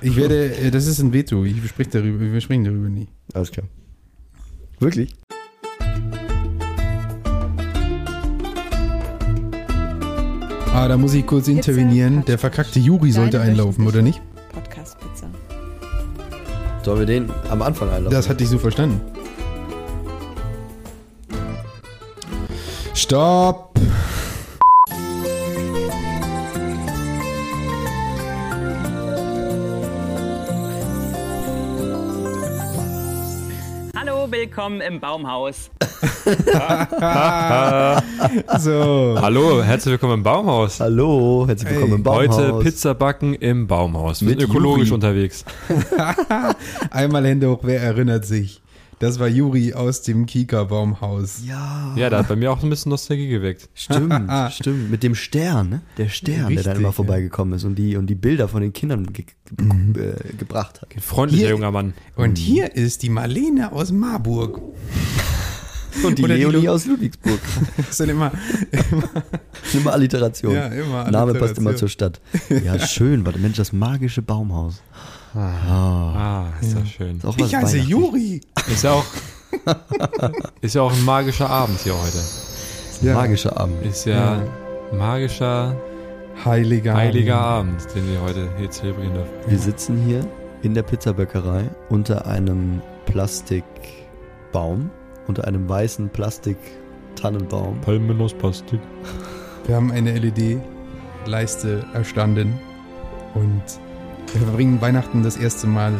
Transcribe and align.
Ich 0.00 0.16
werde, 0.16 0.54
äh, 0.56 0.70
das 0.70 0.86
ist 0.86 1.00
ein 1.00 1.12
Veto. 1.12 1.44
Ich 1.44 1.60
bespreche 1.60 1.90
darüber, 1.90 2.20
wir 2.32 2.40
sprechen 2.40 2.64
darüber 2.64 2.88
nie. 2.88 3.08
Alles 3.34 3.50
klar. 3.50 3.66
Wirklich? 4.78 5.14
Ah, 10.72 10.86
da 10.86 10.96
muss 10.96 11.14
ich 11.14 11.26
kurz 11.26 11.46
Pizza 11.46 11.58
intervenieren. 11.58 12.18
Hut. 12.18 12.28
Der 12.28 12.38
verkackte 12.38 12.78
Juri 12.78 13.10
sollte 13.10 13.38
Deine 13.38 13.50
einlaufen, 13.50 13.86
oder 13.86 14.00
nicht? 14.00 14.22
Podcast-Pizza. 14.52 15.28
Sollen 16.84 17.00
wir 17.00 17.06
den 17.06 17.30
am 17.50 17.62
Anfang 17.62 17.88
einladen? 17.88 18.12
Das 18.12 18.28
hatte 18.28 18.44
ich 18.44 18.50
so 18.50 18.58
verstanden. 18.58 19.00
Stopp! 22.94 23.67
Willkommen 34.58 34.80
im 34.80 34.98
Baumhaus. 34.98 35.70
So. 38.58 39.16
Hallo, 39.20 39.62
herzlich 39.62 39.92
willkommen 39.92 40.14
im 40.14 40.22
Baumhaus. 40.24 40.80
Hallo, 40.80 41.44
herzlich 41.46 41.70
willkommen 41.70 41.90
Hey, 41.90 41.96
im 41.98 42.02
Baumhaus. 42.02 42.38
Heute 42.38 42.58
Pizza 42.64 42.94
backen 42.94 43.34
im 43.34 43.68
Baumhaus. 43.68 44.20
Wir 44.20 44.30
Mit 44.30 44.40
sind 44.40 44.50
ökologisch 44.50 44.88
Juri. 44.88 44.94
unterwegs. 44.94 45.44
Einmal 46.90 47.24
Hände 47.24 47.48
hoch, 47.48 47.60
wer 47.62 47.80
erinnert 47.80 48.26
sich? 48.26 48.60
Das 49.00 49.20
war 49.20 49.28
Juri 49.28 49.74
aus 49.74 50.02
dem 50.02 50.26
Kika-Baumhaus. 50.26 51.42
Ja, 51.46 51.94
Ja, 51.96 52.10
da 52.10 52.18
hat 52.18 52.28
bei 52.28 52.34
mir 52.36 52.50
auch 52.50 52.62
ein 52.64 52.68
bisschen 52.70 52.90
Nostalgie 52.90 53.28
geweckt. 53.28 53.68
stimmt, 53.74 54.12
stimmt. 54.52 54.90
Mit 54.90 55.02
dem 55.04 55.14
Stern, 55.14 55.68
ne? 55.68 55.80
Der 55.98 56.08
Stern, 56.08 56.38
der 56.38 56.48
Richtig, 56.48 56.64
dann 56.64 56.76
immer 56.78 56.88
ja. 56.88 56.92
vorbeigekommen 56.92 57.54
ist 57.54 57.64
und 57.64 57.76
die, 57.76 57.96
und 57.96 58.08
die 58.08 58.16
Bilder 58.16 58.48
von 58.48 58.60
den 58.60 58.72
Kindern 58.72 59.12
ge 59.12 59.24
ge 59.56 60.04
äh, 60.04 60.36
gebracht 60.36 60.82
hat. 60.82 60.88
Ein 60.94 61.00
freundlicher 61.00 61.42
Hier- 61.46 61.50
junger 61.54 61.70
Mann. 61.70 61.94
Und 62.16 62.38
hier 62.38 62.74
ist 62.74 63.02
die 63.04 63.08
Marlene 63.10 63.70
aus 63.72 63.92
Marburg. 63.92 64.60
Und 66.04 66.16
die 66.18 66.22
Oder 66.22 66.34
die 66.36 66.42
Leonie 66.42 66.66
Lu- 66.66 66.72
aus 66.72 66.86
Ludwigsburg. 66.86 67.40
Das 67.76 67.88
ist 67.90 67.98
dann 68.00 68.08
immer, 68.10 68.30
Immer 69.72 69.92
Alliteration. 69.92 70.54
ja, 70.54 70.66
immer. 70.68 71.10
Name 71.10 71.34
passt 71.34 71.58
immer 71.58 71.70
Alliteration. 71.70 71.76
zur 71.76 71.88
Stadt. 71.88 72.20
Ja, 72.64 72.78
schön. 72.78 73.26
Warte, 73.26 73.40
Mensch, 73.40 73.56
das 73.56 73.72
magische 73.72 74.22
Baumhaus. 74.22 74.80
Ah, 75.40 76.12
Ah, 76.16 76.44
ist 76.60 76.76
das 76.76 76.88
schön. 76.88 77.18
ist 77.18 77.40
Ich 77.40 77.54
heiße. 77.54 77.78
Juri. 77.78 78.40
Ist 78.72 78.82
ja 78.84 78.92
auch, 78.92 79.04
ist 80.60 80.74
ja 80.74 80.82
auch 80.82 80.92
ein 80.92 81.04
magischer 81.04 81.48
Abend 81.48 81.78
hier 81.80 81.94
heute. 81.94 82.18
Ja. 83.06 83.14
Magischer 83.14 83.56
Abend. 83.58 83.84
Ist 83.86 84.04
ja, 84.06 84.42
magischer, 84.92 85.76
Heiliger. 86.44 86.94
heiliger 86.94 87.36
Abend, 87.38 87.86
den 87.94 88.08
wir 88.10 88.20
heute 88.22 88.48
hier 88.58 88.70
zelebrieren 88.70 89.14
dürfen. 89.14 89.30
Wir 89.46 89.58
sitzen 89.58 89.96
hier 90.04 90.26
in 90.62 90.74
der 90.74 90.82
Pizzabäckerei 90.82 91.64
unter 91.88 92.26
einem 92.26 92.82
Plastikbaum, 93.06 94.90
unter 95.28 95.46
einem 95.46 95.68
weißen 95.68 96.08
Plastik-Tannenbaum. 96.08 97.80
Palmen 97.82 98.20
aus 98.20 98.34
Plastik. 98.34 98.80
Wir 99.66 99.76
haben 99.76 99.92
eine 99.92 100.18
LED-Leiste 100.18 101.84
erstanden 101.94 102.58
und 103.34 103.62
wir 104.34 104.42
verbringen 104.42 104.80
Weihnachten 104.80 105.22
das 105.22 105.36
erste 105.36 105.66
Mal 105.66 105.92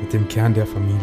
mit 0.00 0.12
dem 0.12 0.28
Kern 0.28 0.54
der 0.54 0.66
Familie. 0.66 1.00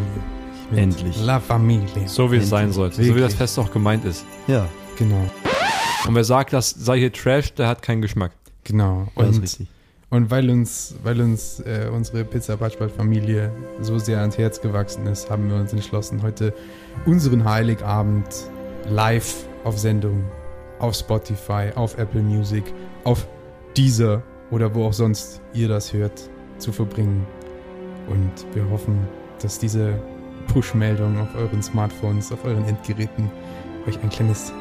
Mit 0.71 0.79
Endlich. 0.79 1.23
La 1.23 1.39
Familie. 1.39 2.07
So 2.07 2.31
wie 2.31 2.37
es 2.37 2.49
sein 2.49 2.65
Endlich. 2.65 2.75
sollte. 2.75 2.95
So 2.95 3.01
wie 3.03 3.07
Wirklich. 3.09 3.25
das 3.25 3.33
Fest 3.35 3.59
auch 3.59 3.71
gemeint 3.71 4.05
ist. 4.05 4.25
Ja, 4.47 4.67
Genau, 4.97 5.29
Und 6.07 6.15
wer 6.15 6.23
sagt, 6.23 6.53
das 6.53 6.69
sei 6.69 6.99
hier 6.99 7.11
Trash, 7.11 7.53
der 7.55 7.67
hat 7.67 7.81
keinen 7.81 8.01
Geschmack. 8.01 8.31
genau. 8.63 9.07
das 9.17 9.25
ist 9.31 9.35
Und, 9.35 9.41
richtig. 9.43 9.67
und 10.09 10.31
weil 10.31 10.49
uns, 10.49 10.95
weil 11.03 11.19
uns 11.19 11.59
äh, 11.59 11.89
unsere 11.93 12.23
Pizza 12.23 12.55
Batschbad 12.55 12.91
Familie 12.91 13.51
so 13.81 13.99
sehr 13.99 14.21
ans 14.21 14.37
Herz 14.37 14.61
gewachsen 14.61 15.05
ist, 15.07 15.29
haben 15.29 15.49
wir 15.49 15.57
uns 15.57 15.73
entschlossen, 15.73 16.21
heute 16.23 16.53
unseren 17.05 17.43
Heiligabend 17.43 18.25
live 18.89 19.35
auf 19.65 19.77
Sendung, 19.77 20.23
auf 20.79 20.95
Spotify, 20.95 21.71
auf 21.75 21.97
Apple 21.97 22.21
Music, 22.21 22.63
auf 23.03 23.27
Deezer 23.75 24.23
oder 24.51 24.73
wo 24.73 24.85
auch 24.85 24.93
sonst 24.93 25.41
ihr 25.53 25.67
das 25.67 25.93
hört, 25.93 26.29
zu 26.57 26.71
verbringen. 26.71 27.25
Und 28.07 28.31
wir 28.55 28.69
hoffen, 28.69 29.07
dass 29.41 29.59
diese 29.59 29.99
Push-Meldung 30.47 31.19
auf 31.19 31.35
euren 31.35 31.61
Smartphones, 31.61 32.31
auf 32.31 32.45
euren 32.45 32.65
Endgeräten 32.65 33.31
euch 33.87 34.01
ein 34.01 34.09
kleines 34.09 34.53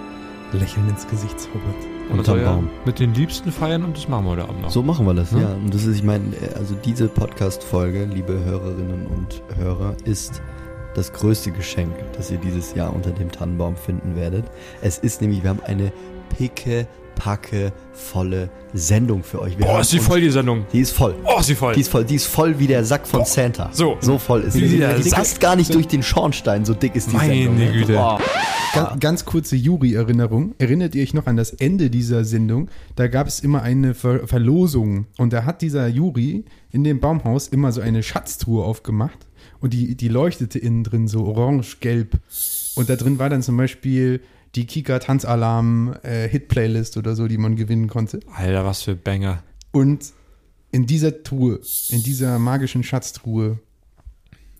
Lächeln 0.52 0.88
ins 0.88 1.06
Gesicht 1.06 1.38
zaubert. 1.38 1.62
Und 2.10 2.26
ja 2.26 2.52
Baum. 2.52 2.68
mit 2.84 2.98
den 2.98 3.14
Liebsten 3.14 3.50
feiern 3.50 3.82
und 3.82 3.96
das 3.96 4.08
machen 4.08 4.26
wir 4.26 4.32
heute 4.32 4.44
Abend 4.48 4.62
noch. 4.62 4.70
So 4.70 4.82
machen 4.82 5.06
wir 5.06 5.14
das, 5.14 5.32
Ja. 5.32 5.40
ja. 5.40 5.54
Und 5.54 5.72
das 5.74 5.84
ist, 5.84 5.96
ich 5.96 6.02
meine, 6.02 6.24
also 6.54 6.74
diese 6.84 7.08
Podcast-Folge, 7.08 8.04
liebe 8.04 8.44
Hörerinnen 8.44 9.06
und 9.06 9.42
Hörer, 9.56 9.96
ist 10.04 10.42
das 10.94 11.12
größte 11.12 11.50
Geschenk, 11.50 11.92
das 12.16 12.30
ihr 12.30 12.38
dieses 12.38 12.74
Jahr 12.74 12.94
unter 12.94 13.10
dem 13.10 13.30
Tannenbaum 13.32 13.76
finden 13.76 14.16
werdet. 14.16 14.44
Es 14.80 14.98
ist 14.98 15.20
nämlich, 15.22 15.42
wir 15.42 15.50
haben 15.50 15.62
eine 15.64 15.92
picke, 16.36 16.86
volle 17.92 18.50
Sendung 18.72 19.22
für 19.22 19.40
euch. 19.40 19.58
Wir 19.58 19.66
Boah, 19.66 19.80
ist 19.80 19.92
die 19.92 19.98
voll, 19.98 20.20
die 20.20 20.30
Sendung. 20.30 20.66
Die 20.72 20.80
ist 20.80 20.90
voll. 20.92 21.14
Oh, 21.24 21.40
ist 21.40 21.48
die 21.48 21.54
voll. 21.54 21.74
Die 21.74 21.80
ist 21.80 21.88
voll, 21.88 22.04
die 22.04 22.14
ist 22.16 22.26
voll 22.26 22.58
wie 22.58 22.66
der 22.66 22.84
Sack 22.84 23.06
von 23.06 23.24
Santa. 23.24 23.70
So. 23.72 23.96
So 24.00 24.18
voll 24.18 24.42
ist 24.42 24.54
sie. 24.54 24.78
Die 24.78 25.10
passt 25.10 25.40
gar 25.40 25.56
nicht 25.56 25.72
durch 25.74 25.86
den 25.86 26.02
Schornstein, 26.02 26.64
so 26.64 26.74
dick 26.74 26.94
ist 26.96 27.10
die 27.10 27.16
Meine 27.16 27.34
Sendung. 27.34 27.58
ne? 27.58 27.72
Güte. 27.72 27.92
Boah. 27.94 28.20
Ganz, 28.74 29.00
ganz 29.00 29.24
kurze 29.24 29.54
Juri-Erinnerung. 29.56 30.54
Erinnert 30.58 30.94
ihr 30.96 31.02
euch 31.04 31.14
noch 31.14 31.26
an 31.26 31.36
das 31.36 31.50
Ende 31.50 31.90
dieser 31.90 32.24
Sendung? 32.24 32.68
Da 32.96 33.06
gab 33.06 33.28
es 33.28 33.40
immer 33.40 33.62
eine 33.62 33.94
Ver 33.94 34.26
Verlosung. 34.26 35.06
Und 35.16 35.32
da 35.32 35.44
hat 35.44 35.62
dieser 35.62 35.86
Juri 35.86 36.44
in 36.72 36.82
dem 36.82 36.98
Baumhaus 37.00 37.46
immer 37.48 37.70
so 37.70 37.80
eine 37.80 38.02
Schatztruhe 38.02 38.64
aufgemacht. 38.64 39.26
Und 39.60 39.72
die, 39.72 39.94
die 39.94 40.08
leuchtete 40.08 40.58
innen 40.58 40.82
drin 40.82 41.06
so 41.08 41.24
orange-gelb. 41.24 42.18
Und 42.74 42.90
da 42.90 42.96
drin 42.96 43.18
war 43.20 43.30
dann 43.30 43.42
zum 43.42 43.56
Beispiel 43.56 44.20
die 44.54 44.66
Kika 44.66 44.98
Tanzalarm 44.98 45.96
äh, 46.02 46.28
oder 46.96 47.14
so, 47.14 47.26
die 47.26 47.38
man 47.38 47.56
gewinnen 47.56 47.88
konnte. 47.88 48.20
Alter, 48.34 48.64
was 48.64 48.82
für 48.82 48.94
Banger. 48.94 49.42
Und 49.72 50.12
in 50.70 50.86
dieser 50.86 51.22
Truhe, 51.22 51.60
in 51.88 52.02
dieser 52.02 52.38
magischen 52.38 52.82
Schatztruhe, 52.82 53.58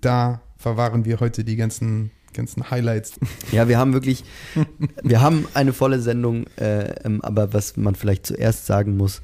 da 0.00 0.40
verwahren 0.56 1.04
wir 1.04 1.20
heute 1.20 1.44
die 1.44 1.56
ganzen, 1.56 2.10
ganzen 2.32 2.70
Highlights. 2.70 3.18
Ja, 3.52 3.68
wir 3.68 3.78
haben 3.78 3.92
wirklich, 3.92 4.24
wir 5.02 5.20
haben 5.20 5.46
eine 5.54 5.72
volle 5.72 6.00
Sendung, 6.00 6.46
äh, 6.56 6.90
ähm, 7.04 7.20
aber 7.22 7.52
was 7.52 7.76
man 7.76 7.94
vielleicht 7.94 8.26
zuerst 8.26 8.66
sagen 8.66 8.96
muss 8.96 9.22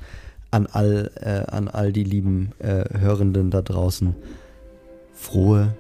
an 0.51 0.67
all, 0.67 1.11
äh, 1.17 1.51
an 1.51 1.69
all 1.69 1.93
die 1.93 2.05
lieben 2.05 2.53
äh, 2.59 2.85
Hörenden 2.99 3.51
da 3.51 3.63
draußen, 3.63 4.15
frohe 5.15 5.75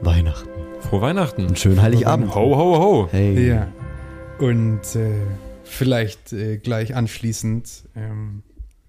Weihnachten. 0.00 0.48
Frohe 0.80 1.00
Weihnachten. 1.00 1.46
Und 1.46 1.58
schönen 1.58 1.82
Heiligabend. 1.82 2.34
Ho, 2.34 2.56
ho, 2.56 2.78
ho. 2.78 3.08
Hey. 3.10 3.48
Ja. 3.48 3.68
Und 4.38 4.94
äh, 4.94 5.12
vielleicht 5.64 6.32
äh, 6.32 6.58
gleich 6.58 6.94
anschließend 6.94 7.84
ähm, 7.96 8.42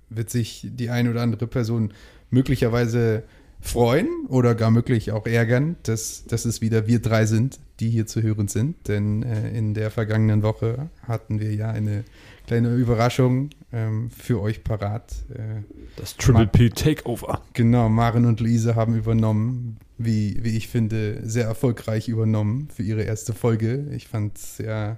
wird 0.10 0.30
sich 0.30 0.68
die 0.70 0.90
eine 0.90 1.10
oder 1.10 1.22
andere 1.22 1.48
Person 1.48 1.94
möglicherweise 2.30 3.24
freuen 3.62 4.08
oder 4.28 4.56
gar 4.56 4.72
möglich 4.72 5.12
auch 5.12 5.26
ärgern, 5.26 5.78
dass, 5.84 6.26
dass 6.26 6.46
es 6.46 6.62
wieder 6.62 6.86
wir 6.88 7.02
drei 7.02 7.26
sind, 7.26 7.60
die 7.80 7.90
hier 7.90 8.06
zu 8.06 8.22
hören 8.22 8.48
sind. 8.48 8.88
Denn 8.88 9.24
äh, 9.24 9.58
in 9.58 9.74
der 9.74 9.90
vergangenen 9.90 10.44
Woche 10.44 10.90
hatten 11.04 11.40
wir 11.40 11.54
ja 11.54 11.70
eine 11.70 12.04
kleine 12.46 12.76
Überraschung 12.76 13.50
ähm, 13.72 14.10
für 14.10 14.42
euch 14.42 14.64
parat. 14.64 15.16
Äh, 15.34 15.64
Das 15.96 16.18
Triple 16.18 16.48
P 16.48 16.70
Takeover. 16.70 17.42
Genau, 17.54 17.90
Maren 17.90 18.26
und 18.26 18.40
Luise 18.40 18.76
haben 18.76 18.96
übernommen, 18.96 19.78
wie, 19.98 20.40
wie 20.44 20.58
ich 20.58 20.68
finde, 20.68 21.22
sehr 21.24 21.46
erfolgreich 21.46 22.08
übernommen 22.08 22.68
für 22.74 22.84
ihre 22.84 23.04
erste 23.04 23.34
Folge. 23.34 23.88
Ich 23.92 24.08
fand 24.08 24.38
es 24.38 24.58
sehr, 24.58 24.98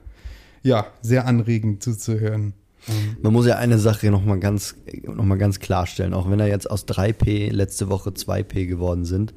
ja, 0.63 0.87
sehr 1.01 1.25
anregend 1.25 1.81
zuzuhören. 1.83 2.53
Ähm, 2.87 3.17
Man 3.21 3.33
muss 3.33 3.45
ja 3.45 3.57
eine 3.57 3.77
Sache 3.77 4.09
nochmal 4.11 4.39
ganz, 4.39 4.75
noch 5.03 5.25
mal 5.25 5.37
ganz 5.37 5.59
klarstellen, 5.59 6.13
auch 6.13 6.29
wenn 6.29 6.39
er 6.39 6.47
jetzt 6.47 6.69
aus 6.69 6.87
3P 6.87 7.51
letzte 7.51 7.89
Woche 7.89 8.11
2P 8.11 8.65
geworden 8.67 9.05
sind. 9.05 9.33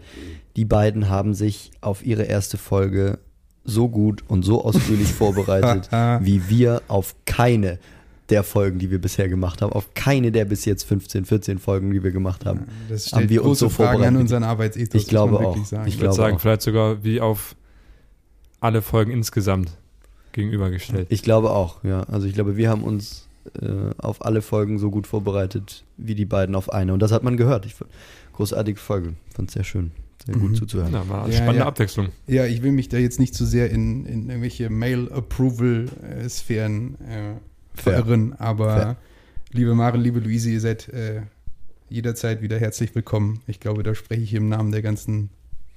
Die 0.56 0.64
beiden 0.64 1.08
haben 1.08 1.34
sich 1.34 1.70
auf 1.80 2.04
ihre 2.04 2.24
erste 2.24 2.56
Folge 2.58 3.19
so 3.64 3.88
gut 3.88 4.22
und 4.28 4.42
so 4.44 4.64
ausführlich 4.64 5.08
vorbereitet, 5.12 5.88
wie 6.24 6.48
wir 6.48 6.82
auf 6.88 7.14
keine 7.26 7.78
der 8.28 8.44
Folgen, 8.44 8.78
die 8.78 8.90
wir 8.90 9.00
bisher 9.00 9.28
gemacht 9.28 9.60
haben, 9.60 9.72
auf 9.72 9.92
keine 9.94 10.32
der 10.32 10.44
bis 10.44 10.64
jetzt 10.64 10.84
15, 10.84 11.24
14 11.26 11.58
Folgen, 11.58 11.90
die 11.92 12.02
wir 12.02 12.12
gemacht 12.12 12.46
haben. 12.46 12.60
Das 12.88 13.12
Haben 13.12 13.28
wir 13.28 13.44
uns 13.44 13.58
so 13.58 13.69
Fragen 13.69 13.88
an 13.88 13.92
vorbereitet. 13.96 14.20
unseren 14.20 14.44
Arbeitsethos. 14.44 15.02
Ich 15.02 15.08
glaube 15.08 15.38
auch. 15.40 15.64
Sagen. 15.66 15.86
Ich 15.88 15.94
Ich 15.94 16.00
würde 16.00 16.14
sagen, 16.14 16.36
auch. 16.36 16.40
vielleicht 16.40 16.62
sogar 16.62 17.02
wie 17.04 17.20
auf 17.20 17.56
alle 18.60 18.80
Folgen 18.80 19.10
insgesamt 19.10 19.72
gegenübergestellt. 20.32 21.06
Ich 21.11 21.23
glaube 21.23 21.50
auch, 21.50 21.82
ja. 21.84 22.02
Also 22.05 22.26
ich 22.26 22.34
glaube, 22.34 22.56
wir 22.56 22.69
haben 22.70 22.82
uns 22.84 23.29
äh, 23.61 23.69
auf 23.99 24.25
alle 24.25 24.43
Folgen 24.43 24.79
so 24.79 24.90
gut 24.90 25.06
vorbereitet 25.06 25.84
wie 25.96 26.14
die 26.14 26.25
beiden 26.26 26.55
auf 26.55 26.73
eine. 26.73 26.93
Und 26.93 27.00
das 27.00 27.12
hat 27.12 27.23
man 27.23 27.37
gehört. 27.37 27.67
Ich 27.67 27.75
fand, 27.75 27.90
großartige 28.34 28.79
Folge. 28.79 29.14
Fand 29.34 29.49
es 29.50 29.55
sehr 29.55 29.64
schön. 29.64 29.90
Sehr 30.25 30.34
gut 30.37 30.50
Mhm. 30.50 30.55
zuzuhören. 30.55 30.93
Ja, 30.93 31.08
war 31.08 31.25
eine 31.25 31.32
Ja, 31.32 31.38
spannende 31.38 31.61
ja. 31.61 31.67
Abwechslung. 31.67 32.08
Ja, 32.29 32.46
ich 32.46 32.62
will 32.62 32.70
mich 32.73 32.88
da 32.88 32.96
jetzt 32.99 33.19
nicht 33.19 33.34
zu 33.34 33.44
sehr 33.44 33.70
in, 33.70 34.06
in 34.06 34.29
irgendwelche 34.29 34.70
Mail-Approval-Sphären 35.62 36.94
äh, 37.00 37.34
verirren, 37.75 38.34
aber 38.38 38.76
Fair. 38.76 38.96
liebe 39.52 39.75
Maren, 39.75 40.00
liebe 40.00 40.20
Luise, 40.20 40.50
ihr 40.50 40.61
seid 40.61 40.88
äh, 40.90 41.23
jederzeit 41.88 42.43
wieder 42.43 42.58
herzlich 42.58 42.94
willkommen. 42.94 43.40
Ich 43.46 43.61
glaube, 43.61 43.82
da 43.82 43.94
spreche 43.94 44.23
ich 44.23 44.34
im 44.34 44.49
Namen 44.49 44.73
der 44.73 44.82
ganzen 44.82 45.31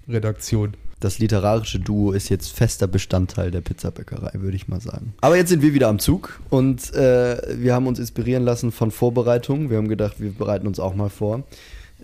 Redaktion. 0.07 0.75
Das 1.01 1.19
literarische 1.19 1.80
Duo 1.80 2.12
ist 2.13 2.30
jetzt 2.30 2.51
fester 2.53 2.88
Bestandteil 2.88 3.51
der 3.51 3.62
Pizzabäckerei, 3.62 4.31
würde 4.36 4.56
ich 4.56 4.68
mal 4.68 4.80
sagen. 4.80 5.13
Aber 5.21 5.36
jetzt 5.36 5.50
sind 5.50 5.62
wir 5.62 5.74
wieder 5.74 5.89
am 5.89 6.00
Zug 6.00 6.39
und 6.50 6.94
äh, 6.94 7.38
wir 7.62 7.74
haben 7.74 7.86
uns 7.88 8.00
inspirieren 8.00 8.44
lassen 8.44 8.71
von 8.71 8.92
Vorbereitungen. 8.92 9.69
Wir 9.69 9.77
haben 9.77 9.89
gedacht, 9.89 10.15
wir 10.19 10.31
bereiten 10.31 10.68
uns 10.68 10.80
auch 10.80 10.95
mal 10.95 11.09
vor. 11.09 11.44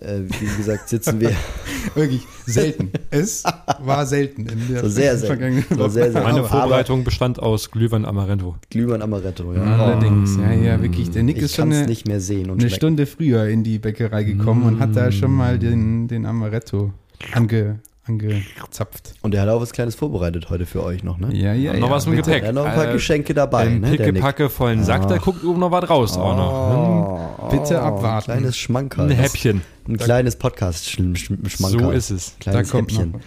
Äh, 0.02 0.22
wie 0.40 0.58
gesagt, 0.58 0.90
sitzen 0.90 1.20
wir. 1.22 1.32
Wirklich 1.96 2.22
selten. 2.46 2.92
Es 3.12 3.44
war 3.80 4.06
selten 4.06 4.46
in 4.48 4.68
der 4.70 4.82
So 4.82 4.90
sehr 4.90 5.18
selten. 5.18 5.64
So 5.76 5.88
sehr, 5.90 6.12
sehr 6.12 6.22
Meine 6.24 6.40
Aber- 6.40 6.48
Vorbereitung 6.50 7.04
bestand 7.04 7.40
aus 7.40 7.72
Glühwein 7.72 8.06
Amaretto. 8.06 8.56
Glühwein 8.70 9.02
Amaretto, 9.02 9.54
ja. 9.54 9.62
Allerdings, 9.64 10.36
ja, 10.38 10.52
ja, 10.54 10.82
wirklich. 10.82 11.12
Der 11.12 11.24
Nick 11.24 11.38
ich 11.38 11.44
ist 11.44 11.56
schon 11.56 11.66
kann 11.70 11.72
es 11.74 11.78
eine, 11.80 11.88
nicht 11.88 12.08
mehr 12.08 12.20
sehen 12.20 12.46
und 12.50 12.60
eine 12.60 12.62
schmecken. 12.62 12.76
Stunde 12.76 13.06
früher 13.06 13.46
in 13.48 13.64
die 13.64 13.80
Bäckerei 13.80 14.24
gekommen 14.24 14.64
und 14.64 14.80
hat 14.80 14.96
da 14.96 15.12
schon 15.12 15.32
mal 15.32 15.58
den, 15.60 16.08
den 16.08 16.26
Amaretto 16.26 16.94
ange, 17.34 17.80
angezapft. 18.08 19.14
Und 19.22 19.36
er 19.36 19.44
hat 19.44 19.50
auch 19.50 19.62
was 19.62 19.72
Kleines 19.72 19.96
vorbereitet 19.96 20.50
heute 20.50 20.66
für 20.66 20.84
euch 20.84 21.04
noch, 21.04 21.18
ne? 21.20 21.30
Ja, 21.34 21.54
ja, 21.54 21.74
noch 21.74 21.88
ja. 21.90 21.94
was 21.94 22.08
mit. 22.08 22.18
Gepäck. 22.18 22.42
Er 22.44 22.50
hat 22.50 22.56
noch 22.56 22.66
ein 22.66 22.74
paar 22.74 22.90
Äh, 22.90 22.94
Geschenke 22.94 23.34
dabei, 23.34 23.68
Im 23.68 23.82
ne? 23.82 23.92
pickepacke 23.92 24.50
vollen 24.50 24.84
Sack, 24.84 25.08
da 25.08 25.18
guckt 25.18 25.44
oben 25.44 25.60
noch 25.60 25.72
was 25.72 25.90
raus 25.90 26.18
auch 26.18 26.36
noch. 26.36 27.38
Oh, 27.40 27.50
Bitte 27.50 27.76
oh, 27.76 27.86
abwarten. 27.86 28.32
Ein 28.32 28.38
kleines 28.40 28.58
Schmankerl. 28.58 29.10
Ein 29.10 29.16
Häppchen. 29.16 29.62
Ein 29.88 29.98
kleines 29.98 30.36
Podcast-Schmankerl. 30.36 31.80
So 31.80 31.92
ist 31.92 32.10
es. 32.12 32.36
Kleines 32.40 32.70
Da 32.70 32.78
kommt 32.78 32.92
Häppchen. 32.92 33.12
noch. 33.12 33.20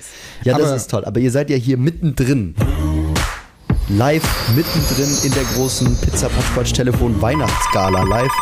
Ja, 0.44 0.59
das 0.59 0.67
Aber- 0.69 0.76
ist 0.76 0.91
toll. 0.91 1.05
Aber 1.05 1.21
ihr 1.21 1.31
seid 1.31 1.50
ja 1.50 1.56
hier 1.56 1.76
mittendrin. 1.79 2.55
Live 3.88 4.49
mittendrin 4.56 5.15
in 5.25 5.32
der 5.35 5.44
großen 5.55 5.97
Pizza 6.00 6.29
Patchquatsch 6.29 6.73
Telefon 6.73 7.21
Weihnachtsgala. 7.21 8.03
Live 8.05 8.32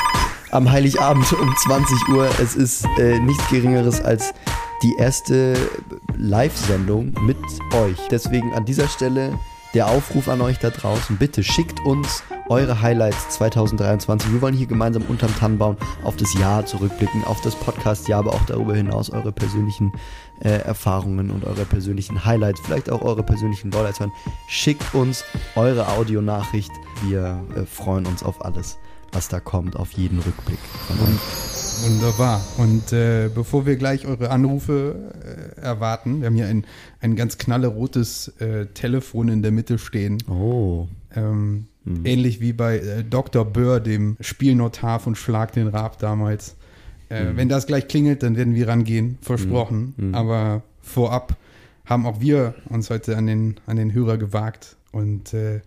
am 0.52 0.70
Heiligabend 0.70 1.30
um 1.32 1.54
20 1.56 2.08
Uhr. 2.10 2.28
Es 2.40 2.54
ist 2.54 2.86
äh, 2.98 3.18
nichts 3.18 3.48
Geringeres 3.50 4.00
als 4.00 4.32
die 4.82 4.94
erste 4.96 5.54
Live-Sendung 6.16 7.14
mit 7.22 7.36
euch. 7.74 7.98
Deswegen 8.10 8.52
an 8.54 8.64
dieser 8.64 8.88
Stelle 8.88 9.38
der 9.74 9.86
Aufruf 9.86 10.28
an 10.28 10.40
euch 10.40 10.58
da 10.58 10.70
draußen. 10.70 11.16
Bitte 11.16 11.42
schickt 11.42 11.80
uns 11.86 12.22
eure 12.48 12.82
Highlights 12.82 13.30
2023. 13.30 14.32
Wir 14.32 14.42
wollen 14.42 14.54
hier 14.54 14.66
gemeinsam 14.66 15.02
unterm 15.04 15.34
Tannenbaum 15.38 15.76
auf 16.02 16.16
das 16.16 16.34
Jahr 16.34 16.66
zurückblicken, 16.66 17.24
auf 17.24 17.40
das 17.40 17.54
Podcast-Jahr, 17.54 18.18
aber 18.18 18.34
auch 18.34 18.44
darüber 18.46 18.74
hinaus 18.74 19.08
eure 19.10 19.32
persönlichen 19.32 19.92
äh, 20.40 20.50
Erfahrungen 20.50 21.30
und 21.30 21.44
eure 21.44 21.64
persönlichen 21.64 22.24
Highlights, 22.24 22.60
vielleicht 22.60 22.90
auch 22.90 23.02
eure 23.02 23.22
persönlichen 23.22 23.70
Lowlights 23.70 24.00
hören. 24.00 24.12
Schickt 24.48 24.94
uns 24.94 25.24
eure 25.56 25.88
Audionachricht. 25.88 26.72
Wir 27.06 27.42
äh, 27.56 27.64
freuen 27.64 28.06
uns 28.06 28.22
auf 28.22 28.44
alles, 28.44 28.78
was 29.12 29.28
da 29.28 29.40
kommt, 29.40 29.76
auf 29.76 29.92
jeden 29.92 30.18
Rückblick. 30.18 30.58
Wunderbar. 31.84 32.40
Und 32.58 32.92
äh, 32.92 33.28
bevor 33.34 33.66
wir 33.66 33.76
gleich 33.76 34.06
eure 34.06 34.30
Anrufe 34.30 35.12
äh, 35.56 35.60
erwarten, 35.60 36.20
wir 36.20 36.26
haben 36.26 36.34
hier 36.34 36.46
ein, 36.46 36.64
ein 37.00 37.16
ganz 37.16 37.38
knallerotes 37.38 38.28
äh, 38.40 38.66
Telefon 38.66 39.28
in 39.28 39.42
der 39.42 39.52
Mitte 39.52 39.78
stehen. 39.78 40.18
Oh. 40.28 40.86
Ähm, 41.14 41.66
Mhm. 41.84 42.06
Ähnlich 42.06 42.40
wie 42.40 42.52
bei 42.52 42.78
äh, 42.78 43.04
Dr. 43.04 43.44
Böhr, 43.44 43.80
dem 43.80 44.16
Spielnotar 44.20 45.00
von 45.00 45.14
Schlag 45.14 45.52
den 45.52 45.68
Raab 45.68 45.98
damals. 45.98 46.56
Mhm. 47.10 47.36
Wenn 47.36 47.48
das 47.48 47.66
gleich 47.66 47.88
klingelt, 47.88 48.22
dann 48.22 48.36
werden 48.36 48.54
wir 48.54 48.68
rangehen, 48.68 49.18
versprochen. 49.20 49.94
Aber 50.12 50.62
vorab 50.80 51.36
haben 51.84 52.06
auch 52.06 52.20
wir 52.20 52.54
uns 52.70 52.88
heute 52.88 53.18
an 53.18 53.26
den, 53.26 53.56
an 53.66 53.76
den 53.76 53.92
Hörer 53.92 54.16
gewagt. 54.16 54.76
Und 54.92 55.34
äh, 55.34 55.60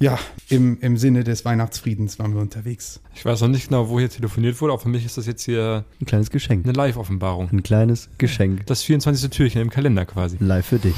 ja, 0.00 0.18
im, 0.48 0.78
im 0.80 0.96
Sinne 0.96 1.24
des 1.24 1.44
Weihnachtsfriedens 1.44 2.18
waren 2.18 2.34
wir 2.34 2.40
unterwegs. 2.40 3.00
Ich 3.14 3.24
weiß 3.24 3.42
noch 3.42 3.48
nicht 3.48 3.68
genau, 3.68 3.88
wo 3.90 3.98
hier 4.00 4.08
telefoniert 4.08 4.60
wurde, 4.60 4.72
aber 4.72 4.82
für 4.82 4.88
mich 4.88 5.04
ist 5.04 5.18
das 5.18 5.26
jetzt 5.26 5.42
hier 5.44 5.84
Ein 6.00 6.06
kleines 6.06 6.30
Geschenk. 6.30 6.64
eine 6.64 6.72
Live-Offenbarung. 6.72 7.50
Ein 7.52 7.62
kleines 7.62 8.08
Geschenk. 8.18 8.66
Das 8.66 8.82
24. 8.82 9.30
Türchen 9.30 9.60
im 9.60 9.70
Kalender 9.70 10.06
quasi. 10.06 10.38
Live 10.40 10.66
für 10.66 10.78
dich. 10.78 10.94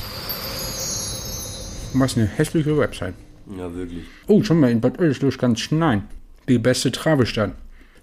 Was 1.94 2.16
eine 2.16 2.26
hässliche 2.26 2.78
Website. 2.78 3.14
Ja, 3.58 3.74
wirklich. 3.74 4.04
Oh, 4.28 4.42
schon 4.42 4.60
mal 4.60 4.70
in 4.70 4.80
Bad 4.80 4.98
Oedersloh 5.00 5.30
ganz 5.36 5.60
schneien. 5.60 6.04
Die 6.48 6.58
beste 6.58 6.90
Travestadt. 6.92 7.52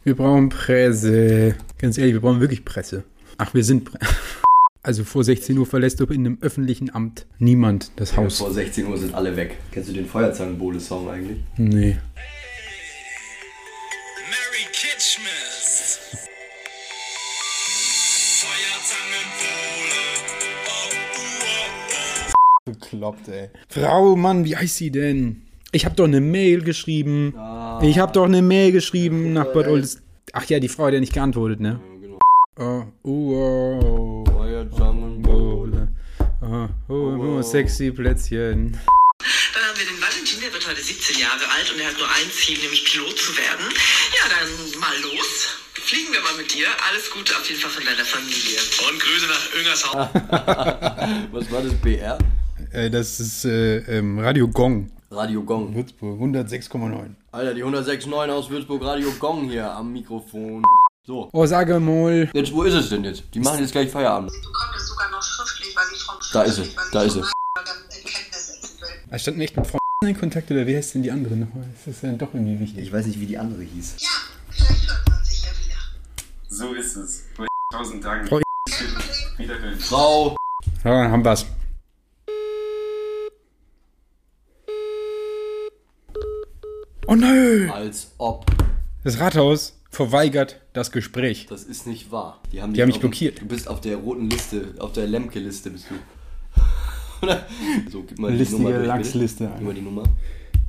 Wir 0.04 0.16
brauchen 0.16 0.50
Presse. 0.50 1.56
Ganz 1.78 1.98
ehrlich, 1.98 2.14
wir 2.14 2.22
brauchen 2.22 2.40
wirklich 2.42 2.66
Presse. 2.66 3.04
Ach, 3.38 3.54
wir 3.54 3.64
sind. 3.64 3.86
Pre 3.86 3.98
also 4.82 5.04
vor 5.04 5.24
16 5.24 5.58
Uhr 5.58 5.66
verlässt 5.66 6.00
doch 6.00 6.10
in 6.10 6.26
einem 6.26 6.38
öffentlichen 6.42 6.94
Amt 6.94 7.26
niemand 7.38 7.92
das 7.98 8.16
Haus. 8.16 8.38
Vor 8.38 8.52
16 8.52 8.88
Uhr 8.88 8.98
sind 8.98 9.14
alle 9.14 9.36
weg. 9.36 9.58
Kennst 9.72 9.90
du 9.90 9.94
den 9.94 10.06
Feuerzangenbowle-Song 10.06 11.10
eigentlich? 11.10 11.40
Nee. 11.58 11.98
Merry 14.30 14.66
Kitschmas. 14.72 16.00
Feuerzangenbowle. 18.40 20.00
Oh, 20.68 20.90
oh, 21.18 21.42
oh. 22.66 22.72
Bekloppt, 22.72 23.28
ey. 23.28 23.50
Frau, 23.68 24.16
Mann, 24.16 24.46
wie 24.46 24.56
heißt 24.56 24.78
sie 24.78 24.92
denn? 24.92 25.42
Ich 25.72 25.86
habe 25.86 25.96
doch 25.96 26.06
eine 26.06 26.22
Mail 26.22 26.64
geschrieben. 26.64 27.36
Ich 27.82 28.00
habe 28.00 28.12
doch 28.14 28.26
eine 28.26 28.42
Mail 28.42 28.72
geschrieben 28.72 29.34
nach 29.34 29.54
Bad 29.54 29.68
Oedersloh. 29.68 30.02
Ach 30.34 30.46
ja, 30.46 30.60
die 30.60 30.68
Frau 30.68 30.86
hat 30.86 30.94
ja 30.94 31.00
nicht 31.00 31.14
geantwortet, 31.14 31.60
ne? 31.60 31.80
Oh, 32.58 32.84
oh, 33.04 34.24
oh. 34.24 34.39
Feuerzangenbowle. 34.60 35.88
Oh, 36.42 36.68
oh, 36.90 36.94
oh, 36.94 37.42
sexy 37.42 37.92
Plätzchen. 37.92 38.78
Dann 39.54 39.64
haben 39.64 39.78
wir 39.80 39.86
den 39.86 40.02
Valentin, 40.02 40.42
der 40.42 40.52
wird 40.52 40.68
heute 40.68 40.82
17 40.82 41.20
Jahre 41.20 41.48
alt 41.56 41.72
und 41.74 41.80
er 41.80 41.88
hat 41.88 41.98
nur 41.98 42.08
ein 42.08 42.30
Ziel, 42.32 42.58
nämlich 42.60 42.84
Pilot 42.84 43.18
zu 43.18 43.38
werden. 43.38 43.66
Ja, 44.12 44.28
dann 44.28 44.80
mal 44.80 44.96
los. 45.02 45.48
Fliegen 45.74 46.12
wir 46.12 46.22
mal 46.22 46.36
mit 46.38 46.54
dir. 46.54 46.68
Alles 46.90 47.10
Gute 47.12 47.36
auf 47.38 47.48
jeden 47.48 47.62
Fall 47.62 47.72
von 47.72 47.86
deiner 47.86 48.04
Familie. 48.04 48.60
Und 48.88 49.00
Grüße 49.00 49.28
nach 49.28 49.46
Öngershaus. 49.56 51.32
Was 51.32 51.52
war 51.52 51.62
das 51.62 51.74
BR? 51.76 52.18
Äh, 52.72 52.90
das 52.90 53.20
ist 53.20 53.46
äh, 53.46 53.78
ähm, 53.98 54.20
Radio 54.20 54.48
Gong, 54.50 54.92
Radio 55.10 55.42
Gong. 55.42 55.74
Würzburg, 55.74 56.20
106,9. 56.20 57.16
Alter, 57.32 57.54
die 57.54 57.64
106.9 57.64 58.30
aus 58.30 58.50
Würzburg 58.50 58.84
Radio 58.84 59.10
Gong 59.20 59.50
hier 59.50 59.72
am 59.72 59.94
Mikrofon. 59.94 60.64
So. 61.10 61.28
Oh, 61.34 61.44
sage 61.48 61.80
mal. 61.80 62.30
Jetzt, 62.34 62.54
wo 62.54 62.62
ist 62.62 62.76
es 62.76 62.90
denn 62.90 63.04
jetzt? 63.04 63.24
Die 63.34 63.40
machen 63.40 63.62
jetzt 63.62 63.72
gleich 63.72 63.90
Feierabend. 63.90 64.32
Sie 64.32 64.40
bekommt 64.42 64.76
es 64.78 64.88
sogar 64.88 65.10
noch 65.10 65.24
schriftlich, 65.24 65.76
weil 65.76 65.86
sie 65.88 66.06
von 66.06 66.16
Da 66.32 66.44
ist 66.44 66.56
sie, 66.58 66.76
da 66.92 67.02
ist 67.02 67.16
dann 67.16 67.24
will. 67.24 67.30
Er 69.10 69.18
stand 69.18 69.40
nicht 69.40 69.58
mit 69.58 69.66
Frau 69.66 69.80
in 70.06 70.20
Kontakt 70.20 70.52
oder 70.52 70.68
wie 70.68 70.78
heißt 70.78 70.94
denn 70.94 71.02
die 71.02 71.10
andere 71.10 71.36
nochmal? 71.36 71.66
Das 71.74 71.96
ist 71.96 72.04
ja 72.04 72.12
doch 72.12 72.32
irgendwie 72.36 72.60
wichtig. 72.60 72.84
Ich 72.84 72.94
weiß 72.94 73.08
nicht, 73.08 73.20
wie 73.20 73.26
die 73.26 73.40
andere 73.40 73.64
hieß. 73.64 73.96
Ja, 73.98 74.10
vielleicht 74.52 74.88
hört 74.88 75.10
man 75.10 75.24
sich 75.24 75.42
ja 75.42 75.50
wieder. 75.50 75.80
So 76.48 76.74
ist 76.76 76.96
es. 76.96 77.24
Tausend 77.74 78.06
Dank. 78.06 78.30
Frau 78.30 78.40
Wiederhören. 79.38 79.80
Frau. 79.80 80.36
Ja, 80.84 80.92
dann 80.92 81.12
haben 81.12 81.26
wir's. 81.26 81.44
Oh 87.08 87.16
nö! 87.16 87.68
Als 87.72 88.12
ob. 88.20 88.46
Das 89.04 89.20
Rathaus 89.20 89.79
verweigert 89.90 90.62
das 90.74 90.92
Gespräch. 90.92 91.48
Das 91.50 91.64
ist 91.64 91.88
nicht 91.88 92.12
wahr. 92.12 92.42
Die 92.52 92.62
haben, 92.62 92.74
Die 92.74 92.82
haben 92.82 92.88
dich 92.90 92.96
mich 92.96 92.96
auf 92.98 93.02
dem- 93.02 93.10
blockiert. 93.12 93.42
Du 93.42 93.46
bist 93.46 93.68
auf 93.68 93.82
der 93.82 93.98
roten 93.98 94.30
Liste, 94.30 94.76
auf 94.80 94.94
der 94.94 95.08
Lemke-Liste 95.08 95.70
bist 95.72 95.86
du. 95.90 95.96
So, 97.92 98.04
gib 98.04 98.18
mal 98.18 98.32
die 98.32 98.38
Listige 98.38 98.62
Nummer 98.64 98.70
durch, 98.78 98.82
bitte. 98.88 98.98
Lachsliste. 98.98 99.52
Gib 99.58 99.66
mal 99.68 99.74
die 99.74 99.82
Nummer. 99.82 100.04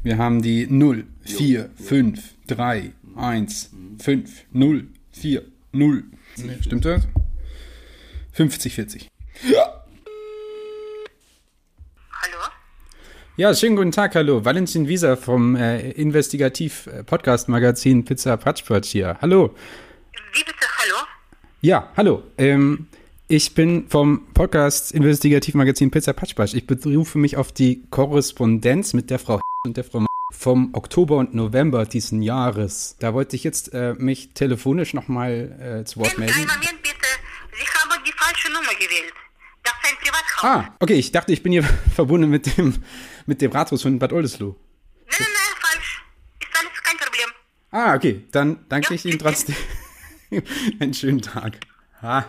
Wir 0.03 0.19
haben 0.19 0.43
die 0.43 0.67
0, 0.67 1.05
4, 1.21 1.71
5, 1.77 2.35
3, 2.49 2.93
1, 3.15 3.71
5, 3.99 4.45
0, 4.51 4.89
4, 5.13 5.43
0. 5.73 6.05
Nee, 6.39 6.57
stimmt 6.63 6.85
das? 6.87 7.03
50, 8.33 8.75
40. 8.75 9.09
Hallo? 9.45 9.59
Ja, 13.37 13.55
schönen 13.55 13.77
guten 13.77 13.93
Tag, 13.93 14.17
hallo. 14.17 14.45
Valentin 14.45 14.89
Wieser 14.89 15.17
vom 15.17 15.55
äh, 15.57 15.93
Investigativ-Podcast-Magazin 15.93 18.05
Pizza 18.05 18.37
Patchpatch 18.37 18.91
hier. 18.91 19.17
Hallo. 19.23 19.55
Wie 20.33 20.43
bitte? 20.45 20.67
Hallo? 20.79 20.97
Ja, 21.61 21.93
hallo. 21.97 22.25
Ähm, 22.37 22.89
ich 23.29 23.55
bin 23.55 23.89
vom 23.89 24.27
Podcast 24.35 24.91
Investigativmagazin 24.93 25.93
Pizza 25.93 26.13
Patchpatch. 26.13 26.55
Ich 26.55 26.67
berufe 26.67 27.19
mich 27.19 27.37
auf 27.37 27.53
die 27.53 27.85
Korrespondenz 27.91 28.95
mit 28.95 29.11
der 29.11 29.21
Frau 29.21 29.41
und 29.65 29.77
der 29.77 29.85
Frau 29.85 30.05
vom 30.33 30.75
Oktober 30.75 31.17
und 31.17 31.33
November 31.35 31.87
diesen 31.87 32.23
Jahres. 32.23 32.97
Da 32.99 33.15
wollte 33.15 33.37
ich 33.37 33.45
jetzt 33.45 33.73
äh, 33.73 33.95
mich 33.95 34.31
telefonisch 34.35 34.93
nochmal 34.93 35.81
äh, 35.81 35.85
zu 35.85 36.01
Wort 36.01 36.19
melden. 36.19 36.35
Moment 36.37 36.83
bitte. 36.83 36.97
Sie 37.53 37.65
haben 37.65 38.03
die 38.05 38.13
falsche 38.13 38.49
Nummer 38.53 38.75
gewählt. 38.75 39.15
Das 39.83 39.91
ist 39.91 39.97
ein 39.97 39.99
Privathaus. 40.03 40.45
Ah, 40.45 40.75
okay, 40.81 40.95
ich 40.95 41.13
dachte, 41.13 41.33
ich 41.33 41.43
bin 41.43 41.53
hier 41.53 41.63
verbunden 41.95 42.29
mit 42.31 42.57
dem, 42.57 42.75
mit 43.27 43.41
dem 43.41 43.53
Rathaus 43.53 43.83
von 43.83 43.99
Bad 43.99 44.13
Oldesloe. 44.13 44.55
Nein, 44.55 45.19
nein, 45.19 45.29
nein, 45.33 45.57
falsch. 45.61 46.03
Ist 46.41 46.59
alles 46.59 46.83
kein 46.83 46.97
Problem. 46.97 47.29
Ah, 47.71 47.95
okay, 47.95 48.25
dann 48.33 48.65
danke 48.69 48.89
Ja, 48.91 48.95
ich 48.95 49.05
Ihnen 49.05 49.19
trotzdem. 49.19 49.55
Einen 50.81 50.95
schönen 50.95 51.21
Tag. 51.23 51.59
ja, 52.03 52.25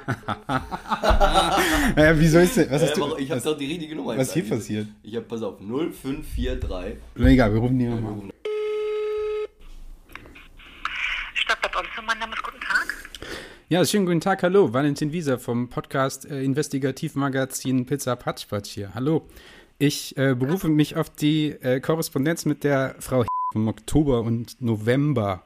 wie 2.20 2.28
soll 2.28 2.44
ich 2.44 2.54
denn? 2.54 2.70
Was 2.70 2.82
hast 2.82 2.98
du? 2.98 3.16
ich 3.18 3.30
habe 3.32 3.38
was, 3.38 3.44
doch 3.44 3.58
die 3.58 3.68
richtige 3.68 3.96
Nummer. 3.96 4.18
was 4.18 4.34
hier 4.34 4.44
passiert? 4.48 4.88
Ich 5.02 5.16
habe, 5.16 5.26
pass 5.26 5.42
auf, 5.42 5.60
0543. 5.62 6.98
Egal, 7.16 7.54
wir 7.54 7.60
rufen 7.62 7.80
die 7.80 7.86
nochmal. 7.86 8.12
an. 8.14 8.34
Stadtbad 11.34 11.74
Olsen, 11.78 12.06
mein 12.06 12.20
Name 12.20 12.34
ist 12.34 12.44
Guten 12.44 12.60
Tag. 12.60 12.94
Ja, 13.72 13.86
schönen 13.86 14.06
guten 14.06 14.20
Tag, 14.20 14.44
hallo. 14.44 14.74
Valentin 14.74 15.14
Wieser 15.14 15.40
vom 15.40 15.70
Podcast 15.70 16.30
äh, 16.30 16.44
Investigativmagazin 16.44 17.86
Pizza 17.86 18.18
Patschpatsch 18.18 18.72
hier. 18.72 18.94
Hallo. 18.94 19.30
Ich 19.80 20.18
äh, 20.18 20.36
berufe 20.36 20.68
mich 20.68 20.98
auf 20.98 21.10
die 21.10 21.52
äh, 21.52 21.80
Korrespondenz 21.80 22.44
mit 22.44 22.66
der 22.66 22.96
Frau 23.00 23.24
vom 23.54 23.70
Oktober 23.70 24.24
und 24.24 24.62
November. 24.62 25.46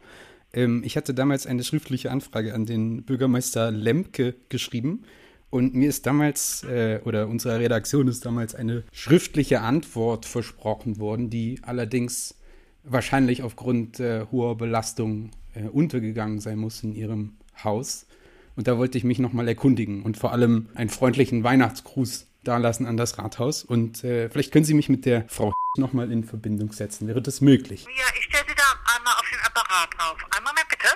Ähm, 0.54 0.82
ich 0.84 0.98
hatte 0.98 1.14
damals 1.14 1.46
eine 1.46 1.64
schriftliche 1.64 2.10
Anfrage 2.10 2.56
an 2.56 2.66
den 2.66 3.04
Bürgermeister 3.04 3.70
Lemke 3.70 4.34
geschrieben. 4.50 5.04
Und 5.52 5.76
mir 5.76 5.90
ist 5.90 6.08
damals, 6.08 6.64
äh, 6.64 7.02
oder 7.06 7.28
unserer 7.28 7.60
Redaktion 7.60 8.08
ist 8.08 8.26
damals 8.26 8.56
eine 8.56 8.86
schriftliche 8.92 9.62
Antwort 9.62 10.26
versprochen 10.26 10.98
worden, 10.98 11.30
die 11.30 11.60
allerdings 11.62 12.34
wahrscheinlich 12.84 13.44
aufgrund 13.44 14.00
äh, 14.00 14.26
hoher 14.32 14.58
Belastung 14.58 15.30
äh, 15.54 15.68
untergegangen 15.68 16.40
sein 16.40 16.58
muss 16.58 16.82
in 16.82 16.96
ihrem 16.96 17.34
Haus. 17.64 18.08
Und 18.56 18.68
da 18.68 18.78
wollte 18.78 18.98
ich 18.98 19.04
mich 19.04 19.20
nochmal 19.20 19.48
erkundigen 19.48 20.04
und 20.04 20.18
vor 20.18 20.32
allem 20.32 20.70
einen 20.76 20.90
freundlichen 20.90 21.44
Weihnachtsgruß 21.44 22.28
dalassen 22.44 22.86
an 22.86 22.96
das 22.96 23.18
Rathaus. 23.18 23.64
Und 23.64 24.04
äh, 24.04 24.30
vielleicht 24.30 24.52
können 24.52 24.66
Sie 24.66 24.74
mich 24.74 24.88
mit 24.90 25.06
der 25.06 25.26
Frau 25.28 25.54
nochmal 25.78 26.12
in 26.12 26.24
Verbindung 26.24 26.72
setzen. 26.72 27.08
Wäre 27.08 27.22
das 27.22 27.42
möglich? 27.42 27.84
Ja, 27.84 28.06
ich 28.18 28.24
stelle 28.26 28.46
Sie 28.48 28.56
da 28.56 28.96
einmal 28.96 29.14
auf 29.14 29.30
den 29.30 29.40
Apparat 29.42 29.90
auf. 30.00 30.18
Einen 30.36 30.46
Moment 30.46 30.68
bitte. 30.70 30.88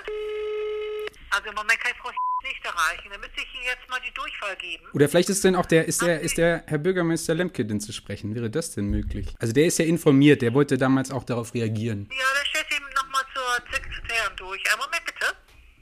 Also 1.30 1.48
im 1.48 1.54
Moment 1.54 1.78
kann 1.80 1.92
ich 1.92 1.98
Frau 1.98 2.10
nicht 2.42 2.64
erreichen. 2.64 3.08
Dann 3.10 3.20
müsste 3.20 3.36
ich 3.36 3.54
Ihnen 3.54 3.64
jetzt 3.64 3.88
mal 3.90 4.00
die 4.00 4.14
Durchwahl 4.14 4.56
geben. 4.56 4.84
Oder 4.94 5.08
vielleicht 5.08 5.28
ist 5.28 5.44
denn 5.44 5.54
auch 5.54 5.66
der, 5.66 5.86
ist 5.86 6.00
der, 6.00 6.20
ist 6.20 6.38
der 6.38 6.64
Herr 6.66 6.78
Bürgermeister 6.78 7.34
Lemke 7.34 7.66
denn 7.66 7.80
zu 7.80 7.92
sprechen? 7.92 8.34
Wäre 8.34 8.48
das 8.48 8.72
denn 8.72 8.86
möglich? 8.86 9.34
Also 9.38 9.52
der 9.52 9.66
ist 9.66 9.78
ja 9.78 9.84
informiert, 9.84 10.40
der 10.40 10.54
wollte 10.54 10.78
damals 10.78 11.10
auch 11.10 11.24
darauf 11.24 11.52
reagieren. 11.52 12.08
Ja, 12.10 12.24
dann 12.34 12.46
stelle 12.46 12.64
ich 12.68 12.76
Sie 12.76 12.82
nochmal 12.94 13.22
zur 13.34 13.72
Sekretärin 13.72 14.36
durch. 14.36 14.62
Einen 14.72 14.80
Moment 14.80 15.04
bitte. 15.04 15.26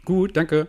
Gut, 0.05 0.37
danke. 0.37 0.69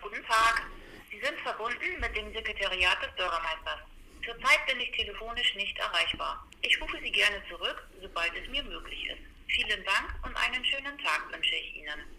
Guten 0.00 0.22
Tag. 0.26 0.62
Sie 1.10 1.20
sind 1.20 1.38
verbunden 1.40 2.00
mit 2.00 2.16
dem 2.16 2.32
Sekretariat 2.68 3.02
des 3.02 3.14
Bürgermeisters. 3.16 3.80
Zurzeit 4.24 4.66
bin 4.66 4.80
ich 4.80 4.90
telefonisch 4.92 5.54
nicht 5.54 5.78
erreichbar. 5.78 6.46
Ich 6.60 6.80
rufe 6.80 6.98
Sie 7.02 7.10
gerne 7.10 7.42
zurück, 7.48 7.88
sobald 8.02 8.32
es 8.36 8.48
mir 8.48 8.62
möglich 8.62 9.06
ist. 9.06 9.22
Vielen 9.46 9.84
Dank 9.84 10.14
und 10.22 10.36
einen 10.36 10.64
schönen 10.64 10.98
Tag 10.98 11.32
wünsche 11.32 11.54
ich 11.54 11.76
Ihnen. 11.76 12.17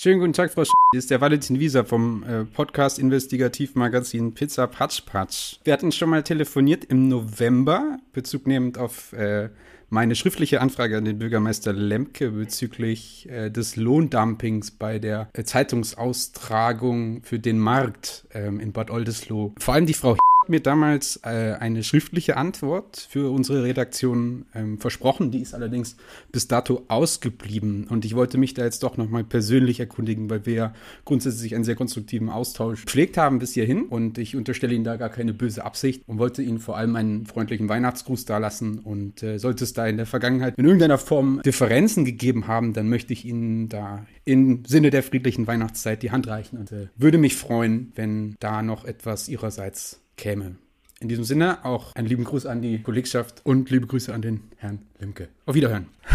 Schönen 0.00 0.20
guten 0.20 0.32
Tag, 0.32 0.52
Frau 0.52 0.64
Sch 0.64 0.70
Hier 0.92 0.98
ist 1.00 1.10
der 1.10 1.20
Valentin 1.20 1.58
Wieser 1.58 1.84
vom 1.84 2.22
äh, 2.22 2.44
Podcast 2.44 3.00
Investigativmagazin 3.00 4.32
Pizza 4.32 4.68
Patsch 4.68 5.04
Patsch. 5.04 5.56
Wir 5.64 5.72
hatten 5.72 5.90
schon 5.90 6.08
mal 6.08 6.22
telefoniert 6.22 6.84
im 6.84 7.08
November, 7.08 7.98
bezugnehmend 8.12 8.78
auf 8.78 9.12
äh, 9.12 9.48
meine 9.90 10.14
schriftliche 10.14 10.60
Anfrage 10.60 10.96
an 10.96 11.04
den 11.04 11.18
Bürgermeister 11.18 11.72
Lemke 11.72 12.30
bezüglich 12.30 13.28
äh, 13.28 13.50
des 13.50 13.74
Lohndumpings 13.74 14.70
bei 14.70 15.00
der 15.00 15.30
äh, 15.32 15.42
Zeitungsaustragung 15.42 17.22
für 17.24 17.40
den 17.40 17.58
Markt 17.58 18.24
ähm, 18.34 18.60
in 18.60 18.70
Bad 18.70 18.92
Oldesloe. 18.92 19.50
Vor 19.58 19.74
allem 19.74 19.86
die 19.86 19.94
Frau 19.94 20.16
mir 20.48 20.60
damals 20.60 21.20
äh, 21.24 21.56
eine 21.58 21.82
schriftliche 21.82 22.36
Antwort 22.36 23.06
für 23.08 23.32
unsere 23.32 23.64
Redaktion 23.64 24.46
ähm, 24.54 24.78
versprochen. 24.78 25.30
Die 25.30 25.40
ist 25.40 25.54
allerdings 25.54 25.96
bis 26.32 26.48
dato 26.48 26.84
ausgeblieben. 26.88 27.86
Und 27.88 28.04
ich 28.04 28.14
wollte 28.14 28.38
mich 28.38 28.54
da 28.54 28.64
jetzt 28.64 28.82
doch 28.82 28.96
nochmal 28.96 29.24
persönlich 29.24 29.80
erkundigen, 29.80 30.30
weil 30.30 30.46
wir 30.46 30.54
ja 30.54 30.74
grundsätzlich 31.04 31.54
einen 31.54 31.64
sehr 31.64 31.76
konstruktiven 31.76 32.28
Austausch 32.28 32.84
gepflegt 32.84 33.16
haben 33.16 33.38
bis 33.38 33.54
hierhin. 33.54 33.84
Und 33.84 34.18
ich 34.18 34.36
unterstelle 34.36 34.74
Ihnen 34.74 34.84
da 34.84 34.96
gar 34.96 35.10
keine 35.10 35.34
böse 35.34 35.64
Absicht 35.64 36.02
und 36.06 36.18
wollte 36.18 36.42
Ihnen 36.42 36.58
vor 36.58 36.76
allem 36.76 36.96
einen 36.96 37.26
freundlichen 37.26 37.68
Weihnachtsgruß 37.68 38.24
dalassen. 38.24 38.78
Und 38.78 39.22
äh, 39.22 39.38
sollte 39.38 39.64
es 39.64 39.72
da 39.72 39.86
in 39.86 39.96
der 39.96 40.06
Vergangenheit 40.06 40.54
in 40.56 40.64
irgendeiner 40.64 40.98
Form 40.98 41.40
Differenzen 41.44 42.04
gegeben 42.04 42.46
haben, 42.46 42.72
dann 42.72 42.88
möchte 42.88 43.12
ich 43.12 43.24
Ihnen 43.24 43.68
da 43.68 44.06
im 44.24 44.64
Sinne 44.66 44.90
der 44.90 45.02
friedlichen 45.02 45.46
Weihnachtszeit 45.46 46.02
die 46.02 46.10
Hand 46.10 46.28
reichen 46.28 46.58
und 46.58 46.70
äh, 46.72 46.88
würde 46.96 47.18
mich 47.18 47.36
freuen, 47.36 47.92
wenn 47.94 48.36
da 48.40 48.62
noch 48.62 48.84
etwas 48.84 49.28
Ihrerseits 49.28 50.00
käme. 50.18 50.56
In 51.00 51.08
diesem 51.08 51.24
Sinne 51.24 51.64
auch 51.64 51.94
einen 51.94 52.08
lieben 52.08 52.24
Gruß 52.24 52.44
an 52.44 52.60
die 52.60 52.82
Kollegschaft 52.82 53.40
und 53.44 53.70
liebe 53.70 53.86
Grüße 53.86 54.12
an 54.12 54.20
den 54.20 54.40
Herrn 54.56 54.80
Lemke. 54.98 55.28
Auf 55.46 55.54
Wiederhören. 55.54 55.86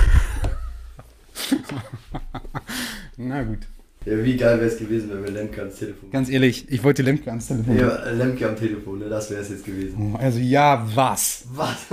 Na 3.18 3.44
gut. 3.44 3.60
Ja, 4.06 4.22
wie 4.22 4.36
geil 4.36 4.58
wäre 4.60 4.70
es 4.70 4.78
gewesen, 4.78 5.10
wenn 5.14 5.24
wir 5.24 5.32
Lemke 5.32 5.62
ans 5.62 5.78
Telefon 5.78 6.12
Ganz 6.12 6.30
ehrlich, 6.30 6.70
ich 6.70 6.84
wollte 6.84 7.04
Lemke 7.04 7.30
ans 7.30 7.48
Telefon. 7.48 7.80
Ja, 7.80 8.04
Lemke 8.12 8.50
am 8.50 8.58
Telefon, 8.58 9.00
ne? 9.00 9.08
das 9.08 9.32
wäre 9.32 9.40
es 9.40 9.50
jetzt 9.50 9.64
gewesen. 9.64 10.18
Also 10.20 10.40
ja, 10.40 10.86
was? 10.94 11.46
Was? 11.54 11.78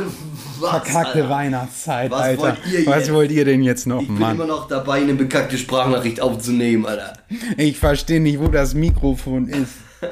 Was? 0.59 0.71
Verkackte 0.71 1.19
Alter? 1.23 1.31
Weihnachtszeit, 1.31 2.11
Was 2.11 2.21
Alter. 2.21 2.43
wollt 2.43 2.59
ihr 2.73 2.87
was 2.87 2.97
jetzt? 2.99 3.13
wollt 3.13 3.31
ihr 3.31 3.45
denn 3.45 3.63
jetzt 3.63 3.87
noch, 3.87 4.03
Ich 4.03 4.09
bin 4.09 4.19
Mann? 4.19 4.35
immer 4.35 4.47
noch 4.47 4.67
dabei, 4.67 5.01
eine 5.01 5.15
bekackte 5.15 5.57
Sprachnachricht 5.57 6.21
aufzunehmen, 6.21 6.85
Alter. 6.85 7.13
Ich 7.57 7.79
verstehe 7.79 8.21
nicht, 8.21 8.41
wo 8.41 8.49
das 8.49 8.75
Mikrofon 8.75 9.47
ist. 9.49 9.75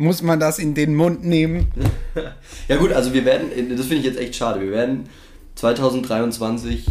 Muss 0.00 0.22
man 0.22 0.40
das 0.40 0.58
in 0.58 0.72
den 0.74 0.94
Mund 0.94 1.24
nehmen? 1.24 1.66
Ja 2.68 2.76
gut, 2.76 2.92
also 2.92 3.12
wir 3.12 3.24
werden, 3.24 3.50
das 3.76 3.86
finde 3.86 3.96
ich 3.96 4.04
jetzt 4.04 4.18
echt 4.18 4.34
schade, 4.34 4.60
wir 4.60 4.70
werden 4.70 5.08
2023 5.56 6.86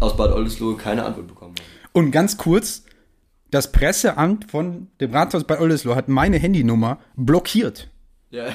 aus 0.00 0.16
Bad 0.16 0.32
Oldesloe 0.32 0.76
keine 0.76 1.04
Antwort 1.04 1.26
bekommen. 1.26 1.54
Und 1.92 2.12
ganz 2.12 2.36
kurz, 2.36 2.84
das 3.50 3.70
Presseamt 3.70 4.50
von 4.50 4.88
dem 5.00 5.10
Rathaus 5.10 5.44
bei 5.44 5.60
Oldesloe 5.60 5.94
hat 5.94 6.08
meine 6.08 6.38
Handynummer 6.38 6.98
blockiert. 7.16 7.90
Ja. 8.30 8.46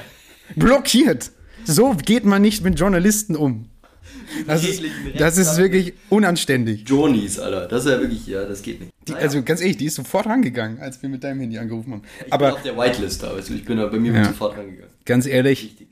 Blockiert! 0.56 1.30
So 1.64 1.94
geht 1.94 2.24
man 2.24 2.42
nicht 2.42 2.64
mit 2.64 2.78
Journalisten 2.78 3.36
um. 3.36 3.68
Das 4.46 4.64
ist, 4.64 4.82
das 5.18 5.38
ist 5.38 5.56
wirklich 5.56 5.94
unanständig. 6.08 6.84
Journeys, 6.88 7.38
Alter. 7.38 7.66
Das 7.68 7.84
ist 7.84 7.90
ja 7.90 8.00
wirklich, 8.00 8.26
ja, 8.26 8.44
das 8.44 8.62
geht 8.62 8.80
nicht. 8.80 8.92
Die, 9.08 9.12
Naja, 9.12 9.24
also 9.24 9.42
ganz 9.42 9.60
ehrlich, 9.60 9.76
die 9.76 9.86
ist 9.86 9.94
sofort 9.96 10.26
rangegangen, 10.26 10.78
als 10.80 11.00
wir 11.02 11.08
mit 11.08 11.24
deinem 11.24 11.40
Handy 11.40 11.58
angerufen 11.58 11.92
haben. 11.92 12.02
ich 12.18 12.24
bin 12.24 12.32
Aber 12.32 12.52
auf 12.54 12.62
der 12.62 12.76
Whitelist 12.76 13.22
da, 13.22 13.34
weißt 13.36 13.50
du, 13.50 13.54
ich 13.54 13.64
bin 13.64 13.76
da, 13.78 13.86
bei 13.86 13.98
mir 13.98 14.12
Ja. 14.12 14.24
sofort 14.24 14.56
rangegangen. 14.56 14.90
ganz 15.04 15.26
ehrlich, 15.26 15.62
Wichtig. 15.64 15.88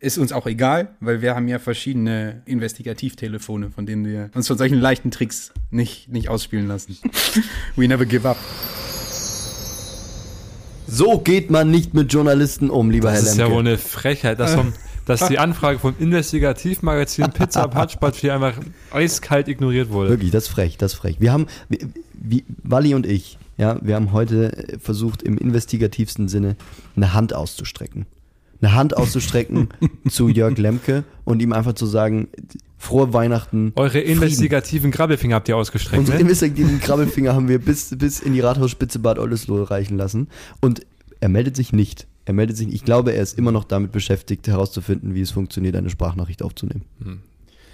ist 0.00 0.16
uns 0.18 0.32
auch 0.32 0.46
egal, 0.46 0.88
weil 1.00 1.20
wir 1.22 1.34
haben 1.34 1.48
ja 1.48 1.58
verschiedene 1.58 2.42
Investigativtelefone, 2.46 3.70
von 3.70 3.84
denen 3.86 4.06
wir 4.06 4.30
uns 4.34 4.46
von 4.48 4.56
solchen 4.56 4.78
leichten 4.80 5.10
Tricks 5.10 5.52
nicht, 5.70 6.08
nicht 6.08 6.28
ausspielen 6.28 6.66
lassen. 6.66 6.96
We 7.76 7.86
never 7.88 8.06
give 8.06 8.26
up. 8.28 8.38
So 10.86 11.18
geht 11.18 11.50
man 11.50 11.70
nicht 11.70 11.94
mit 11.94 12.12
Journalisten 12.12 12.68
um, 12.68 12.90
lieber 12.90 13.10
Das 13.12 13.22
Herr 13.22 13.30
ist 13.30 13.36
Lemke. 13.36 13.50
ja 13.50 13.56
wohl 13.56 13.66
eine 13.66 13.78
Frechheit, 13.78 14.40
dass, 14.40 14.54
vom, 14.54 14.72
dass 15.10 15.28
die 15.28 15.38
Anfrage 15.40 15.78
vom 15.78 15.94
Investigativmagazin 15.98 17.30
Pizza 17.32 17.68
Patschpatsch 17.68 18.20
hier 18.20 18.34
einfach 18.34 18.54
eiskalt 18.92 19.48
ignoriert 19.48 19.90
wurde. 19.90 20.10
Wirklich, 20.10 20.30
das 20.30 20.44
ist 20.44 20.48
frech, 20.50 20.76
das 20.78 20.92
ist 20.92 20.98
frech. 20.98 21.16
Wir 21.20 21.32
haben, 21.32 21.46
wie, 22.12 22.44
Wally 22.62 22.94
und 22.94 23.06
ich, 23.06 23.38
ja, 23.56 23.78
wir 23.82 23.94
haben 23.94 24.12
heute 24.12 24.78
versucht, 24.80 25.22
im 25.22 25.36
investigativsten 25.36 26.28
Sinne 26.28 26.56
eine 26.96 27.12
Hand 27.12 27.34
auszustrecken. 27.34 28.06
Eine 28.62 28.74
Hand 28.74 28.96
auszustrecken 28.96 29.68
zu 30.08 30.28
Jörg 30.28 30.58
Lemke 30.58 31.04
und 31.24 31.40
ihm 31.40 31.52
einfach 31.52 31.72
zu 31.72 31.86
sagen, 31.86 32.28
frohe 32.78 33.12
Weihnachten. 33.12 33.72
Eure 33.76 33.90
Frieden. 33.90 34.12
investigativen 34.12 34.90
Grabbelfinger 34.90 35.36
habt 35.36 35.48
ihr 35.48 35.56
ausgestreckt, 35.56 35.98
Unsere 35.98 36.18
ne? 36.18 36.22
investigativen 36.22 36.80
Krabbelfinger 36.80 37.34
haben 37.34 37.48
wir 37.48 37.58
bis, 37.58 37.96
bis 37.96 38.20
in 38.20 38.32
die 38.32 38.40
Rathausspitze 38.40 38.98
Bad 38.98 39.18
Oldesloe 39.18 39.70
reichen 39.70 39.96
lassen. 39.96 40.28
Und 40.60 40.82
er 41.20 41.28
meldet 41.28 41.56
sich 41.56 41.72
nicht. 41.72 42.06
Er 42.30 42.32
meldet 42.32 42.56
sich. 42.56 42.72
Ich 42.72 42.84
glaube, 42.84 43.12
er 43.12 43.24
ist 43.24 43.36
immer 43.36 43.50
noch 43.50 43.64
damit 43.64 43.90
beschäftigt, 43.90 44.46
herauszufinden, 44.46 45.16
wie 45.16 45.20
es 45.20 45.32
funktioniert, 45.32 45.74
eine 45.74 45.90
Sprachnachricht 45.90 46.44
aufzunehmen. 46.44 46.84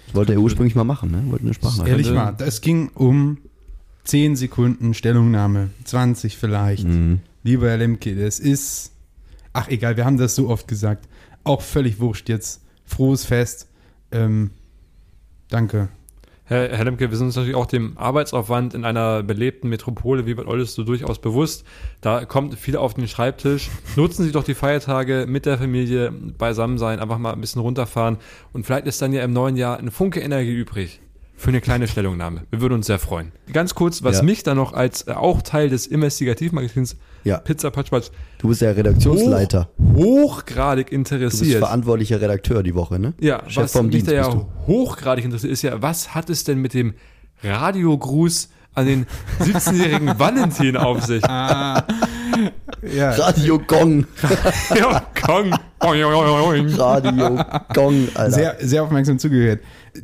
Das 0.07 0.15
wollte 0.15 0.33
er 0.33 0.39
ursprünglich 0.39 0.73
mal 0.73 0.83
machen, 0.83 1.11
ne? 1.11 1.21
Wollte 1.27 1.43
eine 1.43 1.53
Sprachnachricht. 1.53 1.91
Ehrlich 1.91 2.11
mal, 2.11 2.35
es 2.39 2.61
ging 2.61 2.89
um 2.95 3.37
10 4.05 4.35
Sekunden 4.35 4.95
Stellungnahme, 4.95 5.69
20 5.83 6.37
vielleicht. 6.37 6.87
Mhm. 6.87 7.19
Lieber 7.43 7.69
Herr 7.69 7.77
Lemke, 7.77 8.15
das 8.15 8.39
ist, 8.39 8.93
ach 9.53 9.67
egal, 9.67 9.95
wir 9.95 10.05
haben 10.05 10.17
das 10.17 10.33
so 10.33 10.49
oft 10.49 10.67
gesagt, 10.67 11.07
auch 11.43 11.61
völlig 11.61 11.99
wurscht 11.99 12.27
jetzt. 12.27 12.63
Frohes 12.83 13.25
Fest. 13.25 13.67
Ähm, 14.11 14.49
danke. 15.49 15.89
Herr, 16.49 16.69
Herr 16.69 16.85
Lemke, 16.85 17.09
wir 17.09 17.17
sind 17.17 17.27
uns 17.27 17.35
natürlich 17.35 17.57
auch 17.57 17.65
dem 17.65 17.97
Arbeitsaufwand 17.97 18.73
in 18.73 18.85
einer 18.85 19.21
belebten 19.21 19.69
Metropole 19.69 20.25
wie 20.25 20.33
Bad 20.33 20.47
Oldesloe 20.47 20.85
durchaus 20.85 21.19
bewusst. 21.19 21.65
Da 21.99 22.23
kommt 22.23 22.57
viel 22.57 22.77
auf 22.77 22.93
den 22.93 23.09
Schreibtisch. 23.09 23.69
Nutzen 23.97 24.23
Sie 24.23 24.31
doch 24.31 24.45
die 24.45 24.53
Feiertage 24.53 25.25
mit 25.27 25.45
der 25.45 25.57
Familie 25.57 26.09
beisammen 26.09 26.77
sein, 26.77 27.01
einfach 27.01 27.17
mal 27.17 27.33
ein 27.33 27.41
bisschen 27.41 27.61
runterfahren 27.61 28.15
und 28.53 28.65
vielleicht 28.65 28.87
ist 28.87 29.01
dann 29.01 29.11
ja 29.11 29.23
im 29.23 29.33
neuen 29.33 29.57
Jahr 29.57 29.77
ein 29.77 29.91
Funke 29.91 30.21
Energie 30.21 30.53
übrig 30.53 31.01
für 31.39 31.49
eine 31.49 31.61
kleine 31.61 31.87
Stellungnahme. 31.87 32.41
Wir 32.49 32.61
würden 32.61 32.73
uns 32.73 32.87
sehr 32.87 32.97
freuen. 32.99 33.31
Ganz 33.53 33.75
kurz, 33.75 34.03
was 34.03 34.17
Ja. 34.17 34.23
mich 34.23 34.41
dann 34.43 34.57
noch 34.57 34.73
als 34.73 35.07
äh, 35.07 35.11
auch 35.11 35.41
Teil 35.43 35.69
des 35.69 35.85
Investigativmagazins 35.87 36.97
Ja. 37.23 37.37
Pizza 37.37 37.69
Patschpatsch 37.69 38.09
Du 38.39 38.47
bist 38.49 38.61
ja 38.61 38.71
Redaktionsleiter. 38.71 39.69
hochgradig 39.95 40.87
Du 40.89 40.97
bist 40.97 41.13
interessiert. 41.13 41.59
verantwortlicher 41.59 42.19
Redakteur 42.19 42.63
die 42.63 42.73
Woche, 42.75 42.97
ne? 42.99 43.13
Ja, 43.19 43.43
Chef 43.47 43.65
was 43.65 43.71
vom 43.71 43.85
mich 43.85 43.95
Dienst 43.97 44.09
da 44.11 44.15
ja 44.15 44.45
hochgradig 44.65 45.25
interessiert, 45.25 45.53
ist 45.53 45.61
ja, 45.61 45.79
was 45.81 46.15
hat 46.15 46.29
es 46.31 46.43
denn 46.43 46.59
mit 46.59 46.73
dem 46.73 46.95
Radiogruß 47.43 48.49
an 48.73 48.85
den 48.87 49.05
17-jährigen 49.39 50.17
Valentin 50.19 50.75
auf 50.77 51.03
sich? 51.05 51.23
Ja, 51.23 51.83
Radio 53.11 53.59
Gong. 53.59 54.05
ja, 54.75 55.05
Kong. 55.25 55.51
Radio 55.79 56.09
Gong, 57.73 58.07
Alter. 58.15 58.31
sehr, 58.31 58.55
sehr 58.59 58.83
aufmerksam 58.83 59.19
zugehört. 59.19 59.61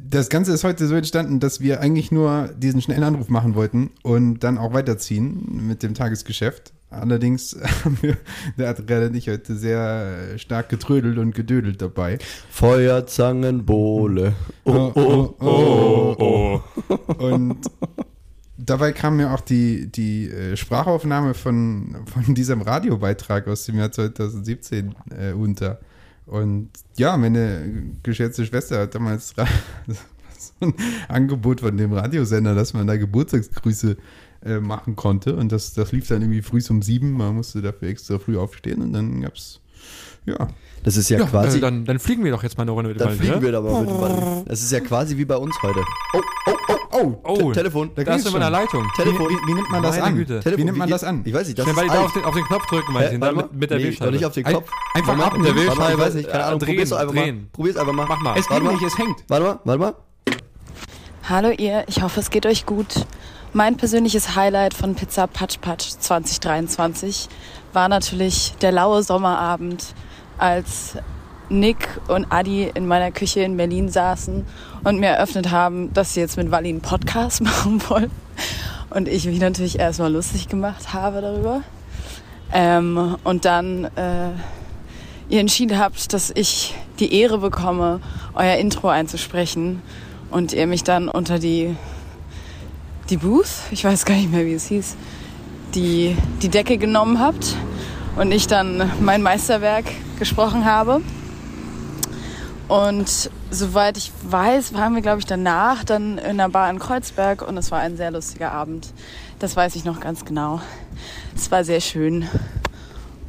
Das 0.08 0.30
Ganze 0.30 0.54
ist 0.54 0.64
heute 0.64 0.86
so 0.88 0.96
entstanden, 0.96 1.40
dass 1.40 1.62
wir 1.62 1.80
eigentlich 1.82 2.12
nur 2.12 2.50
diesen 2.56 2.82
schnellen 2.82 3.04
Anruf 3.04 3.30
machen 3.30 3.56
wollten 3.56 3.92
und 4.04 4.44
dann 4.44 4.58
auch 4.58 4.74
weiterziehen 4.74 5.66
mit 5.68 5.82
dem 5.82 5.96
Tagesgeschäft. 5.96 6.74
Allerdings 6.92 7.58
haben 7.84 7.98
wir, 8.02 8.18
der 8.58 8.70
Adrelle 8.70 9.10
nicht 9.10 9.28
heute 9.28 9.56
sehr 9.56 10.38
stark 10.38 10.70
getrödelt 10.70 11.18
und 11.18 11.34
gedödelt 11.34 11.82
dabei. 11.82 12.20
Feuerzangenbowle. 12.52 14.34
Oh, 14.66 14.92
oh, 14.94 15.36
oh, 15.40 16.16
oh. 16.20 16.62
Und 17.18 17.58
dabei 18.66 18.92
kam 18.92 19.18
mir 19.18 19.34
auch 19.34 19.42
die, 19.42 19.88
die 19.88 20.30
äh, 20.30 20.58
Sprachaufnahme 20.58 21.34
von, 21.34 21.96
von 22.06 22.36
diesem 22.36 22.62
Radiobeitrag 22.62 23.48
aus 23.48 23.66
dem 23.66 23.78
Jahr 23.78 23.92
2017 23.92 24.96
äh, 25.18 25.34
unter. 25.34 25.80
Und 26.26 26.70
ja, 26.96 27.18
meine 27.18 27.92
geschätzte 28.02 28.46
Schwester 28.46 28.82
hat 28.82 28.96
damals 28.96 29.34
so 30.38 30.66
ein 30.68 30.74
Angebot 31.08 31.62
von 31.62 31.76
dem 31.76 31.94
Radiosender, 31.94 32.56
dass 32.56 32.74
man 32.74 32.88
da 32.88 32.96
Geburtstagsgrüße 32.96 33.98
äh, 34.46 34.60
machen 34.60 34.96
konnte. 34.96 35.36
Und 35.36 35.52
das, 35.52 35.74
das 35.74 35.92
lief 35.92 36.08
dann 36.08 36.22
irgendwie 36.22 36.42
früh 36.42 36.62
um 36.70 36.82
sieben. 36.82 37.12
Man 37.12 37.36
musste 37.36 37.62
dafür 37.62 37.90
extra 37.90 38.20
früh 38.20 38.38
aufstehen 38.38 38.82
und 38.82 38.94
dann 38.94 39.22
gab's 39.22 39.60
ja. 40.26 40.48
Das 40.84 40.98
ist 40.98 41.10
ja, 41.10 41.20
Ja, 41.20 41.26
quasi. 41.26 41.58
äh, 41.58 41.62
dann, 41.62 41.86
dann 41.86 42.00
fliegen 42.00 42.24
wir 42.24 42.32
doch 42.32 42.44
jetzt 42.44 42.58
mal 42.58 42.64
eine 42.64 42.72
Runde 42.72 42.90
mit 42.90 43.00
dem 43.00 43.00
dann 43.00 43.10
Ball, 43.10 43.18
fliegen 43.18 43.36
ne? 43.36 43.42
wir 43.42 43.52
da 43.52 43.62
mal 43.62 43.82
mit 43.82 43.90
dem 43.90 43.98
Ball. 43.98 44.44
Das 44.46 44.62
ist 44.62 44.72
ja 44.72 44.80
quasi 44.80 45.18
wie 45.18 45.26
bei 45.26 45.38
uns 45.38 45.56
heute. 45.62 45.80
Oh, 46.14 46.22
oh, 46.48 46.54
oh, 46.70 46.73
oh. 46.94 47.20
Oh, 47.24 47.36
Te 47.52 47.60
Telefon. 47.60 47.92
da 47.96 48.04
Da 48.04 48.16
ist 48.16 48.24
geht's 48.24 48.36
immer 48.36 48.46
eine 48.46 48.56
schon. 48.56 48.64
Leitung. 48.66 48.92
Telefon. 48.96 49.30
Wie, 49.30 49.48
wie 49.50 49.54
nimmt 49.54 49.70
man 49.72 49.84
das 49.84 49.96
Meine 49.96 50.04
an? 50.08 50.16
Güte. 50.16 50.40
Telefon. 50.40 50.58
Wie 50.62 50.66
nimmt 50.66 50.78
man 50.78 50.90
das 50.90 51.04
an? 51.04 51.22
Ich 51.26 51.34
weiß 51.34 51.48
nicht, 51.48 51.60
das 51.60 51.66
Schnell, 51.70 51.86
ist 51.86 51.92
alt. 51.92 52.00
auf 52.00 52.14
den, 52.14 52.26
auf 52.26 52.34
den 52.36 52.44
Knopf 52.46 52.66
drücken, 52.68 52.94
dann 52.94 53.20
mal. 53.20 53.34
mit, 53.34 53.54
mit 53.54 53.70
der 53.72 53.78
nee, 53.78 53.84
Wählscheibe. 53.86 54.12
nicht 54.12 54.26
auf 54.26 54.34
den 54.34 54.46
Ein- 54.46 54.54
Kopf. 54.56 54.72
einfach 54.94 55.16
mal. 55.16 55.24
ab- 55.26 55.38
mit 55.38 55.48
der 55.48 55.56
Wählscheibe, 55.56 55.92
Ich 55.94 56.00
weiß 56.00 56.14
nicht, 56.16 56.30
keine 56.30 56.44
äh, 56.44 56.48
Ahnung. 56.48 56.60
Probier's 56.60 56.90
doch 56.90 56.98
drehen, 56.98 57.02
einfach 57.10 57.16
mal. 57.16 57.22
drehen. 57.24 57.50
Probier's 57.54 57.78
einfach 57.78 57.94
mal. 57.94 58.06
Mach 58.08 58.22
mal. 58.22 58.38
Es 58.38 58.50
Warte 58.50 58.62
geht 58.64 58.72
mal. 58.72 58.74
nicht, 58.74 58.84
es 58.84 58.98
hängt. 58.98 59.24
Warte 59.28 59.46
mal, 59.46 59.60
warte 59.64 59.80
mal. 59.80 59.94
Hallo 61.30 61.50
ihr, 61.52 61.84
ich 61.88 62.02
hoffe 62.02 62.20
es 62.20 62.30
geht 62.30 62.46
euch 62.46 62.66
gut. 62.66 63.06
Mein 63.54 63.78
persönliches 63.78 64.36
Highlight 64.36 64.74
von 64.74 64.96
Pizza 64.96 65.28
Patsch 65.28 65.60
Patsch 65.62 65.90
2023 66.00 67.30
war 67.72 67.88
natürlich 67.88 68.54
der 68.62 68.72
laue 68.72 69.04
Sommerabend, 69.04 69.94
als 70.38 70.96
Nick 71.60 71.88
und 72.08 72.26
Adi 72.32 72.70
in 72.74 72.88
meiner 72.88 73.12
Küche 73.12 73.42
in 73.42 73.58
Berlin 73.58 73.90
saßen 73.90 74.46
und 74.84 75.00
mir 75.00 75.10
eröffnet 75.10 75.52
haben, 75.52 75.94
dass 75.94 76.14
sie 76.14 76.20
jetzt 76.20 76.38
mit 76.38 76.52
Wally 76.52 76.70
einen 76.70 76.82
Podcast 76.82 77.42
machen 77.44 77.82
wollen. 77.90 78.12
Und 78.90 79.08
ich 79.08 79.26
mich 79.26 79.40
natürlich 79.40 79.80
erstmal 79.80 80.12
lustig 80.12 80.50
gemacht 80.50 80.94
habe 80.94 81.22
darüber. 81.22 81.62
Ähm, 82.52 83.18
und 83.24 83.46
dann 83.46 83.86
äh, 83.96 84.30
ihr 85.30 85.40
entschieden 85.40 85.80
habt, 85.80 86.14
dass 86.14 86.32
ich 86.36 86.76
die 87.00 87.14
Ehre 87.20 87.40
bekomme, 87.40 88.00
euer 88.36 88.58
Intro 88.58 88.90
einzusprechen 88.90 89.82
und 90.30 90.54
ihr 90.54 90.68
mich 90.68 90.84
dann 90.84 91.10
unter 91.10 91.40
die, 91.40 91.76
die 93.10 93.18
Booth, 93.18 93.50
ich 93.72 93.84
weiß 93.84 94.06
gar 94.06 94.16
nicht 94.16 94.32
mehr, 94.32 94.46
wie 94.46 94.54
es 94.54 94.68
hieß, 94.68 94.96
die, 95.74 96.16
die 96.42 96.50
Decke 96.50 96.78
genommen 96.78 97.20
habt 97.20 97.56
und 98.16 98.32
ich 98.32 98.48
dann 98.48 98.92
mein 99.00 99.24
Meisterwerk 99.24 99.86
gesprochen 100.20 100.66
habe. 100.66 101.02
Und 102.74 103.30
soweit 103.52 103.98
ich 103.98 104.12
weiß, 104.24 104.74
waren 104.74 104.96
wir, 104.96 105.04
glaube 105.04 105.20
ich, 105.20 105.28
danach 105.28 105.84
dann 105.84 106.18
in 106.18 106.26
einer 106.26 106.50
Bar 106.50 106.72
in 106.72 106.80
Kreuzberg 106.80 107.48
und 107.48 107.56
es 107.56 107.70
war 107.70 107.82
ein 107.82 107.98
sehr 107.98 108.10
lustiger 108.10 108.52
Abend. 108.52 108.92
Das 109.38 109.56
weiß 109.56 109.76
ich 109.76 109.86
noch 109.86 110.00
ganz 110.00 110.26
genau. 110.26 110.60
Es 111.36 111.52
war 111.52 111.64
sehr 111.64 111.82
schön. 111.82 112.28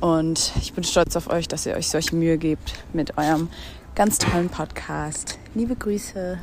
Und 0.00 0.52
ich 0.62 0.72
bin 0.72 0.82
stolz 0.82 1.14
auf 1.14 1.28
euch, 1.28 1.46
dass 1.46 1.66
ihr 1.66 1.74
euch 1.74 1.90
solche 1.90 2.16
Mühe 2.16 2.38
gebt 2.38 2.72
mit 2.94 3.18
eurem 3.18 3.50
ganz 3.94 4.16
tollen 4.16 4.48
Podcast. 4.48 5.38
Liebe 5.54 5.76
Grüße. 5.76 6.38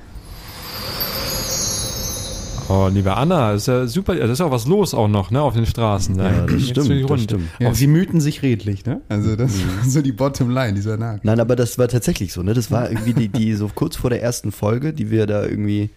Oh, 2.74 2.88
liebe 2.88 3.18
Anna, 3.18 3.52
ist 3.52 3.68
ja 3.68 3.86
super. 3.86 4.16
Da 4.16 4.32
ist 4.32 4.40
ja 4.40 4.46
auch 4.46 4.52
was 4.52 4.66
los 4.66 4.94
auch 4.94 5.10
noch, 5.10 5.30
ne, 5.30 5.42
auf 5.42 5.56
den 5.56 5.66
Straßen. 5.66 6.18
da. 6.18 6.32
Ja, 6.32 6.46
das 6.46 6.70
stimmt, 6.70 7.10
das 7.10 7.24
stimmt. 7.24 7.44
Ja, 7.60 7.74
sie 7.74 7.88
mühten 7.88 8.22
sich 8.22 8.44
redlich, 8.44 8.86
ne? 8.86 9.02
Also 9.10 9.36
das 9.36 9.60
war 9.60 9.90
so 9.90 10.02
die 10.02 10.14
Bottomline 10.14 10.74
dieser 10.74 10.96
Nachricht. 10.96 11.26
Nein, 11.26 11.42
aber 11.42 11.58
das 11.58 11.78
war 11.78 11.90
tatsächlich 11.90 12.32
so, 12.32 12.44
ne? 12.44 12.54
Das 12.54 12.72
war 12.72 12.90
irgendwie 12.90 13.14
die, 13.14 13.28
die 13.28 13.56
so 13.56 13.70
kurz 13.76 13.98
vor 13.98 14.10
der 14.10 14.24
ersten 14.24 14.54
Folge, 14.54 14.94
die 14.94 15.12
wir 15.12 15.28
da 15.28 15.44
irgendwie 15.44 15.90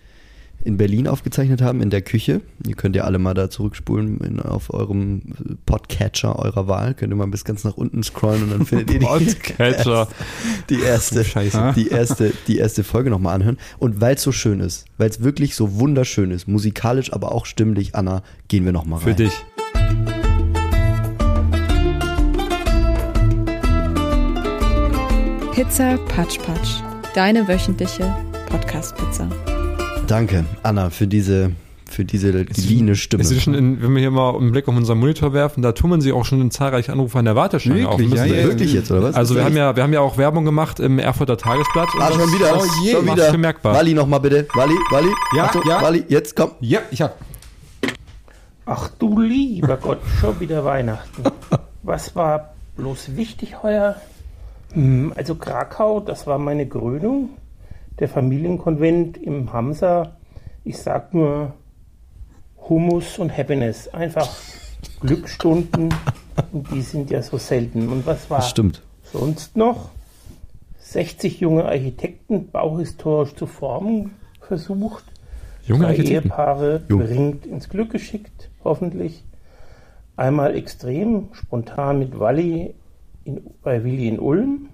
in 0.64 0.78
Berlin 0.78 1.06
aufgezeichnet 1.06 1.60
haben, 1.60 1.82
in 1.82 1.90
der 1.90 2.02
Küche. 2.02 2.40
Ihr 2.66 2.74
könnt 2.74 2.96
ja 2.96 3.04
alle 3.04 3.18
mal 3.18 3.34
da 3.34 3.50
zurückspulen 3.50 4.18
in, 4.20 4.40
auf 4.40 4.72
eurem 4.72 5.22
Podcatcher 5.66 6.38
eurer 6.38 6.66
Wahl. 6.66 6.94
Könnt 6.94 7.12
ihr 7.12 7.16
mal 7.16 7.26
bis 7.26 7.44
ganz 7.44 7.64
nach 7.64 7.76
unten 7.76 8.02
scrollen 8.02 8.44
und 8.44 8.50
dann 8.50 8.66
findet 8.66 8.90
ihr 8.90 8.98
die, 8.98 9.06
Podcatcher. 9.06 10.08
die 10.70 10.80
erste, 10.80 11.22
Scheiße. 11.22 11.74
die 11.76 11.88
erste, 11.88 12.32
die 12.48 12.56
erste 12.58 12.82
Folge 12.82 13.10
nochmal 13.10 13.34
anhören. 13.34 13.58
Und 13.78 14.00
weil 14.00 14.14
es 14.14 14.22
so 14.22 14.32
schön 14.32 14.60
ist, 14.60 14.86
weil 14.96 15.10
es 15.10 15.22
wirklich 15.22 15.54
so 15.54 15.78
wunderschön 15.78 16.30
ist, 16.30 16.48
musikalisch, 16.48 17.12
aber 17.12 17.32
auch 17.32 17.44
stimmlich, 17.44 17.94
Anna, 17.94 18.22
gehen 18.48 18.64
wir 18.64 18.72
nochmal 18.72 19.00
rein. 19.00 19.08
Für 19.08 19.14
dich. 19.14 19.32
Pizza 25.52 25.98
Patsch 26.08 26.38
Patsch. 26.38 26.82
Deine 27.14 27.46
wöchentliche 27.46 28.12
Podcast-Pizza. 28.48 29.28
Danke, 30.06 30.44
Anna, 30.62 30.90
für 30.90 31.06
diese, 31.06 31.52
für 31.88 32.04
diese 32.04 32.44
divine 32.44 32.94
Stimme. 32.94 33.22
Es 33.22 33.30
ist 33.30 33.42
schon 33.42 33.54
in, 33.54 33.82
wenn 33.82 33.92
wir 33.94 34.00
hier 34.00 34.10
mal 34.10 34.36
einen 34.36 34.52
Blick 34.52 34.68
auf 34.68 34.76
unseren 34.76 34.98
Monitor 34.98 35.32
werfen, 35.32 35.62
da 35.62 35.72
tummeln 35.72 36.00
sich 36.02 36.12
auch 36.12 36.24
schon 36.24 36.50
zahlreiche 36.50 36.92
Anrufe 36.92 37.18
an 37.18 37.24
der 37.24 37.36
Warteschlange 37.36 37.88
auf. 37.88 37.98
Wirklich? 37.98 38.10
Müssen 38.10 38.28
Ja, 38.28 38.34
ja, 38.40 38.44
Wirklich 38.44 38.72
jetzt, 38.74 38.90
oder 38.90 39.02
was? 39.02 39.14
Also 39.16 39.34
wir 39.34 39.44
haben 39.44 39.56
ja, 39.56 39.74
wir 39.76 39.82
haben 39.82 39.92
ja 39.92 40.00
auch 40.00 40.18
Werbung 40.18 40.44
gemacht 40.44 40.78
im 40.78 40.98
Erfurter 40.98 41.36
Tagesblatt. 41.38 41.88
Ah, 41.98 42.08
das- 42.08 42.16
schon 42.16 42.32
wieder. 42.34 42.54
Oh 42.58 42.64
je. 42.84 42.92
schon 42.92 43.06
wieder. 43.06 43.32
bemerkbar. 43.32 43.74
Wally 43.74 43.94
nochmal 43.94 44.20
bitte. 44.20 44.46
Wally, 44.54 44.74
Wally. 44.90 45.08
Ja, 45.36 45.44
Achtung, 45.44 45.62
ja. 45.66 45.80
Wally, 45.82 46.04
jetzt 46.08 46.36
komm. 46.36 46.50
Ja, 46.60 46.80
ich 46.90 47.00
hab. 47.00 47.16
Ach 48.66 48.88
du 48.98 49.20
lieber 49.20 49.76
Gott, 49.78 49.98
schon 50.20 50.38
wieder 50.40 50.64
Weihnachten. 50.64 51.22
Was 51.82 52.14
war 52.16 52.54
bloß 52.76 53.16
wichtig 53.16 53.62
heuer? 53.62 53.96
Hm, 54.72 55.12
Also 55.16 55.34
Krakau, 55.34 56.00
das 56.00 56.26
war 56.26 56.38
meine 56.38 56.66
Krönung. 56.66 57.30
Der 57.98 58.08
Familienkonvent 58.08 59.16
im 59.16 59.52
Hamsa. 59.52 60.16
Ich 60.64 60.78
sag 60.78 61.14
nur 61.14 61.54
Hummus 62.68 63.18
und 63.18 63.36
Happiness. 63.36 63.88
Einfach 63.88 64.28
Glücksstunden. 65.00 65.94
Und 66.52 66.70
die 66.72 66.82
sind 66.82 67.10
ja 67.10 67.22
so 67.22 67.38
selten. 67.38 67.88
Und 67.88 68.06
was 68.06 68.28
war 68.30 68.42
stimmt. 68.42 68.82
sonst 69.02 69.56
noch? 69.56 69.90
60 70.80 71.40
junge 71.40 71.64
Architekten 71.64 72.50
bauhistorisch 72.50 73.34
zu 73.34 73.46
formen 73.46 74.12
versucht. 74.40 75.04
Junge 75.66 75.84
Drei 75.84 75.90
Architekten. 75.90 76.28
Ehepaare 76.28 76.82
Jung. 76.88 77.00
bringt 77.00 77.46
ins 77.46 77.68
Glück 77.68 77.90
geschickt, 77.90 78.50
hoffentlich. 78.62 79.24
Einmal 80.16 80.54
extrem, 80.56 81.28
spontan 81.32 81.98
mit 81.98 82.18
Walli 82.18 82.74
in, 83.24 83.42
bei 83.62 83.82
Willi 83.82 84.08
in 84.08 84.20
Ulm. 84.20 84.68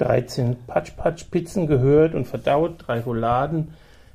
13 0.00 0.56
Patsch-Patsch-Pizzen 0.66 1.66
gehört 1.66 2.14
und 2.14 2.26
verdaut, 2.26 2.84
drei 2.86 3.00
Rouladen 3.00 3.68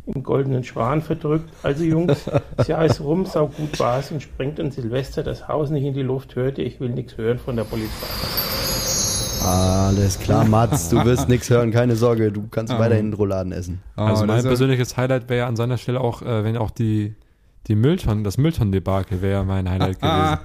im 0.08 0.22
goldenen 0.24 0.64
Schwan 0.64 1.02
verdrückt. 1.02 1.50
Also 1.64 1.84
Jungs, 1.84 2.30
das 2.58 2.68
Jahr 2.68 2.86
ist 2.86 3.02
rum, 3.02 3.26
sau 3.26 3.48
gut 3.48 3.80
war's 3.80 4.12
und 4.12 4.22
sprengt 4.22 4.60
an 4.60 4.72
Silvester 4.72 5.24
das 5.24 5.48
Haus 5.48 5.70
nicht 5.70 5.84
in 5.84 5.94
die 5.94 6.02
Luft, 6.04 6.36
hörte, 6.36 6.62
ich 6.62 6.80
will 6.80 6.90
nichts 6.90 7.18
hören 7.18 7.40
von 7.40 7.56
der 7.56 7.64
Polizei. 7.64 7.90
Alles 9.44 10.18
klar, 10.20 10.44
Mats, 10.46 10.90
du 10.90 11.04
wirst 11.06 11.30
nichts 11.30 11.50
hören, 11.52 11.70
keine 11.72 11.96
Sorge, 11.96 12.32
du 12.32 12.48
kannst 12.50 12.74
Ah. 12.74 12.80
weiterhin 12.80 13.14
Rouladen 13.14 13.52
essen. 13.52 13.82
Also 13.96 14.24
Oh, 14.24 14.28
mein 14.28 14.42
persönliches 14.44 14.98
Highlight 14.98 15.30
wäre 15.30 15.40
ja 15.40 15.48
an 15.48 15.56
seiner 15.56 15.78
Stelle 15.78 16.02
auch, 16.02 16.22
äh, 16.24 16.44
wenn 16.44 16.58
auch 16.58 16.72
die, 16.72 17.14
die 17.68 17.76
Mülltonnen, 17.76 18.24
das 18.24 18.38
Mülltonnen-Debakel 18.38 19.22
wäre 19.22 19.44
mein 19.46 19.70
Highlight 19.70 20.00
gewesen. 20.02 20.40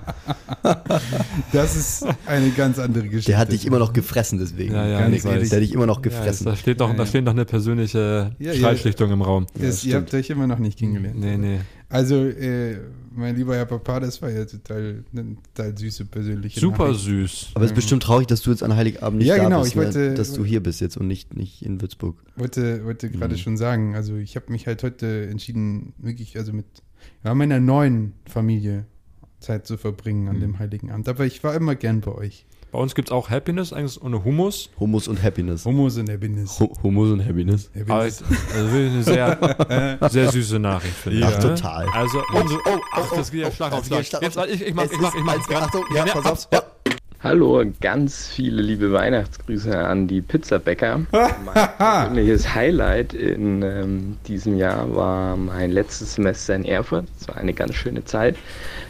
Das 1.53 1.77
ist 1.77 2.07
eine 2.27 2.51
ganz 2.51 2.79
andere 2.79 3.05
Geschichte. 3.09 3.33
Der 3.33 3.39
hat 3.39 3.53
dich 3.53 3.67
immer 3.67 3.79
noch 3.79 3.93
gefressen, 3.93 4.39
deswegen. 4.39 4.75
Ja, 4.75 4.87
ja, 4.87 5.01
Ganz 5.01 5.25
ehrlich. 5.25 5.49
Der 5.49 5.59
hat 5.59 5.63
dich 5.63 5.73
immer 5.75 5.87
noch 5.87 5.97
Ja, 5.99 6.03
gefressen. 6.03 6.47
da 6.47 6.57
steht 6.57 6.81
doch, 6.81 6.95
da 6.95 7.07
steht 7.07 7.25
noch 7.25 7.33
eine 7.33 7.45
persönliche 7.45 8.33
Ja, 8.39 8.53
ja. 8.53 8.55
Streitschlichtung 8.59 9.11
im 9.13 9.23
Raum. 9.23 9.47
Das, 9.59 9.85
ihr 9.85 9.97
habt 9.97 10.13
euch 10.15 10.31
immer 10.31 10.47
noch 10.47 10.59
nicht 10.59 10.79
kennengelernt. 10.79 11.19
Nee, 11.19 11.37
nee. 11.37 11.61
Also, 11.89 12.25
äh, 12.25 12.77
mein 13.13 13.35
lieber 13.35 13.57
Herr 13.57 13.65
Papa, 13.67 13.99
das 13.99 14.23
war 14.23 14.31
ja 14.31 14.45
total, 14.45 15.03
eine 15.13 15.37
total 15.55 15.77
süße 15.77 16.05
persönliche 16.05 16.61
Super 16.61 16.85
Nachricht. 16.85 17.01
süß. 17.05 17.47
Aber 17.55 17.65
es 17.65 17.73
ist 17.73 17.75
bestimmt 17.75 18.05
traurig, 18.05 18.29
dass 18.29 18.43
du 18.43 18.51
jetzt 18.51 18.63
an 18.63 18.77
Heiligabend 18.77 19.19
nicht 19.19 19.27
Ja, 19.27 19.37
da 19.39 19.45
genau, 19.45 19.61
bist, 19.63 19.73
ich 19.73 19.77
wollte- 19.77 19.99
ne? 19.99 20.15
dass 20.15 20.33
du 20.33 20.45
hier 20.45 20.63
bist 20.63 20.81
jetzt 20.81 20.97
und 20.97 21.09
nicht, 21.09 21.35
nicht 21.37 21.63
in 21.63 21.81
Würzburg. 21.81 22.23
Wollte, 22.37 22.85
wollte 22.85 23.11
gerade 23.11 23.35
Mhm. 23.35 23.39
schon 23.39 23.57
sagen, 23.57 23.97
also 23.97 24.15
ich 24.17 24.37
habe 24.37 24.53
mich 24.53 24.69
halt 24.69 24.85
heute 24.85 25.27
entschieden, 25.29 25.93
wirklich, 25.99 26.39
also 26.39 26.53
mit 26.53 26.67
ja, 27.25 27.35
meiner 27.35 27.61
neuen 27.61 28.15
Familie 28.29 28.87
Zeit 29.39 29.67
zu 29.67 29.77
verbringen 29.79 30.29
an 30.29 30.37
Mhm. 30.37 30.41
dem 30.41 30.59
Heiligen 30.59 30.91
Abend. 30.91 31.09
Aber 31.09 31.25
ich 31.25 31.43
war 31.45 31.55
immer 31.55 31.75
gern 31.75 32.01
bei 32.01 32.13
euch. 32.13 32.47
Bei 32.73 32.79
uns 32.79 32.95
gibt 32.95 33.09
es 33.09 33.13
auch 33.13 33.31
Happiness, 33.31 33.73
eigentlich 33.73 34.01
ohne 34.01 34.23
Hummus. 34.23 34.71
Hummus 34.79 35.09
und 35.09 35.21
Happiness. 35.25 35.65
Hummus 35.65 35.97
in 35.97 36.07
der 36.07 36.19
Bindnis. 36.19 36.61
Hu- 36.61 36.73
Hummus 36.85 37.11
und 37.11 37.25
Happiness. 37.27 37.69
Happiness. 37.75 38.23
also 38.55 38.73
wirklich 38.73 38.93
eine 38.93 39.03
sehr, 39.03 39.99
sehr 40.11 40.31
süße 40.31 40.59
Nachricht, 40.61 40.95
finde 40.95 41.19
ich. 41.19 41.25
Ach, 41.25 41.33
ne? 41.43 41.55
total. 41.57 41.87
Also, 41.93 42.23
unsere, 42.33 42.61
oh, 42.67 42.79
ach, 42.93 43.11
das 43.13 43.31
geht 43.33 43.41
ja 43.41 43.51
Schlag 43.51 43.73
auf 43.73 43.89
geht 43.89 44.07
Schlag. 44.07 44.23
Schlag 44.23 44.37
auf 44.39 44.47
Jetzt, 44.49 44.55
ich, 44.63 44.69
ich 44.69 44.75
mach, 44.75 44.85
Es 44.85 44.93
ich 44.93 45.01
mach, 45.01 45.15
ich 45.17 45.25
mach. 45.25 45.63
Achtung, 45.63 45.85
Ja, 45.95 46.07
ja, 46.07 46.13
pass 46.13 46.27
auf. 46.27 46.49
Ja. 46.53 46.63
Hallo, 47.23 47.63
ganz 47.83 48.29
viele 48.29 48.63
liebe 48.63 48.93
Weihnachtsgrüße 48.93 49.79
an 49.79 50.09
die 50.09 50.23
Pizzabäcker. 50.23 51.03
mein 51.13 51.69
persönliches 51.77 52.55
Highlight 52.55 53.13
in 53.13 53.61
ähm, 53.61 54.17
diesem 54.27 54.57
Jahr 54.57 54.95
war 54.95 55.37
mein 55.37 55.71
letztes 55.71 56.15
Semester 56.15 56.55
in 56.55 56.65
Erfurt. 56.65 57.05
Es 57.21 57.29
war 57.29 57.37
eine 57.37 57.53
ganz 57.53 57.75
schöne 57.75 58.07
Zeit 58.07 58.37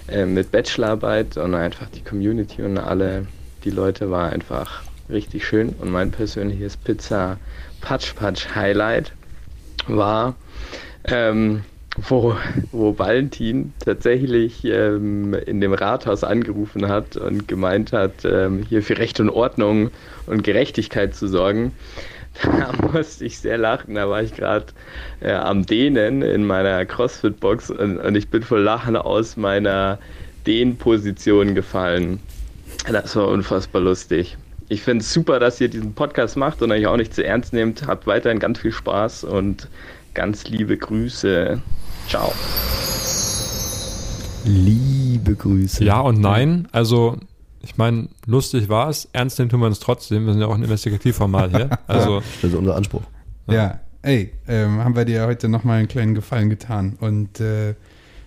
äh, 0.06 0.26
mit 0.26 0.52
Bachelorarbeit 0.52 1.38
und 1.38 1.56
einfach 1.56 1.88
die 1.88 2.02
Community 2.02 2.62
und 2.62 2.78
alle 2.78 3.26
die 3.64 3.70
Leute 3.70 4.12
war 4.12 4.30
einfach 4.30 4.84
richtig 5.08 5.44
schön. 5.44 5.70
Und 5.80 5.90
mein 5.90 6.12
persönliches 6.12 6.76
Pizza 6.76 7.36
Patsch 7.80 8.14
Patsch 8.14 8.54
Highlight 8.54 9.12
war 9.88 10.36
ähm, 11.02 11.64
wo, 12.08 12.36
wo 12.72 12.98
Valentin 12.98 13.72
tatsächlich 13.84 14.64
ähm, 14.64 15.34
in 15.34 15.60
dem 15.60 15.72
Rathaus 15.72 16.24
angerufen 16.24 16.88
hat 16.88 17.16
und 17.16 17.48
gemeint 17.48 17.92
hat, 17.92 18.24
ähm, 18.24 18.64
hier 18.68 18.82
für 18.82 18.98
Recht 18.98 19.20
und 19.20 19.30
Ordnung 19.30 19.90
und 20.26 20.42
Gerechtigkeit 20.42 21.14
zu 21.14 21.28
sorgen. 21.28 21.72
Da 22.42 22.72
musste 22.86 23.24
ich 23.24 23.40
sehr 23.40 23.58
lachen. 23.58 23.96
Da 23.96 24.08
war 24.08 24.22
ich 24.22 24.34
gerade 24.34 24.66
äh, 25.20 25.32
am 25.32 25.66
Dehnen 25.66 26.22
in 26.22 26.46
meiner 26.46 26.86
CrossFit-Box 26.86 27.70
und, 27.70 27.98
und 27.98 28.14
ich 28.14 28.28
bin 28.28 28.42
vor 28.42 28.60
Lachen 28.60 28.94
aus 28.96 29.36
meiner 29.36 29.98
Dehnposition 30.46 31.56
gefallen. 31.56 32.20
Das 32.90 33.16
war 33.16 33.28
unfassbar 33.28 33.82
lustig. 33.82 34.38
Ich 34.68 34.82
finde 34.82 35.02
es 35.02 35.12
super, 35.12 35.40
dass 35.40 35.60
ihr 35.60 35.68
diesen 35.68 35.94
Podcast 35.94 36.36
macht 36.36 36.62
und 36.62 36.70
euch 36.70 36.86
auch 36.86 36.96
nicht 36.96 37.12
zu 37.12 37.24
ernst 37.24 37.52
nehmt. 37.52 37.86
Habt 37.86 38.06
weiterhin 38.06 38.38
ganz 38.38 38.60
viel 38.60 38.72
Spaß 38.72 39.24
und 39.24 39.68
ganz 40.14 40.46
liebe 40.48 40.76
Grüße. 40.76 41.60
Ciao. 42.11 42.33
Liebe 44.44 45.37
Grüße. 45.37 45.85
Ja 45.85 46.01
und 46.01 46.20
nein. 46.20 46.66
Also, 46.73 47.18
ich 47.62 47.77
meine, 47.77 48.09
lustig 48.27 48.68
war 48.68 48.88
es. 48.88 49.09
Ernst 49.12 49.38
nehmen 49.38 49.49
tun 49.49 49.61
wir 49.61 49.66
uns 49.66 49.79
trotzdem. 49.79 50.27
Wir 50.27 50.33
sind 50.33 50.42
ja 50.42 50.49
auch 50.49 50.57
ein 50.57 50.64
Investigativformat 50.64 51.57
hier. 51.57 51.70
Also, 51.87 52.20
Das 52.42 52.51
ist 52.51 52.57
unser 52.57 52.75
Anspruch. 52.75 53.03
Ja, 53.46 53.79
ey, 54.03 54.33
ähm, 54.49 54.83
haben 54.83 54.96
wir 54.96 55.05
dir 55.05 55.25
heute 55.25 55.49
nochmal 55.49 55.79
einen 55.79 55.87
kleinen 55.87 56.16
Gefallen 56.16 56.51
getan. 56.51 56.96
Und 56.99 57.38
äh, 57.38 57.77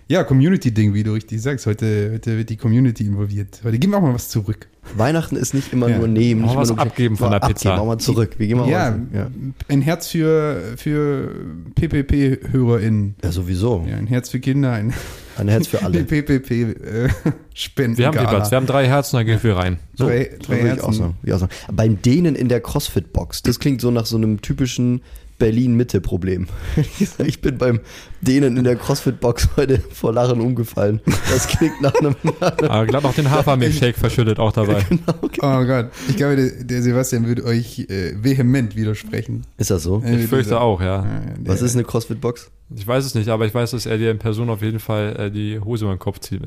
ja, 0.08 0.22
Community-Ding, 0.24 0.92
wie 0.94 1.02
du 1.02 1.12
richtig 1.12 1.40
sagst. 1.40 1.66
Heute, 1.66 2.10
heute 2.14 2.36
wird 2.36 2.50
die 2.50 2.56
Community 2.56 3.04
involviert. 3.04 3.60
Heute 3.64 3.78
geben 3.78 3.92
wir 3.92 3.98
auch 3.98 4.02
mal 4.02 4.14
was 4.14 4.28
zurück. 4.28 4.68
Weihnachten 4.96 5.36
ist 5.36 5.54
nicht 5.54 5.72
immer 5.72 5.88
Ja. 5.88 5.96
nur 5.98 6.08
nehmen, 6.08 6.44
Auch 6.44 6.48
nicht 6.48 6.56
was 6.58 6.68
immer 6.70 6.76
nur 6.76 6.86
abgeben 6.86 7.16
von 7.16 7.30
der 7.30 7.40
Pizza. 7.40 7.70
Abgeben, 7.70 7.80
auch 7.82 7.86
mal 7.86 7.98
zurück. 7.98 8.34
Wir 8.36 8.46
gehen 8.48 8.58
mal 8.58 8.68
ja, 8.68 8.94
was. 9.10 9.16
Ja. 9.18 9.30
ein 9.68 9.80
Herz 9.80 10.08
für, 10.08 10.60
für 10.76 11.30
PPP-HörerInnen. 11.74 13.14
ja, 13.24 13.32
sowieso. 13.32 13.86
Ja, 13.88 13.96
ein 13.96 14.06
Herz 14.06 14.28
für 14.28 14.40
Kinder, 14.40 14.72
ein, 14.72 14.92
Ein 15.38 15.48
Herz 15.48 15.68
für 15.68 15.78
die 15.78 15.84
alle. 15.84 16.04
PPP-Spenden. 16.04 17.96
wir 17.98 18.06
haben 18.06 18.18
die 18.18 18.24
Platz. 18.26 18.50
Wir 18.50 18.56
haben 18.56 18.66
drei 18.66 18.86
Herzen, 18.86 19.16
da 19.16 19.22
gehen 19.22 19.38
wir 19.42 19.56
rein. 19.56 19.78
So, 19.94 20.04
drei, 20.06 20.30
drei 20.42 20.72
auch 20.74 20.88
Herzen. 20.88 21.14
ich 21.22 21.32
auch 21.32 21.38
sagen. 21.38 21.52
Beim 21.72 22.02
Dehnen 22.02 22.34
in 22.34 22.48
der 22.48 22.60
CrossFit-Box, 22.60 23.42
das 23.42 23.58
klingt 23.58 23.80
so 23.80 23.90
nach 23.90 24.04
so 24.06 24.16
einem 24.18 24.42
typischen 24.42 25.00
Berlin-Mitte-Problem. 25.38 26.46
Ich 27.24 27.40
bin 27.40 27.58
beim 27.58 27.80
Dehnen 28.20 28.56
in 28.56 28.64
der 28.64 28.76
CrossFit-Box 28.76 29.50
heute 29.56 29.78
vor 29.92 30.12
Lachen 30.12 30.40
umgefallen. 30.40 31.00
Das 31.30 31.46
klingt 31.48 31.80
nach 31.80 31.94
einem. 31.94 32.14
Aber 32.40 32.86
glaub 32.86 33.04
auch 33.04 33.14
den 33.14 33.30
Hafermilchshake 33.30 33.98
verschüttet 33.98 34.38
auch 34.38 34.52
dabei. 34.52 34.84
Oh 35.40 35.64
Gott, 35.64 35.90
ich 36.08 36.16
glaube, 36.16 36.36
der, 36.36 36.64
der 36.64 36.82
Sebastian 36.82 37.26
würde 37.26 37.44
euch 37.44 37.80
äh, 37.80 38.14
vehement 38.22 38.76
widersprechen. 38.76 39.44
Ist 39.58 39.70
das 39.70 39.82
so? 39.82 40.02
Ich 40.06 40.28
fürchte 40.28 40.60
auch, 40.60 40.80
ja. 40.80 41.04
Was 41.44 41.60
ist 41.60 41.74
eine 41.74 41.84
CrossFit-Box? 41.84 42.50
Ich 42.74 42.86
weiß 42.86 43.04
es 43.04 43.14
nicht, 43.14 43.28
aber 43.28 43.46
ich 43.46 43.54
weiß, 43.54 43.72
dass 43.72 43.86
er 43.86 43.98
dir 43.98 44.10
in 44.10 44.18
Person 44.18 44.48
auf 44.48 44.62
jeden 44.62 44.80
Fall 44.80 45.16
äh, 45.18 45.30
die 45.30 45.60
Hose 45.60 45.84
über 45.84 45.94
den 45.94 45.98
Kopf 45.98 46.20
zieht. 46.20 46.42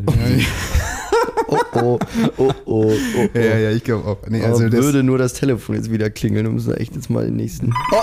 Oh, 1.83 1.99
oh, 2.17 2.31
oh, 2.37 2.51
oh, 2.65 2.93
oh. 3.17 3.29
Ja, 3.33 3.57
ja, 3.57 3.71
ich 3.71 3.83
glaube 3.83 4.07
auch. 4.07 4.17
Nee, 4.27 4.43
Also 4.43 4.69
das, 4.69 4.81
würde 4.81 5.03
nur 5.03 5.17
das 5.17 5.33
Telefon 5.33 5.75
jetzt 5.75 5.91
wieder 5.91 6.09
klingeln, 6.09 6.45
dann 6.45 6.53
müssen 6.53 6.71
wir 6.71 6.79
echt 6.79 6.95
jetzt 6.95 7.09
mal 7.09 7.25
den 7.25 7.35
nächsten. 7.35 7.73
Oh! 7.91 7.97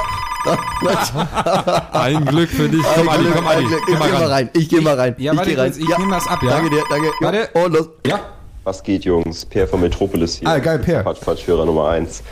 Ein 1.93 2.25
Glück 2.27 2.51
für 2.51 2.69
dich. 2.69 2.83
Komm, 2.95 3.09
Adi, 3.09 3.25
komm, 3.35 3.47
Adi. 3.47 3.65
Ich 3.65 3.71
Geh 3.87 3.93
geh 3.95 3.99
mal 3.99 4.25
rein. 4.25 4.51
Ich 4.53 4.69
geh 4.69 4.81
mal 4.81 4.95
rein. 4.95 5.15
Ja, 5.19 5.33
ich 5.33 5.39
warte 5.39 5.51
geh 5.51 5.61
rein. 5.61 5.73
ich 5.77 5.99
nehm 5.99 6.11
das 6.11 6.27
ab, 6.27 6.43
ja? 6.43 6.51
Danke 6.51 6.71
dir, 6.71 6.83
danke. 6.91 7.07
Ja. 7.07 7.13
Warte. 7.21 7.49
Und 7.55 7.73
los. 7.73 7.89
ja, 8.07 8.21
Was 8.65 8.83
geht, 8.83 9.05
Jungs? 9.05 9.47
Per 9.47 9.67
von 9.67 9.81
Metropolis 9.81 10.37
hier. 10.37 10.49
Ah, 10.49 10.59
geil, 10.59 10.79
Per. 10.79 11.03
Patsch, 11.03 11.21
Patsch, 11.21 11.47
Hörer 11.47 11.65
Nummer 11.65 11.89
1. 11.89 12.23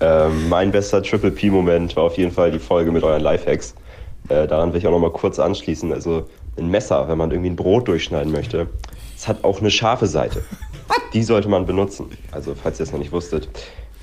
Ähm, 0.00 0.48
mein 0.48 0.70
bester 0.72 1.02
Triple 1.02 1.30
P-Moment 1.30 1.96
war 1.96 2.04
auf 2.04 2.18
jeden 2.18 2.32
Fall 2.32 2.50
die 2.50 2.58
Folge 2.58 2.92
mit 2.92 3.02
euren 3.02 3.22
Lifehacks. 3.22 3.74
Äh, 4.28 4.46
daran 4.46 4.72
will 4.72 4.78
ich 4.78 4.86
auch 4.86 4.90
noch 4.90 4.98
mal 4.98 5.12
kurz 5.12 5.38
anschließen. 5.38 5.92
Also 5.92 6.26
ein 6.58 6.68
Messer, 6.68 7.08
wenn 7.08 7.18
man 7.18 7.30
irgendwie 7.30 7.50
ein 7.50 7.56
Brot 7.56 7.88
durchschneiden 7.88 8.32
möchte, 8.32 8.66
es 9.16 9.28
hat 9.28 9.44
auch 9.44 9.60
eine 9.60 9.70
scharfe 9.70 10.06
Seite. 10.06 10.42
Die 11.12 11.22
sollte 11.22 11.48
man 11.48 11.66
benutzen. 11.66 12.10
Also, 12.32 12.54
falls 12.54 12.80
ihr 12.80 12.84
es 12.84 12.92
noch 12.92 12.98
nicht 12.98 13.12
wusstet. 13.12 13.48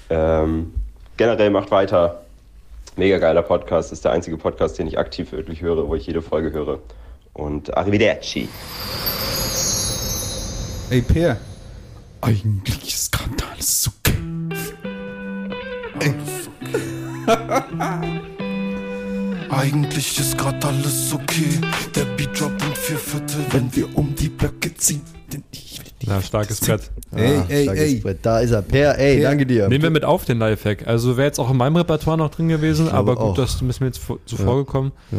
Ähm, 0.10 0.74
generell 1.18 1.50
macht 1.50 1.72
weiter. 1.72 2.22
Mega 2.96 3.18
geiler 3.18 3.42
Podcast. 3.42 3.92
Ist 3.92 4.06
der 4.06 4.12
einzige 4.12 4.38
Podcast, 4.38 4.80
den 4.80 4.88
ich 4.88 4.98
aktiv 4.98 5.32
wirklich 5.32 5.62
höre, 5.62 5.88
wo 5.88 5.96
ich 5.96 6.08
jede 6.08 6.22
Folge 6.22 6.52
höre. 6.52 6.80
Und 7.34 7.76
arrivederci. 7.78 8.48
ey, 10.90 11.02
Per. 11.02 11.38
Eigentlich 12.22 12.94
ist 12.94 13.12
gerade 13.12 13.44
alles 13.52 13.84
so 13.84 13.92
Ey. 16.00 16.14
Eigentlich 19.52 20.20
ist 20.20 20.38
grad 20.38 20.64
alles 20.66 21.14
okay. 21.14 21.60
Der 21.96 22.06
Beat 22.06 22.40
droppt 22.40 22.64
in 22.64 22.76
vier 22.76 22.98
Viertel, 22.98 23.46
wenn 23.52 23.76
wir 23.76 23.96
um 23.96 24.16
die 24.16 24.30
Blöcke 24.30 24.74
ziehen. 24.76 25.02
Denn 25.32 25.44
ich 25.52 25.71
Ja, 26.04 26.22
starkes 26.22 26.60
Brett. 26.62 26.90
Ey, 27.16 27.38
Ah, 27.38 27.46
ey, 27.50 27.64
starkes 27.64 27.84
ey. 27.84 27.96
Brett. 28.00 28.20
Da 28.22 28.40
ist 28.40 28.52
er. 28.52 28.62
Per, 28.62 28.98
ey, 29.00 29.20
Per. 29.20 29.30
danke 29.30 29.46
dir. 29.46 29.68
Nehmen 29.70 29.84
wir 29.84 29.90
mit 29.90 30.06
auf 30.06 30.26
den 30.26 30.40
Lifehack. 30.40 30.88
Also 30.88 31.18
wäre 31.18 31.28
jetzt 31.28 31.40
auch 31.40 31.50
in 31.52 31.58
meinem 31.58 31.76
Repertoire 31.76 32.18
noch 32.18 32.30
drin 32.32 32.48
gewesen, 32.48 32.90
aber 32.90 33.16
gut, 33.16 33.24
auch. 33.24 33.36
das 33.36 33.62
ist 33.62 33.80
mir 33.80 33.86
jetzt 33.88 34.00
vor- 34.00 34.20
zuvor 34.26 34.58
gekommen. 34.58 34.92
Ja. 35.12 35.18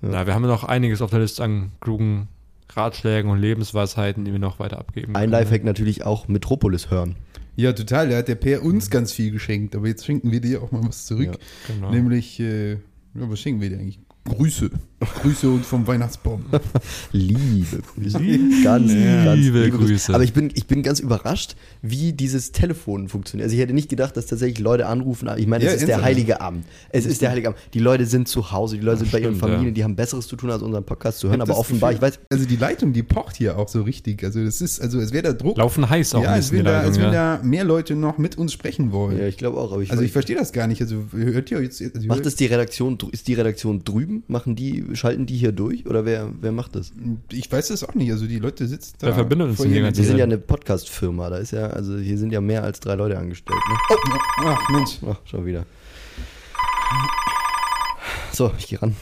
Na, 0.00 0.26
wir 0.26 0.34
haben 0.34 0.42
ja 0.44 0.48
noch 0.50 0.64
einiges 0.64 1.00
auf 1.02 1.10
der 1.10 1.20
Liste 1.20 1.42
an 1.42 1.72
klugen 1.80 2.28
Ratschlägen 2.74 3.30
und 3.30 3.38
Lebensweisheiten, 3.40 4.24
die 4.24 4.32
wir 4.32 4.38
noch 4.38 4.58
weiter 4.58 4.78
abgeben. 4.78 5.14
Ein 5.14 5.30
können. 5.30 5.32
Lifehack 5.32 5.64
natürlich 5.64 6.04
auch 6.04 6.28
Metropolis 6.28 6.90
hören. 6.90 7.16
Ja, 7.56 7.72
total. 7.72 8.08
Da 8.08 8.16
hat 8.16 8.28
der 8.28 8.34
Per 8.34 8.62
uns 8.64 8.90
ganz 8.90 9.12
viel 9.12 9.30
geschenkt. 9.30 9.76
Aber 9.76 9.86
jetzt 9.86 10.04
schenken 10.04 10.32
wir 10.32 10.40
dir 10.40 10.60
auch 10.62 10.72
mal 10.72 10.82
was 10.84 11.06
zurück. 11.06 11.26
Ja, 11.68 11.74
genau. 11.74 11.90
Nämlich, 11.92 12.40
äh, 12.40 12.72
ja, 12.72 12.78
was 13.14 13.38
schenken 13.38 13.60
wir 13.60 13.70
dir 13.70 13.78
eigentlich? 13.78 14.00
Grüße. 14.26 14.70
Grüße 15.20 15.50
und 15.50 15.66
vom 15.66 15.86
Weihnachtsbaum. 15.86 16.46
Liebe 17.12 17.82
Grüße. 17.94 18.18
Ganz, 18.64 18.90
Liebe 18.90 19.22
ganz 19.24 19.38
liebe 19.40 19.70
Grüße. 19.70 19.86
Grüße. 19.86 20.14
Aber 20.14 20.24
ich 20.24 20.32
bin, 20.32 20.50
ich 20.54 20.66
bin 20.66 20.82
ganz 20.82 20.98
überrascht, 20.98 21.56
wie 21.82 22.14
dieses 22.14 22.52
Telefon 22.52 23.10
funktioniert. 23.10 23.44
Also 23.44 23.54
ich 23.54 23.60
hätte 23.60 23.74
nicht 23.74 23.90
gedacht, 23.90 24.16
dass 24.16 24.24
tatsächlich 24.24 24.60
Leute 24.60 24.86
anrufen. 24.86 25.28
Ich 25.36 25.46
meine, 25.46 25.64
es 25.64 25.72
Ja, 25.72 25.76
ist 25.78 25.88
der 25.88 26.02
heilige 26.02 26.40
Abend. 26.40 26.64
Es 26.88 27.04
ist 27.04 27.20
der 27.20 27.28
heilige 27.30 27.48
Abend. 27.48 27.60
Die 27.74 27.80
Leute 27.80 28.06
sind 28.06 28.26
zu 28.26 28.50
Hause, 28.50 28.76
die 28.78 28.82
Leute 28.82 29.00
sind 29.00 29.12
bei 29.12 29.18
ihren 29.18 29.34
stimmt, 29.36 29.40
Familien, 29.40 29.66
ja. 29.66 29.72
die 29.72 29.84
haben 29.84 29.94
Besseres 29.94 30.26
zu 30.26 30.36
tun, 30.36 30.50
als 30.50 30.62
unseren 30.62 30.84
Podcast 30.84 31.18
zu 31.18 31.28
hören. 31.28 31.42
Aber 31.42 31.58
offenbar, 31.58 31.92
Gefühl- 31.92 32.08
ich 32.08 32.14
weiß, 32.14 32.20
Also 32.32 32.46
die 32.46 32.56
Leitung, 32.56 32.94
die 32.94 33.02
pocht 33.02 33.36
hier 33.36 33.58
auch 33.58 33.68
so 33.68 33.82
richtig. 33.82 34.24
Also 34.24 34.42
das 34.42 34.62
ist, 34.62 34.80
also 34.80 35.00
es 35.00 35.12
wäre 35.12 35.24
der 35.24 35.34
Druck. 35.34 35.58
Laufen 35.58 35.86
heiß 35.90 36.14
auch 36.14 36.22
ja, 36.22 36.30
als 36.30 36.46
bisschen 36.48 36.64
wenn, 36.64 36.72
da, 36.72 36.80
als 36.80 36.96
wenn 36.96 37.12
ja. 37.12 37.36
da 37.36 37.42
mehr 37.42 37.64
Leute 37.64 37.94
noch 37.94 38.16
mit 38.16 38.38
uns 38.38 38.54
sprechen 38.54 38.90
wollen. 38.90 39.18
ja, 39.18 39.26
ich 39.26 39.36
glaube 39.36 39.58
auch. 39.58 39.70
Aber 39.72 39.82
ich 39.82 39.90
also 39.90 40.02
ich 40.02 40.12
verstehe 40.12 40.36
das 40.36 40.52
gar 40.54 40.66
nicht. 40.66 40.80
Also 40.80 41.04
hört 41.12 41.50
ihr 41.50 41.60
jetzt. 41.62 41.82
Also 41.82 42.06
Macht 42.08 42.24
das 42.24 42.36
die 42.36 42.46
Redaktion, 42.46 42.96
ist 43.12 43.28
die 43.28 43.34
Redaktion 43.34 43.84
drüben? 43.84 44.13
Machen 44.28 44.54
die, 44.54 44.84
schalten 44.94 45.26
die 45.26 45.36
hier 45.36 45.52
durch? 45.52 45.86
Oder 45.86 46.04
wer, 46.04 46.30
wer 46.40 46.52
macht 46.52 46.76
das? 46.76 46.92
ich 47.30 47.50
weiß 47.50 47.68
das 47.68 47.84
auch 47.84 47.94
nicht. 47.94 48.12
Also 48.12 48.26
die 48.26 48.38
Leute 48.38 48.66
sitzen 48.66 48.94
da. 49.00 49.08
Wer 49.08 49.14
verbindet 49.14 49.48
uns 49.48 49.58
denn 49.58 49.82
ganz 49.82 49.98
Wir 49.98 50.04
sind 50.04 50.18
ja 50.18 50.24
eine 50.24 50.38
Podcast-Firma, 50.38 51.30
da 51.30 51.36
ist 51.38 51.52
ja, 51.52 51.66
also 51.68 51.98
hier 51.98 52.18
sind 52.18 52.32
ja 52.32 52.40
mehr 52.40 52.62
als 52.62 52.80
drei 52.80 52.94
Leute 52.94 53.18
angestellt. 53.18 53.60
Ne? 53.68 53.76
Ach 54.46 54.68
Mensch. 54.70 54.98
Ach, 55.08 55.20
schon 55.24 55.44
wieder. 55.46 55.64
So, 58.32 58.52
ich 58.58 58.68
gehe 58.68 58.80
ran. 58.80 58.94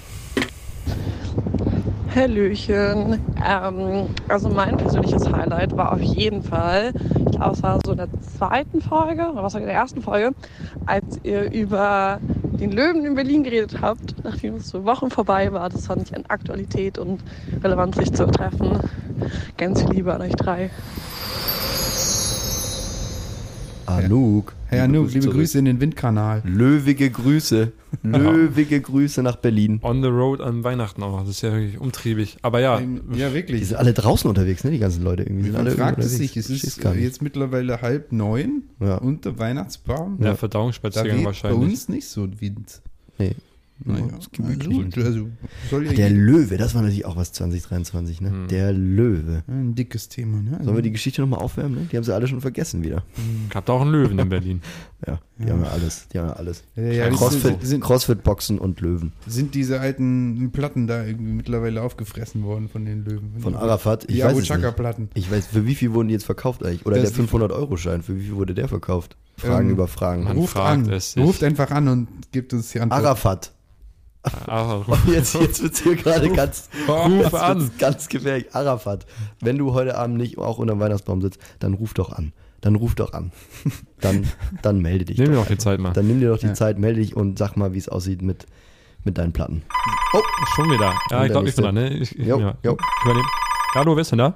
Hallöchen. 2.15 3.21
Ähm, 3.45 4.09
also 4.29 4.51
mein 4.51 4.77
persönliches 4.77 5.31
Highlight 5.31 5.75
war 5.77 5.93
auf 5.93 6.01
jeden 6.01 6.43
Fall, 6.43 6.93
ich 7.17 7.37
glaube 7.39 7.53
es 7.53 7.63
war 7.63 7.81
so 7.85 7.93
in 7.93 7.99
der 7.99 8.09
zweiten 8.21 8.83
Folge, 8.83 9.31
oder 9.31 9.43
was 9.43 9.55
war 9.55 9.61
in 9.63 9.67
der 9.67 9.77
ersten 9.77 10.03
Folge, 10.03 10.35
als 10.85 11.19
ihr 11.23 11.51
über 11.51 12.21
den 12.63 12.71
Löwen 12.71 13.05
in 13.05 13.17
Berlin 13.17 13.43
geredet 13.43 13.81
habt, 13.81 14.15
nachdem 14.23 14.55
es 14.57 14.69
so 14.69 14.85
Wochen 14.85 15.11
vorbei 15.11 15.53
war. 15.53 15.69
Das 15.69 15.87
fand 15.89 16.09
ich 16.09 16.15
an 16.15 16.25
Aktualität 16.29 16.97
und 16.97 17.21
Relevanz 17.63 17.97
sich 17.97 18.13
zu 18.13 18.25
treffen. 18.27 18.79
Ganz 19.57 19.83
Liebe 19.89 20.15
an 20.15 20.23
euch 20.23 20.35
drei. 20.35 20.71
Anouk. 24.07 24.55
Herr 24.67 24.85
Anouk, 24.85 25.09
liebe 25.09 25.21
zurück. 25.21 25.37
Grüße 25.37 25.59
in 25.59 25.65
den 25.67 25.81
Windkanal. 25.81 26.43
Löwige 26.45 27.11
Grüße. 27.11 27.73
Löwige 28.03 28.81
Grüße 28.81 29.23
nach 29.23 29.37
Berlin. 29.37 29.79
On 29.83 30.03
the 30.03 30.09
road 30.09 30.41
an 30.41 30.65
Weihnachten 30.65 31.03
auch. 31.03 31.21
Das 31.21 31.29
ist 31.31 31.43
ja 31.43 31.53
wirklich 31.53 31.79
umtriebig. 31.79 32.39
Aber 32.43 32.61
ja, 32.61 32.81
Ja, 33.15 33.29
Die 33.29 33.35
wirklich. 33.35 33.69
sind 33.69 33.77
alle 33.77 33.93
draußen 33.93 34.29
unterwegs, 34.29 34.65
ne? 34.65 34.71
Die 34.71 34.79
ganzen 34.79 35.03
Leute 35.05 35.25
irgendwie. 35.25 35.45
Sind 35.45 35.53
Man 35.53 35.67
alle 35.67 35.77
fragt 35.77 35.99
es 35.99 36.17
sich, 36.17 36.37
es 36.37 36.49
ist 36.51 36.83
jetzt 36.83 37.23
mittlerweile 37.23 37.81
halb 37.83 38.13
neun 38.13 38.63
Ja. 38.81 38.97
unter 38.97 39.39
Weihnachtsbaum. 39.39 40.19
der 40.19 40.31
Da 40.31 40.37
Verdauungsspaziergang 40.37 41.17
weht 41.19 41.21
bei 41.21 41.27
wahrscheinlich. 41.27 41.61
uns 41.71 41.89
nicht 41.89 42.07
so 42.09 42.27
Wind. 42.41 42.81
Nee. 43.19 43.33
Naja, 43.85 44.05
also, 44.15 44.29
also 45.05 45.29
soll 45.71 45.85
ja 45.85 45.91
Ach, 45.91 45.95
der 45.97 46.09
gehen. 46.09 46.25
Löwe, 46.25 46.57
das 46.57 46.75
war 46.75 46.83
natürlich 46.83 47.05
auch 47.05 47.17
was 47.17 47.33
2023, 47.33 48.21
ne? 48.21 48.31
Hm. 48.31 48.49
Der 48.49 48.73
Löwe. 48.73 49.43
Ein 49.49 49.75
dickes 49.75 50.09
Thema, 50.09 50.41
ne? 50.43 50.59
Sollen 50.63 50.77
wir 50.77 50.83
die 50.83 50.93
Geschichte 50.93 51.21
nochmal 51.21 51.41
aufwärmen, 51.41 51.75
ne? 51.75 51.89
Die 51.91 51.97
haben 51.97 52.05
sie 52.05 52.15
alle 52.15 52.27
schon 52.29 52.41
vergessen 52.41 52.83
wieder. 52.83 53.03
Gab 53.51 53.67
da 53.67 53.73
auch 53.75 53.81
einen 53.83 53.93
Löwen 53.93 54.19
in 54.19 54.29
Berlin. 54.29 54.61
Ja, 55.05 55.19
die 55.37 55.51
haben 55.51 55.65
ja 55.65 55.71
alles. 55.71 56.07
Die 56.13 56.19
haben 56.21 56.29
ja 56.29 56.35
alles. 56.35 56.63
Ja, 56.77 56.83
ja, 56.85 57.11
die 57.11 57.17
Crossfit, 57.17 58.61
und 58.61 58.81
Löwen. 58.81 59.13
Sind 59.27 59.57
diese 59.57 59.81
alten 59.81 60.53
Platten 60.53 60.87
da 60.87 61.05
irgendwie 61.05 61.33
mittlerweile 61.33 61.83
aufgefressen 61.83 62.45
worden 62.45 62.69
von 62.69 62.85
den 62.85 63.05
Löwen? 63.05 63.33
Von 63.41 63.57
Arafat? 63.57 64.09
Die 64.09 64.23
weiß 64.23 64.31
es 64.35 64.39
nicht. 64.39 64.49
Chaka-Platten. 64.49 65.09
Ich 65.15 65.29
weiß, 65.29 65.49
für 65.49 65.67
wie 65.67 65.75
viel 65.75 65.93
wurden 65.93 66.07
die 66.07 66.15
jetzt 66.15 66.27
verkauft 66.27 66.65
eigentlich? 66.65 66.87
Oder 66.87 67.01
Das 67.01 67.13
der 67.13 67.21
ist 67.25 67.33
die- 67.33 67.37
500-Euro-Schein, 67.37 68.03
für 68.03 68.17
wie 68.17 68.23
viel 68.27 68.37
wurde 68.37 68.55
der 68.55 68.69
verkauft? 68.69 69.17
Fragen 69.37 69.67
Ähm, 69.67 69.73
über 69.73 69.89
Fragen. 69.89 70.29
Ruft 70.29 70.57
an. 70.57 70.89
Ruft 71.17 71.43
einfach 71.43 71.73
an 71.73 71.89
und 71.89 72.09
gibt 72.31 72.53
uns 72.53 72.71
die 72.71 72.79
Antwort. 72.79 73.05
Arafat. 73.05 73.53
Aber 74.47 74.85
Und 74.89 75.09
jetzt, 75.09 75.35
jetzt 75.35 75.63
wird 75.63 75.73
es 75.75 75.81
hier 75.83 75.97
gerade 75.97 76.31
ganz, 76.31 76.69
Ruf 76.87 77.35
an. 77.35 77.71
ganz 77.79 78.09
gefährlich. 78.09 78.55
Arafat, 78.55 79.05
wenn 79.41 79.59
du 79.59 79.73
heute 79.75 79.97
Abend 79.99 80.17
nicht 80.17 80.39
auch 80.39 80.59
unter 80.59 80.75
dem 80.75 80.81
Weihnachtsbaum 80.81 81.21
sitzt, 81.23 81.41
dann 81.59 81.75
ruf 81.75 81.93
doch 81.95 82.13
an. 82.13 82.33
Dann 82.61 82.77
ruf 82.77 82.95
doch 82.95 83.13
an. 83.13 83.33
Dann, 84.01 84.27
dann 84.63 84.81
melde 84.81 85.05
dich. 85.05 85.19
Nimm 85.19 85.29
dir 85.31 85.35
doch 85.37 85.43
doch 85.43 85.49
die. 85.49 85.59
Zeit 85.59 85.79
mal. 85.81 85.93
Dann 85.93 86.07
nimm 86.09 86.19
dir 86.21 86.31
doch 86.31 86.39
die 86.39 86.47
Ja. 86.47 86.55
Zeit, 86.55 86.79
melde 86.79 87.01
dich 87.01 87.17
und 87.17 87.39
sag 87.39 87.57
mal, 87.57 87.73
wie 87.73 87.79
es 87.79 87.89
aussieht 87.89 88.21
mit, 88.23 88.47
mit 89.05 89.17
deinen 89.19 89.33
Platten. 89.33 89.63
Oh, 90.13 90.21
schon 90.57 90.71
wieder. 90.71 90.93
Ja, 91.11 91.21
Und 91.21 91.27
ich 91.27 91.33
glaube, 91.33 91.45
der 91.45 91.51
ich 91.51 91.55
bin 91.57 91.65
dran, 91.65 91.75
nächste. 91.75 91.97
ne? 92.19 92.23
Ich, 92.23 92.27
Jo, 92.29 92.39
ja. 92.41 92.55
jo. 92.65 92.77
Übernehmen. 93.05 93.27
Ja, 93.75 93.81
hallo, 93.81 93.95
wer 93.97 94.01
ist 94.03 94.11
denn 94.13 94.19
da? 94.19 94.35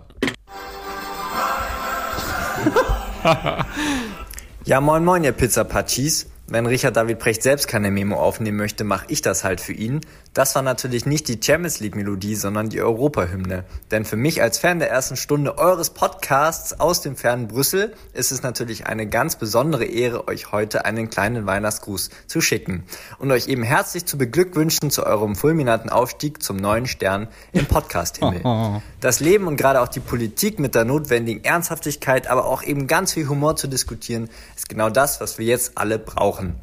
Ja, 4.64 4.80
moin 4.80 5.04
moin, 5.04 5.24
ihr 5.24 5.32
Pizzapatschis. 5.32 6.28
Wenn 6.48 6.66
Richard 6.66 6.96
David 6.96 7.18
Precht 7.18 7.42
selbst 7.42 7.66
keine 7.66 7.90
Memo 7.90 8.16
aufnehmen 8.16 8.56
möchte, 8.56 8.84
mache 8.84 9.06
ich 9.08 9.20
das 9.20 9.42
halt 9.42 9.60
für 9.60 9.72
ihn. 9.72 10.00
Das 10.36 10.54
war 10.54 10.60
natürlich 10.60 11.06
nicht 11.06 11.28
die 11.28 11.40
Champions 11.42 11.80
League 11.80 11.96
Melodie, 11.96 12.34
sondern 12.34 12.68
die 12.68 12.82
Europahymne. 12.82 13.64
Denn 13.90 14.04
für 14.04 14.16
mich 14.16 14.42
als 14.42 14.58
Fan 14.58 14.80
der 14.80 14.90
ersten 14.90 15.16
Stunde 15.16 15.56
eures 15.56 15.88
Podcasts 15.88 16.78
aus 16.78 17.00
dem 17.00 17.16
fernen 17.16 17.48
Brüssel 17.48 17.94
ist 18.12 18.32
es 18.32 18.42
natürlich 18.42 18.84
eine 18.84 19.06
ganz 19.06 19.36
besondere 19.36 19.86
Ehre, 19.86 20.28
euch 20.28 20.52
heute 20.52 20.84
einen 20.84 21.08
kleinen 21.08 21.46
Weihnachtsgruß 21.46 22.10
zu 22.26 22.42
schicken 22.42 22.84
und 23.18 23.32
euch 23.32 23.48
eben 23.48 23.62
herzlich 23.62 24.04
zu 24.04 24.18
beglückwünschen 24.18 24.90
zu 24.90 25.06
eurem 25.06 25.36
fulminanten 25.36 25.88
Aufstieg 25.88 26.42
zum 26.42 26.58
neuen 26.58 26.84
Stern 26.86 27.28
im 27.52 27.64
Podcast-Himmel. 27.64 28.42
Das 29.00 29.20
Leben 29.20 29.46
und 29.46 29.56
gerade 29.56 29.80
auch 29.80 29.88
die 29.88 30.00
Politik 30.00 30.58
mit 30.58 30.74
der 30.74 30.84
notwendigen 30.84 31.44
Ernsthaftigkeit, 31.44 32.26
aber 32.26 32.44
auch 32.44 32.62
eben 32.62 32.88
ganz 32.88 33.12
viel 33.14 33.28
Humor 33.28 33.56
zu 33.56 33.68
diskutieren, 33.68 34.28
ist 34.54 34.68
genau 34.68 34.90
das, 34.90 35.20
was 35.20 35.38
wir 35.38 35.46
jetzt 35.46 35.78
alle 35.78 35.98
brauchen. 35.98 36.56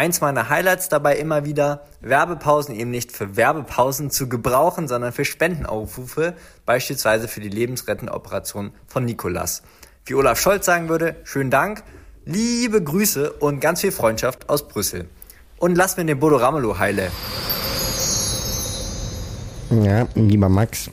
Eins 0.00 0.22
meiner 0.22 0.48
Highlights 0.48 0.88
dabei 0.88 1.16
immer 1.18 1.44
wieder, 1.44 1.84
Werbepausen 2.00 2.74
eben 2.74 2.90
nicht 2.90 3.12
für 3.12 3.36
Werbepausen 3.36 4.10
zu 4.10 4.30
gebrauchen, 4.30 4.88
sondern 4.88 5.12
für 5.12 5.26
Spendenaufrufe, 5.26 6.32
beispielsweise 6.64 7.28
für 7.28 7.42
die 7.42 7.50
lebensrettende 7.50 8.14
Operation 8.14 8.72
von 8.86 9.04
Nikolas. 9.04 9.62
Wie 10.06 10.14
Olaf 10.14 10.40
Scholz 10.40 10.64
sagen 10.64 10.88
würde, 10.88 11.16
schönen 11.24 11.50
Dank, 11.50 11.82
liebe 12.24 12.82
Grüße 12.82 13.30
und 13.30 13.60
ganz 13.60 13.82
viel 13.82 13.92
Freundschaft 13.92 14.48
aus 14.48 14.66
Brüssel. 14.68 15.06
Und 15.58 15.76
lass 15.76 15.98
mir 15.98 16.06
den 16.06 16.18
Bodo 16.18 16.36
Ramelow 16.36 16.78
heile. 16.78 17.10
Ja, 19.82 20.08
lieber 20.14 20.48
Max, 20.48 20.90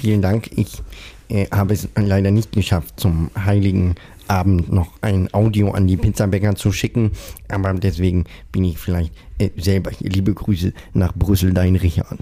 vielen 0.00 0.22
Dank. 0.22 0.56
Ich 0.56 0.80
äh, 1.28 1.48
habe 1.50 1.74
es 1.74 1.88
leider 1.96 2.30
nicht 2.30 2.52
geschafft, 2.52 3.00
zum 3.00 3.32
heiligen 3.36 3.96
Abend 4.28 4.72
noch 4.72 4.92
ein 5.00 5.32
Audio 5.32 5.70
an 5.70 5.86
die 5.86 5.96
Pizzabäcker 5.96 6.54
zu 6.54 6.72
schicken, 6.72 7.12
aber 7.48 7.74
deswegen 7.74 8.24
bin 8.52 8.64
ich 8.64 8.78
vielleicht 8.78 9.12
äh, 9.38 9.50
selber 9.56 9.90
hier. 9.90 10.10
Liebe 10.10 10.34
Grüße 10.34 10.72
nach 10.94 11.14
Brüssel, 11.14 11.52
dein 11.52 11.76
Richard. 11.76 12.18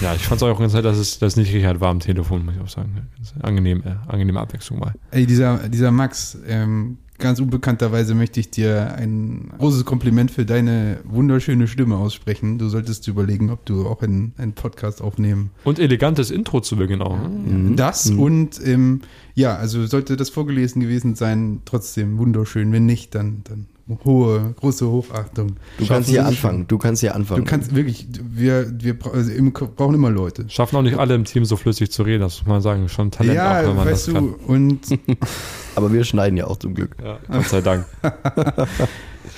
Ja, 0.00 0.14
ich 0.14 0.22
fand 0.22 0.40
es 0.40 0.46
auch 0.46 0.58
ganz 0.58 0.74
nett, 0.74 0.84
dass 0.84 0.98
es 0.98 1.18
dass 1.18 1.36
nicht 1.36 1.52
Richard 1.52 1.80
war 1.80 1.90
am 1.90 2.00
Telefon, 2.00 2.44
muss 2.44 2.54
ich 2.54 2.60
auch 2.60 2.68
sagen. 2.68 3.08
Angenehm, 3.42 3.82
äh, 3.84 3.96
angenehme 4.06 4.40
Abwechslung 4.40 4.78
mal. 4.78 4.94
Ey, 5.10 5.26
dieser, 5.26 5.68
dieser 5.68 5.90
Max, 5.90 6.38
ähm, 6.46 6.98
ganz 7.18 7.40
unbekannterweise 7.40 8.14
möchte 8.14 8.40
ich 8.40 8.50
dir 8.50 8.94
ein 8.94 9.50
großes 9.58 9.84
Kompliment 9.84 10.30
für 10.30 10.44
deine 10.44 10.98
wunderschöne 11.04 11.66
Stimme 11.66 11.96
aussprechen. 11.96 12.58
Du 12.58 12.68
solltest 12.68 13.08
überlegen, 13.08 13.50
ob 13.50 13.66
du 13.66 13.86
auch 13.88 14.02
einen, 14.02 14.32
einen 14.38 14.52
Podcast 14.52 15.02
aufnehmen. 15.02 15.50
Und 15.64 15.78
elegantes 15.78 16.30
Intro 16.30 16.60
zu 16.60 16.76
Beginn 16.76 17.02
auch. 17.02 17.18
Ne? 17.18 17.74
Das 17.74 18.10
und 18.10 18.60
ähm, 18.64 19.00
ja, 19.38 19.54
also 19.56 19.86
sollte 19.86 20.16
das 20.16 20.30
vorgelesen 20.30 20.80
gewesen 20.82 21.14
sein, 21.14 21.60
trotzdem 21.64 22.18
wunderschön. 22.18 22.72
Wenn 22.72 22.86
nicht, 22.86 23.14
dann, 23.14 23.42
dann 23.44 23.66
hohe, 24.04 24.52
große 24.58 24.86
Hochachtung. 24.90 25.56
Du 25.78 25.86
kannst 25.86 26.10
hier 26.10 26.26
anfangen. 26.26 26.66
Du 26.66 26.76
kannst 26.76 27.00
hier 27.00 27.14
anfangen. 27.14 27.44
Du 27.44 27.50
kannst 27.50 27.74
wirklich, 27.74 28.06
wir, 28.34 28.70
wir 28.82 28.96
also 29.12 29.30
im- 29.30 29.52
brauchen 29.52 29.94
immer 29.94 30.10
Leute. 30.10 30.44
Schaffen 30.48 30.76
auch 30.76 30.82
nicht 30.82 30.98
alle 30.98 31.14
im 31.14 31.24
Team 31.24 31.44
so 31.44 31.56
flüssig 31.56 31.90
zu 31.92 32.02
reden, 32.02 32.20
das 32.20 32.40
muss 32.40 32.48
man 32.48 32.60
sagen. 32.62 32.88
Schon 32.88 33.10
Talent 33.12 33.34
Ja, 33.36 33.60
auch, 33.60 33.68
wenn 33.68 33.76
man 33.76 33.86
weißt 33.86 34.08
das 34.08 34.14
du, 34.14 34.32
kann. 34.32 34.34
und 34.46 34.80
Aber 35.78 35.92
wir 35.92 36.02
schneiden 36.02 36.36
ja 36.36 36.46
auch 36.48 36.56
zum 36.56 36.74
Glück. 36.74 36.96
Ja, 37.02 37.18
Gott 37.30 37.46
sei 37.46 37.60
Dank. 37.60 37.86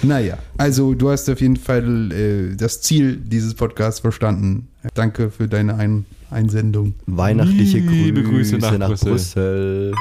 Naja, 0.02 0.38
also 0.56 0.94
du 0.94 1.10
hast 1.10 1.28
auf 1.28 1.40
jeden 1.42 1.56
Fall 1.56 2.10
äh, 2.12 2.56
das 2.56 2.80
Ziel 2.80 3.16
dieses 3.16 3.54
Podcasts 3.54 4.00
verstanden. 4.00 4.68
Danke 4.94 5.30
für 5.30 5.46
deine 5.46 5.74
Ein 5.74 6.06
Einsendung. 6.30 6.94
Weihnachtliche 7.06 7.78
Liebe 7.78 8.22
Grüße, 8.22 8.58
Grüße 8.58 8.78
nach 8.78 8.88
Brüssel. 8.88 9.10
Brüssel. 9.10 9.94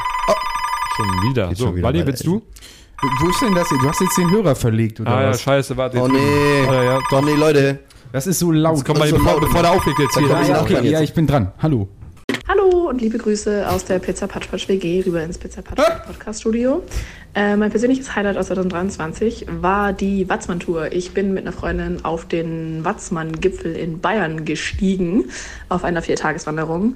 Schon 0.95 1.08
wieder. 1.30 1.49
Geht 1.49 1.58
So, 1.58 1.65
schon 1.65 1.75
wieder 1.75 1.88
Wally, 1.88 2.06
willst 2.06 2.25
du? 2.25 2.41
Wo 3.19 3.30
ist 3.30 3.41
denn 3.41 3.54
das 3.56 3.67
hier? 3.67 3.80
Du 3.80 3.89
hast 3.89 3.99
jetzt 3.99 4.17
den 4.17 4.30
Hörer 4.32 4.56
verlegt, 4.56 4.99
oder 5.02 5.10
Ah 5.10 5.21
ja, 5.23 5.30
was? 5.32 5.41
scheiße, 5.41 5.75
warte. 5.75 5.97
Oh 5.99 6.08
nee. 6.08 6.63
Ja, 6.65 6.84
ja, 6.84 6.99
Doch 7.10 7.21
nee, 7.21 7.34
Leute. 7.34 7.80
Das 8.13 8.25
ist 8.28 8.39
so 8.39 8.52
laut. 8.52 8.78
Jetzt 8.78 8.86
komm 8.86 8.99
mal, 8.99 9.08
so 9.10 9.17
bevor, 9.17 9.34
laut 9.34 9.41
bevor 9.41 9.62
der 9.63 9.71
auflegt 9.71 9.99
jetzt 9.99 10.15
Da 10.15 10.19
hier. 10.21 10.54
ja, 10.54 10.62
okay, 10.62 10.89
ja, 10.89 11.02
ich 11.02 11.13
bin 11.13 11.28
dran. 11.28 11.52
Hallo. 11.60 11.89
Hallo 12.52 12.90
und 12.90 13.00
liebe 13.00 13.20
Grüße 13.20 13.70
aus 13.70 13.86
der 13.86 14.00
Pizza 14.00 14.26
Patch 14.26 14.48
Patch 14.48 14.68
WG 14.68 15.04
rüber 15.06 15.22
ins 15.22 15.38
Pizza 15.38 15.62
Patch 15.62 15.84
Podcast 16.08 16.40
Studio. 16.40 16.82
Äh, 17.36 17.56
mein 17.56 17.70
persönliches 17.70 18.16
Highlight 18.16 18.38
aus 18.38 18.48
2023 18.48 19.46
war 19.62 19.94
die 19.94 20.28
Watzmann-Tour. 20.28 20.92
Ich 20.92 21.14
bin 21.14 21.36
mit 21.36 21.44
einer 21.44 21.52
Freundin 21.52 22.04
auf 22.04 22.28
den 22.28 22.84
Watzmann-Gipfel 22.84 23.76
in 23.76 24.00
Bayern 24.02 24.46
gestiegen, 24.46 25.26
auf 25.70 25.84
einer 25.84 26.02
Viertageswanderung. 26.02 26.96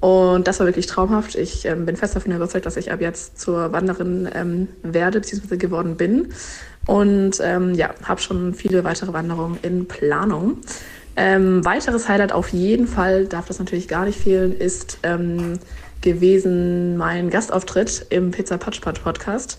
Und 0.00 0.48
das 0.48 0.60
war 0.60 0.66
wirklich 0.66 0.86
traumhaft. 0.86 1.34
Ich 1.34 1.66
ähm, 1.66 1.84
bin 1.84 1.96
fest 1.96 2.16
davon 2.16 2.32
überzeugt, 2.32 2.64
dass 2.64 2.78
ich 2.78 2.90
ab 2.90 3.02
jetzt 3.02 3.38
zur 3.38 3.72
Wanderin 3.72 4.26
ähm, 4.34 4.68
werde, 4.82 5.20
beziehungsweise 5.20 5.58
geworden 5.58 5.98
bin. 5.98 6.32
Und 6.86 7.40
ähm, 7.42 7.74
ja, 7.74 7.90
habe 8.04 8.22
schon 8.22 8.54
viele 8.54 8.84
weitere 8.84 9.12
Wanderungen 9.12 9.58
in 9.60 9.86
Planung. 9.86 10.60
Ähm, 11.16 11.64
weiteres 11.64 12.08
Highlight 12.08 12.32
auf 12.32 12.48
jeden 12.48 12.86
Fall, 12.86 13.26
darf 13.26 13.46
das 13.46 13.58
natürlich 13.58 13.88
gar 13.88 14.04
nicht 14.04 14.18
fehlen, 14.18 14.52
ist 14.52 14.98
ähm, 15.02 15.58
gewesen 16.00 16.96
mein 16.96 17.30
Gastauftritt 17.30 18.06
im 18.10 18.30
Pizza 18.30 18.58
Patch 18.58 18.80
Patch 18.80 19.00
Podcast. 19.00 19.58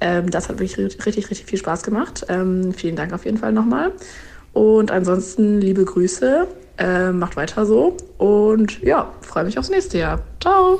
Ähm, 0.00 0.30
das 0.30 0.48
hat 0.48 0.58
wirklich 0.58 0.78
richtig, 0.78 1.30
richtig, 1.30 1.46
viel 1.46 1.58
Spaß 1.58 1.82
gemacht. 1.82 2.26
Ähm, 2.28 2.72
vielen 2.72 2.96
Dank 2.96 3.12
auf 3.12 3.24
jeden 3.24 3.38
Fall 3.38 3.52
nochmal. 3.52 3.92
Und 4.52 4.90
ansonsten 4.90 5.60
liebe 5.60 5.84
Grüße, 5.84 6.46
äh, 6.78 7.12
macht 7.12 7.36
weiter 7.36 7.66
so 7.66 7.96
und 8.18 8.82
ja, 8.82 9.12
freue 9.20 9.44
mich 9.44 9.58
aufs 9.58 9.70
nächste 9.70 9.98
Jahr. 9.98 10.22
Ciao! 10.40 10.78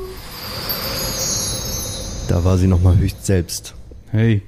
Da 2.28 2.42
war 2.44 2.56
sie 2.56 2.66
nochmal 2.66 2.98
höchst 2.98 3.24
selbst. 3.26 3.74
Hey. 4.10 4.42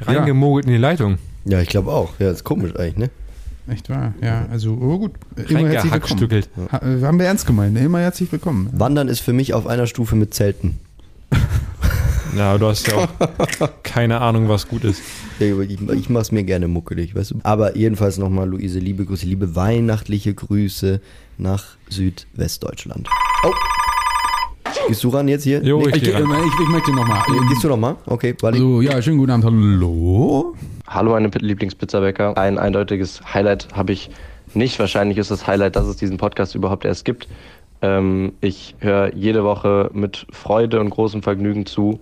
Reingemogelt 0.00 0.66
in 0.66 0.72
die 0.72 0.78
Leitung. 0.78 1.18
Ja, 1.44 1.60
ich 1.60 1.68
glaube 1.68 1.92
auch. 1.92 2.10
Ja, 2.18 2.30
ist 2.30 2.44
komisch 2.44 2.74
eigentlich, 2.76 2.96
ne? 2.96 3.10
Echt 3.68 3.88
wahr? 3.88 4.14
Ja, 4.20 4.46
also, 4.50 4.72
oh 4.80 4.98
gut. 4.98 5.12
Immer 5.48 5.68
herzlich 5.68 5.92
willkommen. 5.92 6.44
Ha, 6.72 6.78
äh, 6.78 7.02
haben 7.02 7.18
wir 7.18 7.26
ernst 7.26 7.46
gemeint, 7.46 7.74
ne? 7.74 7.84
Immer 7.84 8.00
herzlich 8.00 8.30
willkommen. 8.32 8.68
Wandern 8.72 9.08
ist 9.08 9.20
für 9.20 9.32
mich 9.32 9.54
auf 9.54 9.66
einer 9.66 9.86
Stufe 9.86 10.16
mit 10.16 10.34
Zelten. 10.34 10.78
Ja, 12.34 12.56
du 12.56 12.66
hast 12.66 12.86
ja 12.86 12.96
auch 12.96 13.70
keine 13.82 14.22
Ahnung, 14.22 14.48
was 14.48 14.66
gut 14.66 14.84
ist. 14.84 15.02
Ich, 15.38 15.50
ich, 15.90 16.08
mache 16.08 16.22
es 16.22 16.32
mir 16.32 16.44
gerne 16.44 16.66
muckelig, 16.66 17.14
weißt 17.14 17.32
du. 17.32 17.40
Aber 17.42 17.76
jedenfalls 17.76 18.16
nochmal, 18.16 18.48
Luise, 18.48 18.78
liebe 18.78 19.04
Grüße, 19.04 19.26
liebe 19.26 19.54
weihnachtliche 19.54 20.32
Grüße 20.32 21.02
nach 21.36 21.76
Südwestdeutschland. 21.90 23.06
Oh. 23.44 23.52
Gehst 24.88 25.04
du 25.04 25.10
ran 25.10 25.28
jetzt 25.28 25.44
hier? 25.44 25.62
Jo, 25.62 25.80
Nee, 25.80 25.90
ich 25.90 25.96
Ich, 25.96 26.08
ich, 26.08 26.14
ich 26.14 26.68
möchte 26.68 26.92
nochmal. 26.92 27.22
Gehst 27.50 27.64
du 27.64 27.68
nochmal? 27.68 27.96
Okay, 28.06 28.34
warte. 28.40 28.56
So, 28.56 28.80
ja, 28.80 29.02
schönen 29.02 29.18
guten 29.18 29.32
Abend. 29.32 29.44
Hallo. 29.44 30.54
Hallo, 30.88 31.12
meine 31.12 31.28
Lieblingspizzabäcker. 31.28 32.36
Ein 32.36 32.58
eindeutiges 32.58 33.22
Highlight 33.32 33.68
habe 33.72 33.92
ich 33.92 34.10
nicht. 34.52 34.78
Wahrscheinlich 34.80 35.16
ist 35.16 35.30
das 35.30 35.46
Highlight, 35.46 35.76
dass 35.76 35.86
es 35.86 35.96
diesen 35.96 36.16
Podcast 36.16 36.56
überhaupt 36.56 36.84
erst 36.84 37.04
gibt. 37.04 37.28
Ähm, 37.82 38.32
ich 38.40 38.74
höre 38.80 39.14
jede 39.14 39.44
Woche 39.44 39.90
mit 39.92 40.26
Freude 40.30 40.80
und 40.80 40.90
großem 40.90 41.22
Vergnügen 41.22 41.66
zu. 41.66 42.00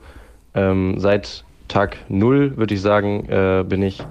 Ähm, 0.55 0.99
seit 0.99 1.45
Tag 1.69 1.99
null, 2.09 2.57
würde 2.57 2.75
ich 2.75 2.81
sagen, 2.81 3.29
äh, 3.29 3.65
bin 3.69 3.83
ich 3.83 4.03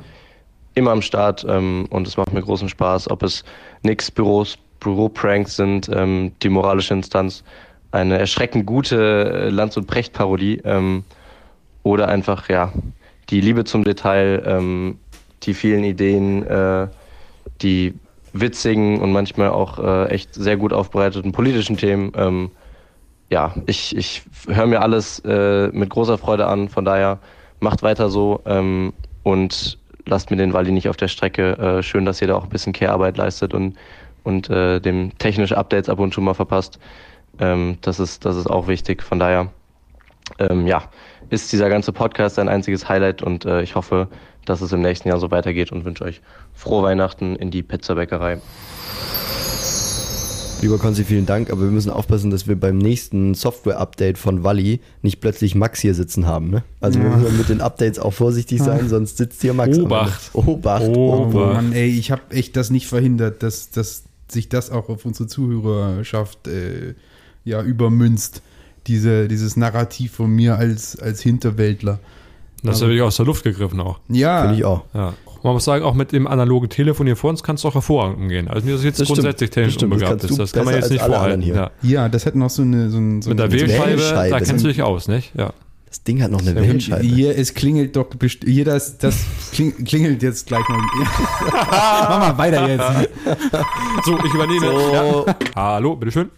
immer 0.76 0.92
am 0.92 1.02
Start 1.02 1.46
ähm, 1.50 1.88
und 1.90 2.08
es 2.08 2.16
macht 2.16 2.32
mir 2.32 2.42
großen 2.42 2.70
Spaß, 2.70 3.10
ob 3.10 3.24
es 3.24 3.44
nix 3.82 4.12
Büros, 4.12 4.58
Büropranks 4.80 5.56
sind, 5.56 5.90
ähm, 5.92 6.32
die 6.44 6.50
moralische 6.50 6.94
Instanz, 6.94 7.44
eine 7.92 8.20
erschreckend 8.20 8.68
gute 8.68 9.48
äh, 9.48 9.50
Lanz- 9.50 9.78
und 9.78 9.88
Precht-Parodie 9.88 10.62
ähm, 10.64 11.04
oder 11.84 12.08
einfach, 12.08 12.50
ja, 12.50 12.72
die 13.30 13.42
Liebe 13.42 13.64
zum 13.64 13.84
Detail, 13.84 14.44
ähm, 14.46 14.98
die 15.44 15.54
vielen 15.54 15.84
Ideen, 15.84 16.46
äh, 16.46 16.88
die 17.62 17.94
witzigen 18.34 19.00
und 19.00 19.12
manchmal 19.12 19.50
auch 19.50 19.80
äh, 19.80 20.10
echt 20.10 20.34
sehr 20.34 20.58
gut 20.58 20.74
aufbereiteten 20.74 21.32
politischen 21.32 21.78
Themen. 21.78 22.12
Ähm, 22.16 22.52
ja, 23.30 23.54
ich, 23.66 23.96
ich 23.96 24.24
höre 24.48 24.66
mir 24.66 24.82
alles 24.82 25.20
äh, 25.20 25.68
mit 25.70 25.90
großer 25.90 26.18
Freude 26.18 26.48
an. 26.48 26.70
Von 26.70 26.86
daher 26.86 27.20
macht 27.60 27.84
weiter 27.84 28.10
so 28.10 28.42
ähm, 28.46 28.94
und 29.24 29.78
lasst 30.06 30.32
mir 30.32 30.38
den 30.38 30.54
Wally 30.54 30.72
nicht 30.72 30.90
auf 30.90 30.98
der 30.98 31.08
Strecke. 31.08 31.58
Äh, 31.58 31.84
schön, 31.84 32.06
dass 32.06 32.22
ihr 32.22 32.28
da 32.28 32.36
auch 32.36 32.44
ein 32.44 32.50
bisschen 32.50 32.74
Care-Arbeit 32.74 33.18
leistet 33.18 33.54
und, 33.54 33.78
und 34.24 34.50
äh, 34.50 34.80
dem 34.80 35.18
technische 35.20 35.58
Updates 35.58 35.90
ab 35.90 36.00
und 36.00 36.14
zu 36.14 36.22
mal 36.22 36.34
verpasst. 36.34 36.80
Ähm, 37.40 37.78
das, 37.82 38.00
ist, 38.00 38.26
das 38.26 38.36
ist 38.36 38.48
auch 38.48 38.68
wichtig. 38.68 39.04
Von 39.04 39.20
daher, 39.20 39.52
ähm, 40.40 40.66
ja, 40.66 40.84
ist 41.30 41.52
dieser 41.52 41.70
ganze 41.70 41.92
Podcast 41.92 42.40
ein 42.40 42.50
einziges 42.50 42.88
Highlight 42.90 43.22
und 43.22 43.46
äh, 43.46 43.62
ich 43.62 43.76
hoffe, 43.76 44.08
dass 44.46 44.62
es 44.62 44.72
im 44.72 44.82
nächsten 44.82 45.10
Jahr 45.10 45.20
so 45.20 45.32
weitergeht 45.32 45.72
und 45.72 45.86
wünsche 45.86 46.04
euch 46.04 46.22
frohe 46.54 46.84
Weihnachten 46.84 47.36
in 47.36 47.52
die 47.52 47.62
Pizzabäckerei. 47.64 48.40
Lieber 50.62 50.78
Konzi, 50.78 51.06
vielen 51.06 51.26
Dank, 51.26 51.52
aber 51.52 51.62
wir 51.62 51.72
müssen 51.72 51.90
aufpassen, 51.90 52.32
dass 52.32 52.46
wir 52.46 52.60
beim 52.60 52.78
nächsten 52.78 53.34
Software-Update 53.34 54.18
von 54.18 54.44
Walli 54.44 54.82
nicht 55.02 55.22
plötzlich 55.22 55.56
Max 55.56 55.80
hier 55.80 55.94
sitzen 55.94 56.28
haben. 56.28 56.50
Ne? 56.50 56.64
Also 56.82 57.00
wir 57.00 57.10
Ja. 57.10 57.16
müssen 57.16 57.38
mit 57.38 57.48
den 57.48 57.62
Updates 57.62 57.98
auch 57.98 58.12
vorsichtig 58.12 58.62
sein, 58.62 58.90
sonst 58.90 59.16
sitzt 59.18 59.42
hier 59.42 59.54
Max. 59.54 59.80
Obacht. 59.80 60.32
Ende. 60.34 60.50
Obacht. 60.52 60.84
Oh, 60.90 61.14
Obacht. 61.30 61.54
Mann, 61.54 61.72
ey, 61.72 61.88
ich 61.88 62.12
habe 62.12 62.24
echt 62.32 62.58
das 62.58 62.72
nicht 62.72 62.88
verhindert, 62.88 63.42
dass, 63.42 63.70
dass 63.70 64.04
sich 64.28 64.50
das 64.50 64.70
auch 64.70 64.90
auf 64.90 65.06
unsere 65.06 65.28
Zuhörerschaft 65.28 66.48
äh, 66.50 66.94
ja 67.46 67.62
übermünzt. 67.64 68.42
Diese, 68.88 69.28
dieses 69.28 69.56
Narrativ 69.58 70.14
von 70.14 70.32
mir 70.32 70.58
als, 70.58 70.98
als 70.98 71.22
Hinterwäldler. 71.22 72.00
Das 72.64 72.76
ist 72.76 72.82
natürlich 72.82 73.02
aus 73.02 73.16
der 73.16 73.26
Luft 73.26 73.44
gegriffen 73.44 73.80
auch. 73.80 74.00
Ja. 74.10 74.42
Finde 74.42 74.58
ich 74.58 74.66
auch. 74.66 74.84
Ja. 74.94 75.14
Man 75.44 75.54
muss 75.54 75.64
sagen, 75.64 75.86
auch 75.86 75.94
mit 75.94 76.12
dem 76.12 76.28
analogen 76.28 76.68
Telefon 76.68 77.06
hier 77.06 77.16
vor 77.16 77.30
uns 77.30 77.44
kannst 77.44 77.64
du 77.64 77.70
auch 77.70 77.74
hervorragend 77.74 78.18
umgehen. 78.18 78.50
Also 78.50 78.68
mir 78.68 78.76
ist 78.76 78.84
jetzt 78.84 79.00
Das 79.00 79.08
grundsätzlich 79.08 79.50
technisch 79.50 79.76
Das 79.76 79.80
stimmt, 79.80 79.94
das 79.94 80.02
unbegabt 80.02 80.32
du 80.32 80.36
Das 80.36 80.52
kann 80.52 80.66
man 80.66 80.76
jetzt 80.76 80.92
nicht 80.92 81.02
vorhalten. 81.02 81.42
Ja. 81.44 81.72
Ja, 81.82 82.10
das 82.10 82.26
hätte 82.26 82.38
noch 82.38 82.50
so 82.50 82.62
eine. 82.62 82.90
So 82.90 82.98
ein, 82.98 83.22
so 83.22 83.30
Mit 83.30 83.40
der 83.40 83.52
Wählscheibe, 83.52 84.30
da 84.30 84.40
kennst 84.40 84.64
du 84.64 84.68
dich 84.68 84.84
aus, 84.84 85.08
nicht? 85.08 85.34
Ja. 85.36 85.54
Das 85.88 86.04
Ding 86.04 86.22
hat 86.22 86.30
noch 86.30 86.42
eine 86.42 86.56
Wählscheibe. 86.56 87.04
Hier, 87.04 87.36
es 87.36 87.56
klingelt 87.56 87.96
doch 87.96 88.08
hier 88.46 88.64
das, 88.64 89.00
das 89.00 89.26
kling, 89.52 89.86
klingelt 89.86 90.22
jetzt 90.22 90.46
gleich 90.46 90.68
mal. 90.70 90.78
Mach 91.72 92.20
mal 92.20 92.38
weiter 92.38 92.70
jetzt. 92.70 93.10
So, 94.06 94.18
ich 94.24 94.34
übernehme. 94.34 94.68
So. 94.68 95.26
Ja. 95.26 95.36
Hallo, 95.56 95.96
bitteschön. 95.96 96.30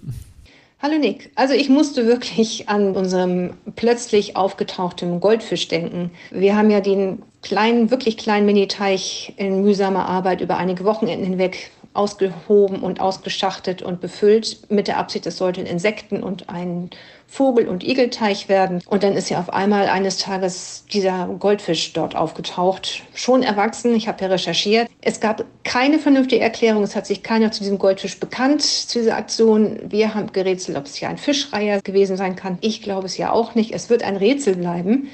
Hallo 0.83 0.97
Nick, 0.97 1.29
also 1.35 1.53
ich 1.53 1.69
musste 1.69 2.07
wirklich 2.07 2.67
an 2.67 2.95
unserem 2.95 3.53
plötzlich 3.75 4.35
aufgetauchten 4.35 5.19
Goldfisch 5.19 5.67
denken. 5.67 6.09
Wir 6.31 6.55
haben 6.55 6.71
ja 6.71 6.81
den 6.81 7.21
kleinen, 7.43 7.91
wirklich 7.91 8.17
kleinen 8.17 8.47
Mini-Teich 8.47 9.33
in 9.37 9.61
mühsamer 9.61 10.07
Arbeit 10.07 10.41
über 10.41 10.57
einige 10.57 10.83
Wochenenden 10.83 11.23
hinweg 11.23 11.69
ausgehoben 11.93 12.81
und 12.81 12.99
ausgeschachtet 12.99 13.83
und 13.83 14.01
befüllt 14.01 14.71
mit 14.71 14.87
der 14.87 14.97
Absicht, 14.97 15.27
es 15.27 15.37
sollte 15.37 15.61
ein 15.61 15.67
Insekten- 15.67 16.23
und 16.23 16.49
ein 16.49 16.89
Vogel- 17.31 17.69
und 17.69 17.81
Igelteich 17.85 18.49
werden. 18.49 18.81
Und 18.87 19.03
dann 19.03 19.13
ist 19.13 19.29
ja 19.29 19.39
auf 19.39 19.53
einmal 19.53 19.87
eines 19.87 20.17
Tages 20.17 20.83
dieser 20.91 21.27
Goldfisch 21.39 21.93
dort 21.93 22.13
aufgetaucht, 22.13 23.03
schon 23.13 23.41
erwachsen. 23.41 23.95
Ich 23.95 24.09
habe 24.09 24.21
ja 24.21 24.27
recherchiert. 24.27 24.89
Es 25.01 25.21
gab 25.21 25.45
keine 25.63 25.97
vernünftige 25.97 26.41
Erklärung. 26.41 26.83
Es 26.83 26.93
hat 26.93 27.07
sich 27.07 27.23
keiner 27.23 27.53
zu 27.53 27.61
diesem 27.61 27.79
Goldfisch 27.79 28.19
bekannt, 28.19 28.63
zu 28.63 28.99
dieser 28.99 29.15
Aktion. 29.15 29.79
Wir 29.87 30.13
haben 30.13 30.33
gerätselt, 30.33 30.77
ob 30.77 30.87
es 30.87 30.99
ja 30.99 31.07
ein 31.07 31.17
Fischreiher 31.17 31.79
gewesen 31.81 32.17
sein 32.17 32.35
kann. 32.35 32.57
Ich 32.59 32.81
glaube 32.81 33.05
es 33.05 33.17
ja 33.17 33.31
auch 33.31 33.55
nicht. 33.55 33.71
Es 33.71 33.89
wird 33.89 34.03
ein 34.03 34.17
Rätsel 34.17 34.57
bleiben. 34.57 35.07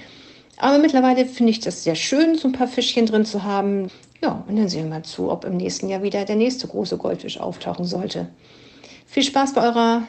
Aber 0.58 0.80
mittlerweile 0.80 1.27
finde 1.27 1.51
ich 1.51 1.60
das 1.60 1.84
sehr 1.84 1.93
schön, 1.93 2.36
so 2.36 2.47
ein 2.47 2.53
paar 2.53 2.67
Fischchen 2.67 3.06
drin 3.06 3.25
zu 3.25 3.43
haben. 3.43 3.91
Ja, 4.23 4.43
und 4.47 4.56
dann 4.58 4.69
sehen 4.69 4.86
wir 4.86 4.89
mal 4.89 5.03
zu, 5.03 5.30
ob 5.30 5.45
im 5.45 5.58
nächsten 5.58 5.88
Jahr 5.88 6.01
wieder 6.01 6.25
der 6.25 6.36
nächste 6.36 6.67
große 6.67 6.97
Goldfisch 6.97 7.39
auftauchen 7.39 7.86
sollte. 7.86 8.27
Viel 9.06 9.23
Spaß 9.23 9.53
bei 9.53 9.62
eurer 9.62 10.03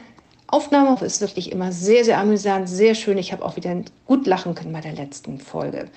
Aufnahme. 0.51 0.95
Es 0.95 1.13
ist 1.13 1.21
wirklich 1.21 1.51
immer 1.51 1.71
sehr, 1.71 2.03
sehr 2.05 2.19
amüsant, 2.19 2.67
sehr 2.69 2.95
schön. 2.95 3.17
Ich 3.17 3.31
habe 3.31 3.43
auch 3.45 3.55
wieder 3.55 3.75
gut 4.05 4.25
lachen 4.27 4.55
können 4.55 4.73
bei 4.73 4.81
der 4.81 4.93
letzten 4.93 5.39
Folge. 5.39 5.87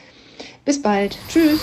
Bis 0.65 0.81
bald. 0.81 1.19
Tschüss. 1.29 1.61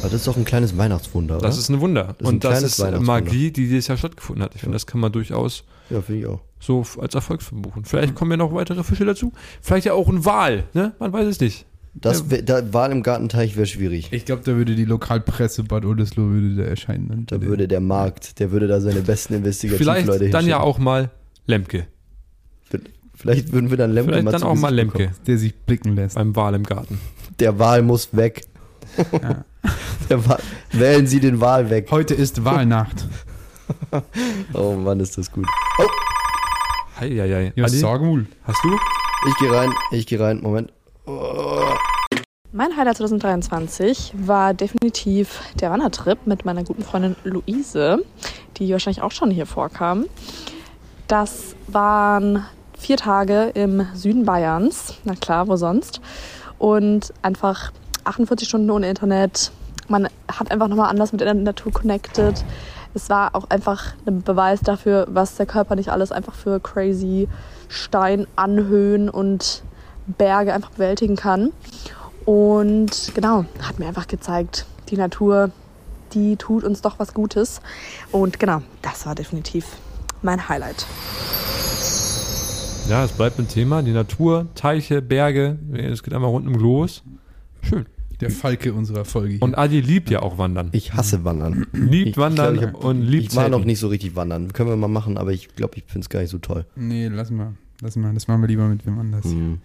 Aber 0.00 0.08
das 0.08 0.20
ist 0.20 0.26
doch 0.26 0.36
ein 0.36 0.44
kleines 0.46 0.76
Weihnachtswunder, 0.78 1.36
oder? 1.36 1.46
Das 1.46 1.58
ist 1.58 1.68
ein 1.68 1.80
Wunder. 1.80 2.14
Das 2.18 2.20
ist 2.20 2.22
ein 2.22 2.26
und 2.34 2.44
das 2.44 2.50
kleines 2.52 2.72
ist 2.72 2.80
Weihnachtswunder. 2.80 3.12
Magie, 3.12 3.50
die 3.50 3.68
dieses 3.68 3.88
Jahr 3.88 3.98
stattgefunden 3.98 4.42
hat. 4.44 4.54
Ich 4.54 4.60
finde, 4.62 4.74
das 4.74 4.86
kann 4.86 5.00
man 5.00 5.12
durchaus 5.12 5.64
Ja, 5.90 6.02
ich 6.08 6.26
auch. 6.26 6.40
so 6.58 6.84
als 6.98 7.14
Erfolg 7.14 7.42
verbuchen. 7.42 7.84
Vielleicht 7.84 8.14
kommen 8.14 8.30
ja 8.30 8.36
noch 8.38 8.54
weitere 8.54 8.82
Fische 8.82 9.04
dazu. 9.04 9.32
Vielleicht 9.60 9.86
ja 9.86 9.92
auch 9.92 10.08
ein 10.08 10.24
Wal, 10.24 10.64
ne? 10.72 10.92
Man 10.98 11.12
weiß 11.12 11.26
es 11.26 11.40
nicht. 11.40 11.66
Das 11.94 12.20
Ja. 12.20 12.30
wär, 12.30 12.42
da, 12.42 12.72
Wahl 12.72 12.92
im 12.92 13.02
Gartenteich 13.02 13.56
wäre 13.56 13.66
schwierig. 13.66 14.08
Ich 14.12 14.24
glaube, 14.24 14.42
da 14.44 14.54
würde 14.54 14.74
die 14.76 14.84
Lokalpresse 14.84 15.64
Bad 15.64 15.84
Oldesloe 15.84 16.30
würde 16.30 16.54
da 16.56 16.62
erscheinen. 16.62 17.26
Da 17.26 17.42
würde 17.42 17.66
der 17.66 17.80
Markt, 17.80 18.38
der 18.38 18.52
würde 18.52 18.68
da 18.68 18.80
seine 18.80 19.00
besten 19.00 19.34
Vielleicht 19.34 19.44
Investigativleute 19.44 20.30
dann 20.30 20.46
ja 20.46 20.60
auch 20.60 20.78
mal 20.78 21.10
Lemke. 21.46 21.86
Vielleicht 23.14 23.52
würden 23.52 23.68
wir 23.70 23.76
dann 23.76 23.90
Lemke 23.92 24.12
Vielleicht 24.12 24.24
mal 24.24 24.30
dann 24.30 24.40
zu 24.40 24.46
auch 24.46 24.54
mal 24.54 24.68
Gesicht 24.70 24.76
Lemke. 24.76 24.98
bekommen. 24.98 25.16
Der 25.26 25.38
sich 25.38 25.54
blicken 25.54 25.94
lässt. 25.94 26.14
Beim 26.14 26.34
Wal 26.36 26.54
im 26.54 26.62
Garten. 26.62 26.98
Der 27.38 27.58
Wal 27.58 27.82
muss 27.82 28.16
weg. 28.16 28.46
Der 30.08 30.26
Wal, 30.26 30.38
wählen 30.72 31.06
Sie 31.06 31.20
den 31.20 31.40
Wal 31.40 31.68
weg. 31.70 31.88
Heute 31.90 32.14
ist 32.14 32.44
Wahlnacht. 32.44 33.06
oh 34.54 34.72
Mann, 34.74 35.00
ist 35.00 35.18
das 35.18 35.30
gut. 35.30 35.46
Oh, 35.78 35.86
Heieiei. 36.98 37.52
Ja, 37.54 37.64
Adi, 37.64 37.76
sag 37.76 38.00
wohl. 38.00 38.26
Hast 38.44 38.64
du? 38.64 38.74
ich 39.28 39.36
gehe 39.38 39.52
rein, 39.52 39.70
ich 39.92 40.06
gehe 40.06 40.18
rein. 40.18 40.40
Moment. 40.40 40.72
Mein 42.52 42.76
Highlight 42.76 42.96
2023 42.96 44.12
war 44.26 44.54
definitiv 44.54 45.40
der 45.60 45.70
Wandertrip 45.70 46.26
mit 46.26 46.44
meiner 46.44 46.64
guten 46.64 46.82
Freundin 46.82 47.14
Luise, 47.22 48.04
die 48.56 48.72
wahrscheinlich 48.72 49.02
auch 49.02 49.12
schon 49.12 49.30
hier 49.30 49.46
vorkam. 49.46 50.06
Das 51.06 51.54
waren 51.68 52.44
vier 52.76 52.96
Tage 52.96 53.52
im 53.54 53.86
Süden 53.94 54.24
Bayerns, 54.24 54.94
na 55.04 55.14
klar, 55.14 55.46
wo 55.46 55.54
sonst. 55.54 56.00
Und 56.58 57.14
einfach 57.22 57.70
48 58.02 58.48
Stunden 58.48 58.68
ohne 58.72 58.90
Internet. 58.90 59.52
Man 59.86 60.08
hat 60.26 60.50
einfach 60.50 60.66
nochmal 60.66 60.90
anders 60.90 61.12
mit 61.12 61.20
der 61.20 61.32
Natur 61.34 61.70
connected. 61.70 62.44
Es 62.94 63.08
war 63.08 63.36
auch 63.36 63.48
einfach 63.48 63.92
ein 64.06 64.22
Beweis 64.22 64.58
dafür, 64.60 65.06
was 65.08 65.36
der 65.36 65.46
Körper 65.46 65.76
nicht 65.76 65.90
alles 65.90 66.10
einfach 66.10 66.34
für 66.34 66.58
crazy 66.58 67.28
Steinanhöhen 67.68 69.08
und 69.08 69.62
Berge 70.18 70.52
einfach 70.52 70.70
bewältigen 70.70 71.14
kann. 71.14 71.52
Und 72.24 73.12
genau, 73.14 73.44
hat 73.62 73.78
mir 73.78 73.86
einfach 73.86 74.06
gezeigt, 74.06 74.66
die 74.90 74.96
Natur, 74.96 75.50
die 76.12 76.36
tut 76.36 76.64
uns 76.64 76.80
doch 76.82 76.98
was 76.98 77.14
Gutes. 77.14 77.60
Und 78.12 78.38
genau, 78.38 78.62
das 78.82 79.06
war 79.06 79.14
definitiv 79.14 79.66
mein 80.22 80.48
Highlight. 80.48 80.86
Ja, 82.88 83.04
es 83.04 83.12
bleibt 83.12 83.38
ein 83.38 83.46
Thema. 83.48 83.82
Die 83.82 83.92
Natur, 83.92 84.48
Teiche, 84.54 85.00
Berge. 85.00 85.58
Es 85.72 86.02
geht 86.02 86.12
einmal 86.12 86.30
rund 86.30 86.46
um 86.46 86.56
Globus. 86.56 87.02
Schön. 87.62 87.86
Der 88.20 88.30
Falke 88.30 88.74
unserer 88.74 89.04
Folge. 89.06 89.34
Hier. 89.34 89.42
Und 89.42 89.54
Adi 89.56 89.80
liebt 89.80 90.10
ja 90.10 90.20
auch 90.20 90.36
Wandern. 90.36 90.68
Ich 90.72 90.92
hasse 90.92 91.24
Wandern. 91.24 91.66
Liebt 91.72 92.10
Ich- 92.10 92.16
Wandern 92.18 92.54
ich 92.56 92.60
glaub, 92.60 92.70
ich 92.72 92.76
hab- 92.80 92.84
und 92.84 93.02
liebt 93.02 93.26
Ich 93.32 93.36
war 93.36 93.48
noch 93.48 93.64
nicht 93.64 93.78
so 93.78 93.88
richtig 93.88 94.14
wandern. 94.16 94.52
Können 94.52 94.68
wir 94.68 94.76
mal 94.76 94.88
machen, 94.88 95.16
aber 95.16 95.32
ich 95.32 95.54
glaube, 95.54 95.76
ich 95.76 95.84
finde 95.86 96.00
es 96.04 96.08
gar 96.10 96.20
nicht 96.20 96.30
so 96.30 96.38
toll. 96.38 96.66
nee, 96.76 97.08
lass 97.08 97.30
mal. 97.30 97.54
Lass 97.80 97.96
mal. 97.96 98.12
Das 98.12 98.28
machen 98.28 98.42
wir 98.42 98.48
lieber 98.48 98.66
mit 98.68 98.84
wem 98.84 98.98
anders. 98.98 99.24
Hm. 99.24 99.60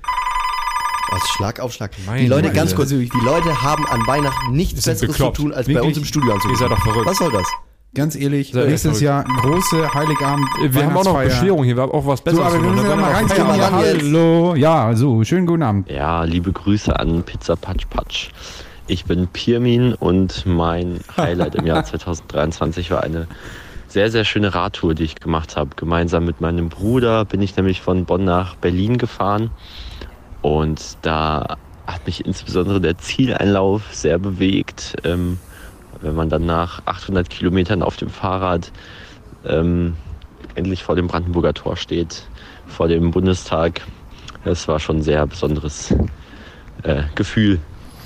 Was 1.15 1.30
Schlag 1.30 1.60
auf 1.62 1.71
Schlag. 1.73 1.91
Meine 2.06 2.21
die 2.21 2.28
Leute, 2.28 2.43
Güte. 2.49 2.56
ganz 2.56 2.75
kurz, 2.75 2.89
die 2.89 3.10
Leute 3.23 3.62
haben 3.62 3.88
an 3.88 4.06
Weihnachten 4.06 4.51
nichts 4.51 4.75
Besseres 4.75 4.99
bekloppt. 5.01 5.38
zu 5.38 5.43
tun, 5.43 5.54
als 5.54 5.65
bei 5.67 5.75
Wirklich? 5.75 5.89
uns 5.89 5.97
im 5.99 6.06
Studio 6.06 6.34
anzugucken. 6.34 6.56
Ihr 6.56 6.60
seid 6.60 6.71
doch 6.78 6.84
verrückt. 6.84 7.06
Was 7.06 7.17
soll 7.17 7.32
das? 7.32 7.47
Ganz 7.93 8.15
ehrlich, 8.17 8.54
ihr 8.54 8.65
nächstes? 8.65 8.99
Jahr 8.99 9.23
große 9.23 9.93
Heiligabend. 9.93 10.45
Wir 10.62 10.86
haben 10.86 10.97
auch 10.97 11.06
noch. 11.06 11.23
Bescherung 11.23 11.63
hier. 11.63 11.78
Wir 11.78 11.84
haben 11.84 11.93
auch 11.93 12.06
was 12.06 12.19
So, 12.19 12.25
Besseres. 12.25 12.45
aber 12.54 12.62
wir 12.62 12.69
müssen 12.71 12.89
ja 12.89 12.95
mal 12.97 13.21
jetzt. 13.21 14.04
Hallo. 14.04 14.56
Ja, 14.56 14.93
so, 14.95 15.23
schönen 15.23 15.45
guten 15.47 15.63
Abend. 15.63 15.89
Ja, 15.89 16.23
liebe 16.25 16.51
Grüße 16.51 16.99
an 16.99 17.23
Pizza 17.23 17.56
Patsch 17.56 17.86
Patsch. 17.89 18.30
Ich 18.88 19.06
bin 19.06 19.28
Pirmin 19.28 19.93
und 19.93 20.45
mein 20.45 20.99
Highlight 21.15 21.56
im 21.56 21.65
Jahr 21.65 21.86
2023 21.86 22.91
war 22.91 23.04
eine 23.04 23.28
sehr, 23.88 24.12
sehr 24.12 24.25
schöne 24.25 24.54
Radtour, 24.54 24.93
die 24.93 25.04
ich 25.06 25.15
gemacht 25.15 25.56
habe. 25.56 25.69
Gemeinsam 25.78 26.25
mit 26.25 26.41
meinem 26.41 26.67
Bruder 26.67 27.23
bin 27.23 27.41
ich 27.41 27.56
nämlich 27.56 27.82
von 27.82 28.04
Bonn 28.04 28.25
nach 28.25 28.56
Berlin 28.58 28.97
gefahren 28.97 29.51
und 30.46 30.98
da 31.02 31.58
hat 31.88 32.06
mich 32.06 32.24
insbesondere 32.24 32.80
der 32.80 33.00
Zieleinlauf 33.00 33.82
sehr 33.92 34.20
bewegt. 34.20 34.96
Ähm, 35.04 35.40
wenn 36.02 36.14
man 36.14 36.30
dann 36.30 36.46
nach 36.46 36.84
800 36.86 37.32
Kilometern 37.32 37.82
auf 37.82 37.96
dem 37.98 38.10
Fahrrad 38.10 38.72
ähm, 39.44 39.96
endlich 40.54 40.84
vor 40.84 40.96
dem 40.96 41.08
Brandenburger 41.08 41.56
Tor 41.56 41.78
steht, 41.78 42.28
vor 42.68 42.88
dem 42.88 43.10
Bundestag. 43.10 43.82
Das 44.43 44.68
war 44.68 44.80
schon 44.80 44.98
ein 44.98 45.02
sehr 45.02 45.26
besonderes 45.26 45.96
äh, 46.84 47.02
Gefühl. 47.16 47.60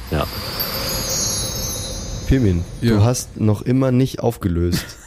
Ja. 0.10 0.26
Pirmin, 2.28 2.64
Ja. 2.80 2.92
du 2.92 3.04
hast 3.04 3.38
noch 3.42 3.64
immer 3.64 3.92
nicht 3.92 4.22
aufgelöst. 4.22 4.98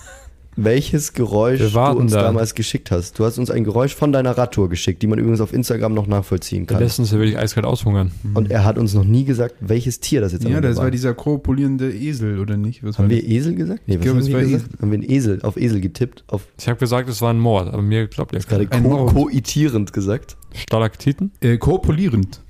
Welches 0.55 1.15
Geräusch 1.15 1.73
du 1.73 1.81
uns 1.81 2.13
da. 2.13 2.23
damals 2.23 2.55
geschickt 2.55 2.91
hast. 2.91 3.19
Du 3.19 3.25
hast 3.25 3.39
uns 3.39 3.51
ein 3.51 3.65
Geräusch 3.65 3.95
von 3.95 4.13
deiner 4.13 4.37
Radtour 4.37 4.69
geschickt, 4.69 5.01
die 5.03 5.07
man 5.07 5.19
übrigens 5.19 5.41
auf 5.41 5.53
Instagram 5.53 5.95
noch 5.95 6.07
nachvollziehen 6.07 6.67
kann. 6.67 6.79
Letztens 6.81 7.11
will 7.13 7.29
ich 7.29 7.39
eiskalt 7.39 7.65
aushungern. 7.65 8.13
Und 8.35 8.51
er 8.51 8.65
hat 8.65 8.77
uns 8.77 8.93
noch 8.93 9.05
nie 9.05 9.25
gesagt, 9.25 9.55
welches 9.61 10.01
Tier 10.01 10.21
das 10.21 10.33
jetzt 10.33 10.45
am 10.45 10.51
Ja, 10.53 10.59
Ende 10.59 10.69
das 10.69 10.77
war 10.77 10.85
war. 10.85 10.91
dieser 10.91 11.15
korpulierende 11.15 11.91
Esel, 11.93 12.39
oder 12.39 12.57
nicht? 12.57 12.85
Was 12.85 12.99
Haben 12.99 13.05
war 13.05 13.11
wir 13.11 13.23
das? 13.23 13.31
Esel 13.31 13.55
gesagt? 13.55 13.81
Nee, 13.87 13.95
was 13.97 14.03
glaube, 14.03 14.17
haben 14.19 14.23
es 14.23 14.29
wir 14.29 14.35
war 14.35 14.43
gesagt? 14.43 14.65
Esel. 14.67 14.79
Haben 14.83 14.91
wir 14.91 14.99
einen 14.99 15.11
Esel, 15.11 15.43
auf 15.43 15.57
Esel 15.57 15.81
getippt? 15.81 16.25
Auf 16.29 16.43
Ich 16.59 16.69
habe 16.69 16.79
gesagt, 16.79 17.09
es 17.09 17.23
war 17.23 17.33
ein 17.33 17.39
Mord, 17.39 17.69
aber 17.69 17.83
mir 17.83 18.07
glaubt 18.09 18.35
ihr 18.35 18.41
gerade 18.41 18.67
Ein 18.71 18.83
ko 18.83 19.07
koitierend 19.07 19.93
gesagt. 19.93 20.37
Stalaktiten? 20.55 21.33
Äh, 21.41 21.57
korpulierend. 21.57 22.41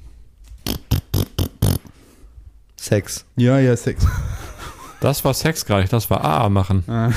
Sex. 2.77 3.25
Ja, 3.37 3.61
ja, 3.61 3.77
Sex. 3.77 4.05
Das 5.01 5.25
war 5.25 5.35
Sex 5.35 5.65
gerade, 5.65 5.87
das 5.89 6.11
war 6.11 6.25
AA 6.25 6.49
machen. 6.49 6.83
Ah. 6.89 7.11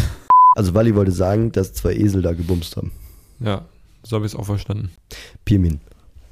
Also 0.55 0.73
Wally 0.73 0.95
wollte 0.95 1.11
sagen, 1.11 1.51
dass 1.51 1.73
zwei 1.73 1.93
Esel 1.93 2.21
da 2.21 2.33
gebumst 2.33 2.75
haben. 2.77 2.91
Ja, 3.39 3.65
so 4.03 4.15
habe 4.15 4.25
ich 4.25 4.31
es 4.33 4.37
auch 4.39 4.45
verstanden. 4.45 4.89
Pirmin, 5.43 5.81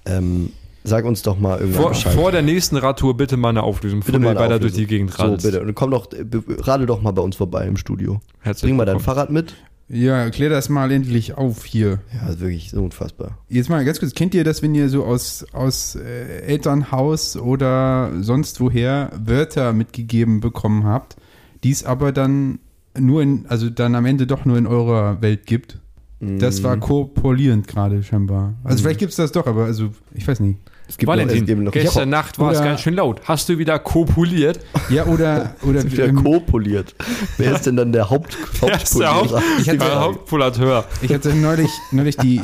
ähm, 0.06 0.52
sag 0.86 1.06
uns 1.06 1.22
doch 1.22 1.38
mal 1.38 1.60
irgendwann 1.60 1.82
Vor, 1.82 1.90
Bescheid. 1.92 2.14
vor 2.14 2.32
der 2.32 2.42
nächsten 2.42 2.78
Radtour 2.78 3.16
bitte 3.18 3.38
mal 3.38 3.50
eine 3.50 3.64
Auflösung, 3.64 4.00
bevor 4.00 4.14
Bitte 4.14 4.20
du 4.20 4.24
mal 4.24 4.30
eine 4.32 4.40
weiter 4.40 4.56
Auflösung. 4.56 4.76
durch 4.78 4.82
die 4.82 4.88
Gegend 4.88 5.12
So, 5.14 5.24
radest. 5.24 5.46
bitte. 5.46 5.62
Und 5.62 5.76
komm 5.76 5.92
doch, 5.92 6.12
äh, 6.14 6.26
radel 6.62 6.88
doch 6.88 7.02
mal 7.02 7.12
bei 7.12 7.22
uns 7.22 7.36
vorbei 7.36 7.68
im 7.68 7.78
Studio. 7.78 8.22
Herzlich 8.40 8.70
Bring 8.70 8.78
mal 8.78 8.86
dein. 8.86 9.00
Fahrrad 9.00 9.30
mit. 9.30 9.54
Ja, 9.90 10.30
klär 10.30 10.50
das 10.50 10.70
mal 10.70 10.90
endlich 10.92 11.34
auf 11.38 11.66
hier. 11.66 12.00
Ja, 12.14 12.30
ist 12.30 12.40
wirklich 12.40 12.72
so 12.72 12.82
unfassbar. 12.82 13.38
Jetzt 13.50 13.70
mal 13.70 13.84
ganz 13.84 14.00
kurz, 14.00 14.14
kennt 14.14 14.34
ihr 14.34 14.46
das, 14.46 14.62
wenn 14.62 14.74
ihr 14.74 14.88
so 14.88 15.04
aus, 15.04 15.46
aus 15.52 15.96
äh, 15.96 16.40
Elternhaus 16.44 17.36
oder 17.36 18.12
sonst 18.22 18.62
woher 18.62 19.12
Wörter 19.24 19.74
mitgegeben 19.74 20.40
bekommen 20.40 20.86
habt, 20.86 21.18
die 21.64 21.72
es 21.72 21.84
aber 21.84 22.14
dann 22.14 22.60
nur 22.98 23.22
in, 23.22 23.46
also 23.48 23.70
dann 23.70 23.96
am 23.96 24.06
Ende 24.06 24.28
doch 24.28 24.46
nur 24.46 24.58
in 24.58 24.68
eurer 24.68 25.22
Welt 25.22 25.46
gibt? 25.46 25.80
Das 26.20 26.64
war 26.64 26.78
korpulierend 26.78 27.68
gerade 27.68 28.02
scheinbar. 28.02 28.54
Also 28.64 28.82
vielleicht 28.82 29.00
gibt 29.00 29.10
es 29.10 29.18
das 29.18 29.34
doch, 29.34 29.46
aber 29.46 29.66
also 29.66 29.90
ich 30.14 30.26
weiß 30.26 30.40
nicht. 30.40 30.58
Es 30.88 30.98
gibt 30.98 31.08
noch- 31.10 31.16
es 31.18 31.22
Valentin, 31.26 31.46
gibt 31.46 31.62
noch- 31.62 31.72
gestern 31.74 32.10
Nacht 32.10 32.40
war 32.40 32.54
es 32.54 32.60
ganz 32.60 32.80
schön 32.80 32.94
laut. 32.94 33.20
Hast 33.26 33.50
du 33.50 33.58
wieder 33.58 33.78
kopuliert? 33.80 34.62
Ja, 34.90 35.06
oder, 35.08 35.54
oder 35.64 35.84
wieder 35.84 36.06
ähm, 36.06 36.24
kopuliert. 36.24 36.96
Wer 37.38 37.56
ist 37.56 37.66
denn 37.66 37.76
dann 37.76 37.92
der 37.92 38.10
Haupt 38.10 38.38
ist 38.54 38.62
Haupt, 38.62 38.74
Hauptpolierer? 39.04 39.42
Ich 39.60 39.68
hatte- 39.68 39.78
der 39.80 40.00
Hauptpolateur. 40.00 40.86
Ich 41.02 41.14
hatte 41.14 41.36
neulich, 41.36 41.70
neulich 41.92 42.16
die, 42.16 42.42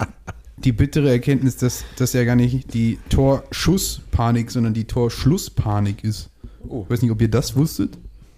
die 0.58 0.74
bittere 0.74 1.10
Erkenntnis, 1.10 1.56
dass 1.56 1.86
das 1.97 2.12
ja 2.12 2.26
gar 2.26 2.36
nicht 2.36 2.74
die 2.74 2.97
Torschusspanik, 3.10 4.52
sondern 4.52 4.74
die 4.74 4.86
Torschlusspanik 4.86 6.04
ist. 6.04 6.30
Oh. 6.68 6.84
Ich 6.84 6.89
weiß 6.91 7.02
nicht, 7.02 7.12
ob 7.12 7.22
ihr 7.22 7.30
das 7.30 7.56
wusstet. 7.56 7.93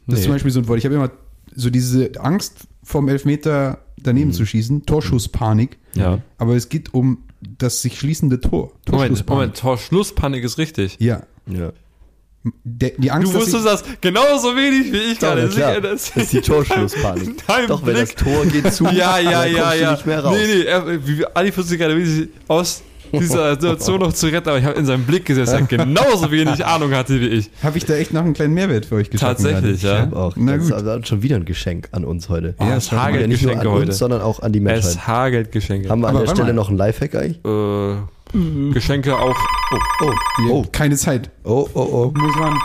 Das 0.06 0.16
ist 0.16 0.20
Nee. 0.20 0.24
zum 0.26 0.34
Beispiel 0.34 0.52
so 0.52 0.60
ein 0.60 0.68
Wort. 0.68 0.78
Ich 0.78 0.86
habe 0.86 0.94
immer 0.96 1.10
so 1.56 1.70
diese 1.70 2.12
Angst 2.20 2.68
vom 2.84 3.08
Elfmeter 3.08 3.80
daneben 3.98 4.34
zu 4.34 4.46
schießen, 4.46 4.86
Torschusspanik. 4.86 5.78
Mhm. 5.96 6.02
Ja. 6.02 6.20
Aber 6.38 6.56
es 6.56 6.70
geht 6.70 6.94
um 6.94 7.24
das 7.42 7.82
sich 7.82 7.98
schließende 7.98 8.40
Tor. 8.40 8.72
Moment, 8.90 9.28
Moment, 9.28 9.58
Torschlusspanik 9.58 10.44
ist 10.44 10.58
richtig. 10.58 10.98
Ja. 11.00 11.24
Ja. 11.48 11.72
Der, 12.64 12.92
die 12.98 13.12
Angst, 13.12 13.30
Du 13.30 13.38
dass 13.38 13.54
wusstest 13.54 13.66
das 13.66 13.84
genauso 14.02 14.56
wenig 14.56 14.92
wie 14.92 15.12
ich 15.12 15.20
gerade. 15.20 15.48
klar. 15.50 15.80
Das 15.80 16.10
ist 16.16 16.34
die 16.34 16.42
Torschlusspanik. 16.42 17.46
Dein 17.46 17.68
Doch, 17.68 17.86
wenn 17.86 17.96
das 17.96 18.14
Blick. 18.14 18.18
Tor 18.18 18.46
geht 18.46 18.74
zu, 18.74 18.86
Ja, 18.86 19.20
ja, 19.20 19.44
dann 19.44 19.54
ja, 19.54 19.62
kommst 19.62 19.76
du 19.78 19.82
ja. 19.82 19.92
nicht 19.92 20.06
mehr 20.08 20.24
raus. 20.24 20.38
Nee, 20.38 20.64
nee, 20.64 21.00
wie, 21.06 21.26
Ali 21.36 21.52
sich 21.52 21.78
gerade 21.78 22.30
aus 22.48 22.82
dieser 23.12 23.52
Situation 23.56 24.00
noch 24.00 24.14
zu 24.14 24.28
retten, 24.28 24.50
aber 24.50 24.58
ich 24.60 24.66
habe 24.66 24.78
in 24.80 24.86
seinem 24.86 25.04
Blick 25.04 25.26
gesehen, 25.26 25.46
dass 25.46 25.54
er 25.54 25.62
genauso 25.64 26.32
wenig 26.32 26.66
Ahnung 26.66 26.92
hatte 26.94 27.20
wie 27.20 27.28
ich. 27.28 27.50
habe 27.64 27.78
ich 27.78 27.86
da 27.86 27.94
echt 27.96 28.14
noch 28.14 28.24
einen 28.24 28.34
kleinen 28.34 28.54
Mehrwert 28.54 28.86
für 28.86 28.96
euch 28.96 29.10
geschaffen. 29.10 29.44
Tatsächlich, 29.44 29.82
ja. 29.84 30.08
Ich 30.08 30.14
auch. 30.14 30.34
Na 30.36 30.58
das 30.58 30.70
gut. 30.70 31.02
ist 31.02 31.08
schon 31.08 31.22
wieder 31.24 31.36
ein 31.36 31.46
Geschenk 31.46 31.90
an 31.92 32.06
uns 32.06 32.30
heute. 32.30 32.56
Ja, 32.60 32.76
es 32.78 32.92
hagelt 32.92 33.28
nicht 33.28 33.44
nur 33.44 33.52
an 33.52 33.58
Geschenke 33.60 33.72
heute. 33.76 33.88
uns, 33.90 33.98
sondern 33.98 34.22
auch 34.22 34.42
an 34.42 34.52
die 34.52 34.60
Menschheit. 34.60 34.84
Es 34.92 35.08
hagelt 35.08 35.52
Geschenke. 35.52 35.90
Haben 35.90 36.02
wir 36.02 36.08
an 36.10 36.16
Aber 36.16 36.26
der 36.26 36.32
Stelle 36.32 36.48
mal. 36.50 36.54
noch 36.54 36.70
einen 36.70 36.78
Lifehack 36.78 37.16
eigentlich? 37.16 37.40
äh, 37.46 38.74
Geschenke 38.74 39.16
auch. 39.18 39.36
Oh, 39.74 39.78
Oh, 40.06 40.12
oh, 40.50 40.66
Keine 40.72 40.96
Zeit. 40.96 41.30
oh, 41.44 41.68
oh, 41.74 41.80
oh. 41.80 42.14
Muss 42.18 42.36
man. 42.38 42.58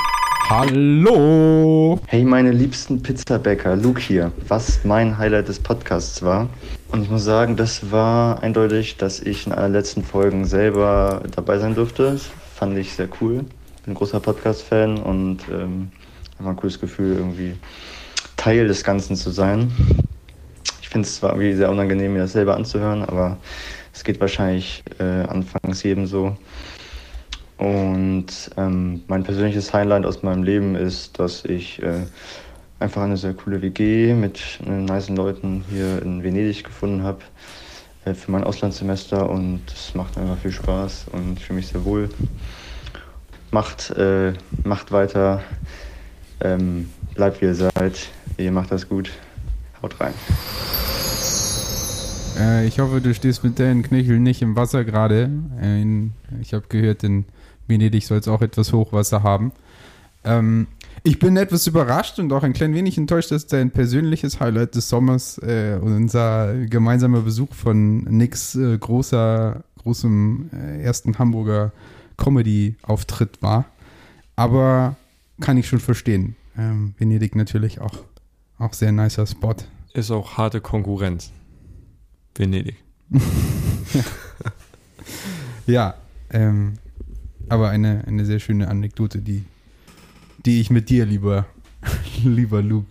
Hallo. 0.49 1.99
Hey 2.07 2.23
meine 2.25 2.53
liebsten 2.53 3.03
Pizzabäcker, 3.03 3.75
Luke 3.75 4.01
hier. 4.01 4.31
Was 4.47 4.79
mein 4.85 5.19
Highlight 5.19 5.49
des 5.49 5.59
Podcasts 5.59 6.23
war. 6.23 6.49
Und 6.89 7.03
ich 7.03 7.11
muss 7.11 7.25
sagen, 7.25 7.57
das 7.57 7.91
war 7.91 8.43
eindeutig, 8.43 8.97
dass 8.97 9.21
ich 9.21 9.47
in 9.47 9.53
einer 9.53 9.69
letzten 9.69 10.05
Folgen 10.05 10.45
selber 10.45 11.23
dabei 11.35 11.59
sein 11.59 11.75
durfte. 11.75 12.13
Das 12.13 12.31
fand 12.55 12.79
ich 12.79 12.95
sehr 12.95 13.09
cool. 13.21 13.39
Bin 13.39 13.49
ein 13.89 13.95
großer 13.95 14.21
Podcast-Fan 14.21 14.99
und 14.99 15.39
ähm, 15.51 15.91
war 16.39 16.51
ein 16.51 16.57
cooles 16.57 16.81
Gefühl, 16.81 17.17
irgendwie 17.17 17.57
Teil 18.37 18.69
des 18.69 18.85
Ganzen 18.85 19.17
zu 19.17 19.31
sein. 19.31 19.73
Ich 20.81 20.89
finde 20.89 21.07
es 21.07 21.17
zwar 21.17 21.31
irgendwie 21.31 21.55
sehr 21.55 21.71
unangenehm, 21.71 22.13
mir 22.13 22.21
das 22.21 22.33
selber 22.33 22.57
anzuhören, 22.57 23.03
aber 23.03 23.39
es 23.93 24.05
geht 24.05 24.21
wahrscheinlich 24.21 24.85
äh, 24.99 25.03
anfangs 25.03 25.83
jedem 25.83 26.07
so. 26.07 26.37
Und 27.59 28.27
ähm, 28.57 29.03
mein 29.09 29.25
persönliches 29.25 29.73
Highlight 29.73 30.05
aus 30.05 30.23
meinem 30.23 30.43
Leben 30.43 30.75
ist, 30.75 31.19
dass 31.19 31.45
ich 31.45 31.83
äh, 31.83 32.07
einfach 32.79 33.03
eine 33.03 33.17
sehr 33.17 33.35
coole 33.35 33.63
WG 33.63 34.15
mit 34.15 34.61
nice 34.65 35.09
Leuten 35.09 35.65
hier 35.71 36.03
in 36.03 36.23
Venedig 36.23 36.65
gefunden 36.65 37.03
habe 37.03 37.21
äh, 38.05 38.15
für 38.15 38.31
mein 38.31 38.45
Auslandssemester 38.45 39.29
und 39.29 39.63
es 39.69 39.95
macht 39.95 40.19
einfach 40.19 40.39
viel 40.39 40.53
Spaß 40.53 41.07
und 41.13 41.39
ich 41.39 41.45
fühle 41.45 41.59
mich 41.59 41.69
sehr 41.69 41.85
wohl. 41.85 42.11
Macht, 43.51 43.91
äh, 43.91 44.35
macht 44.65 44.93
weiter, 44.93 45.43
ähm, 46.41 46.91
bleibt 47.15 47.41
wie 47.41 47.47
ihr 47.47 47.55
seid, 47.55 48.09
ihr 48.37 48.53
macht 48.53 48.71
das 48.73 48.89
gut, 48.89 49.11
haut 49.83 49.99
rein. 50.01 50.15
Äh, 52.39 52.67
ich 52.67 52.79
hoffe, 52.81 53.01
du 53.01 53.15
stehst 53.15 53.45
mit 53.45 53.59
deinen 53.59 53.83
Knöcheln 53.83 54.23
nicht 54.23 54.43
im 54.43 54.57
Wasser 54.57 54.85
gerade. 54.85 55.31
Äh, 55.63 55.85
ich 56.43 56.53
habe 56.53 56.67
gehört, 56.69 57.03
in 57.05 57.25
Venedig 57.67 58.07
soll 58.07 58.19
es 58.19 58.29
auch 58.29 58.43
etwas 58.43 58.73
Hochwasser 58.73 59.23
haben. 59.23 59.53
Ähm, 60.25 60.67
ich 61.07 61.19
bin 61.19 61.37
etwas 61.37 61.67
überrascht 61.67 62.19
und 62.19 62.33
auch 62.33 62.43
ein 62.43 62.53
klein 62.53 62.75
wenig 62.75 62.99
enttäuscht, 62.99 63.31
dass 63.31 63.47
dein 63.47 63.71
persönliches 63.71 64.41
Highlight 64.41 64.75
des 64.75 64.89
Sommers 64.89 65.39
äh, 65.39 65.79
unser 65.81 66.55
gemeinsamer 66.67 67.21
Besuch 67.21 67.55
von 67.55 67.99
Nicks 68.05 68.57
äh, 68.57 68.77
großer, 68.77 69.63
großem 69.83 70.51
äh, 70.53 70.83
ersten 70.83 71.19
Hamburger 71.19 71.73
Comedy-Auftritt 72.17 73.41
war. 73.41 73.67
Aber 74.35 74.97
kann 75.41 75.57
ich 75.57 75.69
schon 75.69 75.81
verstehen. 75.81 76.35
Ähm, 76.59 76.95
Venedig 76.99 77.37
natürlich 77.37 77.81
auch, 77.81 77.99
auch 78.59 78.73
sehr 78.73 78.91
nicer 78.91 79.27
Spot. 79.27 79.55
ist 79.95 80.11
auch 80.11 80.37
harte 80.37 80.61
Konkurrenz. 80.61 81.31
Venedig. 82.35 82.77
Ja, 85.67 85.95
ähm, 86.31 86.75
aber 87.49 87.71
eine, 87.71 88.05
eine 88.07 88.25
sehr 88.25 88.39
schöne 88.39 88.69
Anekdote, 88.69 89.19
die, 89.19 89.45
die 90.47 90.61
ich 90.61 90.71
mit 90.71 90.89
dir, 90.89 91.05
lieber, 91.05 91.47
lieber 92.25 92.63
Luke, 92.63 92.87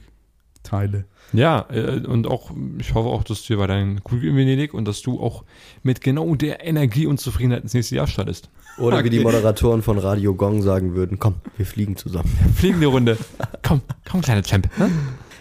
teile. 0.64 1.06
Ja, 1.34 1.66
äh, 1.70 2.06
und 2.06 2.28
auch, 2.28 2.52
ich 2.78 2.94
hoffe 2.94 3.10
auch, 3.10 3.24
dass 3.24 3.44
dir 3.44 3.58
weiterhin 3.58 4.02
gut 4.04 4.22
geht 4.22 4.30
in 4.30 4.36
Venedig 4.38 4.74
und 4.74 4.86
dass 4.88 5.02
du 5.02 5.20
auch 5.20 5.44
mit 5.84 6.02
genau 6.02 6.36
der 6.36 6.66
Energie 6.66 7.08
und 7.08 7.20
Zufriedenheit 7.20 7.64
ins 7.64 7.74
nächste 7.74 7.96
Jahr 7.96 8.08
startest. 8.08 8.50
Oder 8.78 9.04
wie 9.04 9.10
die. 9.10 9.22
Moderatoren 9.22 9.82
von 9.82 9.98
Radio 9.98 10.36
Gong 10.36 10.62
sagen 10.62 10.96
würden, 10.96 11.18
komm, 11.18 11.36
wir 11.58 11.66
fliegen 11.66 11.96
zusammen. 11.96 12.30
Fliegende 12.56 12.88
Runde. 12.88 13.18
Komm, 13.64 13.82
komm, 14.10 14.22
kleiner 14.22 14.44
Champ. 14.44 14.70
Ne? 14.78 14.92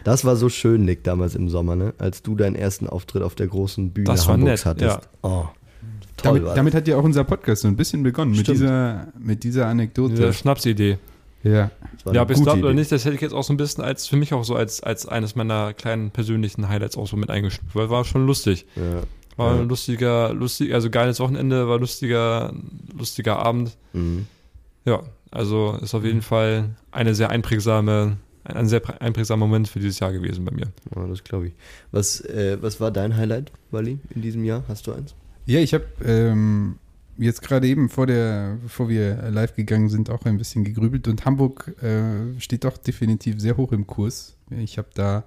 Das 0.05 0.25
war 0.25 0.37
so 0.37 0.49
schön, 0.49 0.85
Nick, 0.85 1.03
damals 1.05 1.35
im 1.35 1.49
Sommer, 1.49 1.77
ne? 1.77 1.95
als 1.99 2.23
du 2.23 2.35
deinen 2.37 2.57
ersten 2.57 2.87
Auftritt 2.87 3.23
auf 3.23 3.35
der 3.35 3.47
großen 3.47 3.91
Bühne 3.91 4.07
Das 4.07 4.27
war 4.27 4.35
Hamburgs 4.35 4.65
nett, 4.65 4.83
hattest. 4.83 5.01
ja. 5.03 5.19
Oh, 5.23 5.49
toll 6.17 6.33
Damit, 6.35 6.45
war 6.45 6.55
damit 6.55 6.75
hat 6.75 6.87
ja 6.89 6.97
auch 6.97 7.05
unser 7.05 7.25
Podcast 7.25 7.63
so 7.63 7.69
ein 7.69 7.77
bisschen 7.77 8.03
begonnen, 8.03 8.33
mit 8.33 8.47
dieser, 8.47 9.09
mit 9.19 9.43
dieser 9.45 9.67
Anekdote. 9.67 10.15
Diese 10.15 10.33
Schnapsidee. 10.33 10.99
Ja. 11.45 11.71
Ja, 12.13 12.25
bis 12.25 12.43
glaubt 12.43 12.63
oder 12.63 12.75
nicht, 12.75 12.91
das 12.91 13.05
hätte 13.05 13.15
ich 13.15 13.21
jetzt 13.21 13.33
auch 13.33 13.45
so 13.45 13.53
ein 13.53 13.57
bisschen 13.57 13.85
als, 13.85 14.07
für 14.09 14.17
mich 14.17 14.35
auch 14.35 14.45
so 14.45 14.57
als, 14.57 14.83
als 14.83 15.07
eines 15.07 15.37
meiner 15.37 15.73
kleinen 15.73 16.11
persönlichen 16.11 16.69
Highlights 16.69 16.97
auch 16.97 17.07
so 17.07 17.17
mit 17.17 17.31
eingestuft, 17.31 17.75
weil 17.75 17.89
war 17.91 18.05
schon 18.05 18.27
lustig. 18.27 18.67
Ja. 18.77 19.03
War 19.37 19.55
Ja. 19.55 19.61
ein 19.63 19.69
lustiger, 19.69 20.33
lustig, 20.35 20.75
also 20.75 20.91
geiles 20.91 21.21
Wochenende, 21.21 21.69
war 21.69 21.79
lustiger, 21.79 22.53
lustiger 22.97 23.39
Abend. 23.39 23.77
Mhm. 23.93 24.27
Ja, 24.85 25.03
also 25.31 25.79
ist 25.83 25.95
auf 25.95 26.05
jeden 26.05 26.23
Fall 26.23 26.71
eine 26.93 27.15
sehr 27.15 27.31
einprägsame, 27.31 28.17
ein, 28.45 28.57
ein 28.57 28.69
sehr 28.69 28.83
prä- 28.85 28.99
einprägsamer 29.01 29.47
Moment 29.47 29.69
für 29.69 29.81
dieses 29.81 29.99
Jahr 30.01 30.13
gewesen 30.13 30.45
bei 30.45 30.53
mir. 30.55 30.67
Ja, 30.95 31.07
das 31.07 31.25
glaube 31.25 31.49
ich. 31.49 31.53
Was, 31.91 32.21
äh, 32.21 32.59
was 32.61 32.81
war 32.81 32.91
dein 32.91 33.17
Highlight, 33.17 33.51
Wally, 33.71 33.99
in 34.15 34.23
diesem 34.23 34.45
Jahr? 34.45 34.63
Hast 34.69 34.87
du 34.87 34.93
eins? 34.93 35.15
Ja, 35.47 35.59
ich 35.61 35.75
habe 35.75 35.85
ähm, 36.05 36.77
jetzt 37.19 37.43
gerade 37.43 37.67
eben 37.67 37.89
vor 37.89 38.07
der, 38.07 38.59
bevor 38.63 38.89
wir 38.89 39.17
live 39.31 39.55
gegangen 39.55 39.89
sind, 39.89 40.11
auch 40.11 40.25
ein 40.25 40.39
bisschen 40.39 40.65
gegrübelt 40.65 41.07
und 41.09 41.25
Hamburg 41.25 41.75
äh, 41.83 42.39
steht 42.41 42.65
doch 42.65 42.77
definitiv 42.77 43.41
sehr 43.41 43.57
hoch 43.57 43.73
im 43.73 43.87
Kurs. 43.87 44.37
Ich 44.51 44.79
habe 44.79 44.89
da 44.95 45.25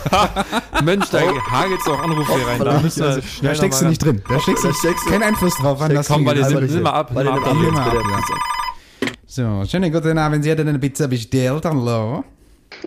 Mensch, 0.84 1.10
da 1.10 1.20
hagelt's 1.50 1.86
auch 1.86 2.00
Anrufe 2.02 2.34
hier 2.34 2.46
rein. 2.46 2.58
Da, 2.60 2.70
Also, 2.78 3.20
da 3.42 3.54
steckst 3.54 3.82
du 3.82 3.86
nicht 3.86 4.02
drin. 4.02 4.22
Da 4.28 4.40
steckst 4.40 4.64
du 4.64 4.68
du- 4.70 5.10
keinen 5.10 5.22
Einfluss 5.22 5.54
drauf, 5.56 5.78
wann 5.80 5.94
das 5.94 6.08
Komm, 6.08 6.26
hingeht. 6.26 6.46
sind, 6.46 6.62
nicht 6.62 6.74
wir 6.78 6.92
ab. 6.94 7.12
Wir 7.14 7.30
ab. 7.30 7.46
ab 7.46 7.46
ab, 7.48 7.94
ja. 8.10 9.08
So, 9.26 9.64
schönen 9.66 9.92
guten 9.92 10.16
Abend. 10.18 10.42
Sie 10.44 10.50
hatten 10.50 10.66
eine 10.68 10.78
Pizza 10.78 11.06
bestellt. 11.06 11.64
Hallo. 11.64 12.24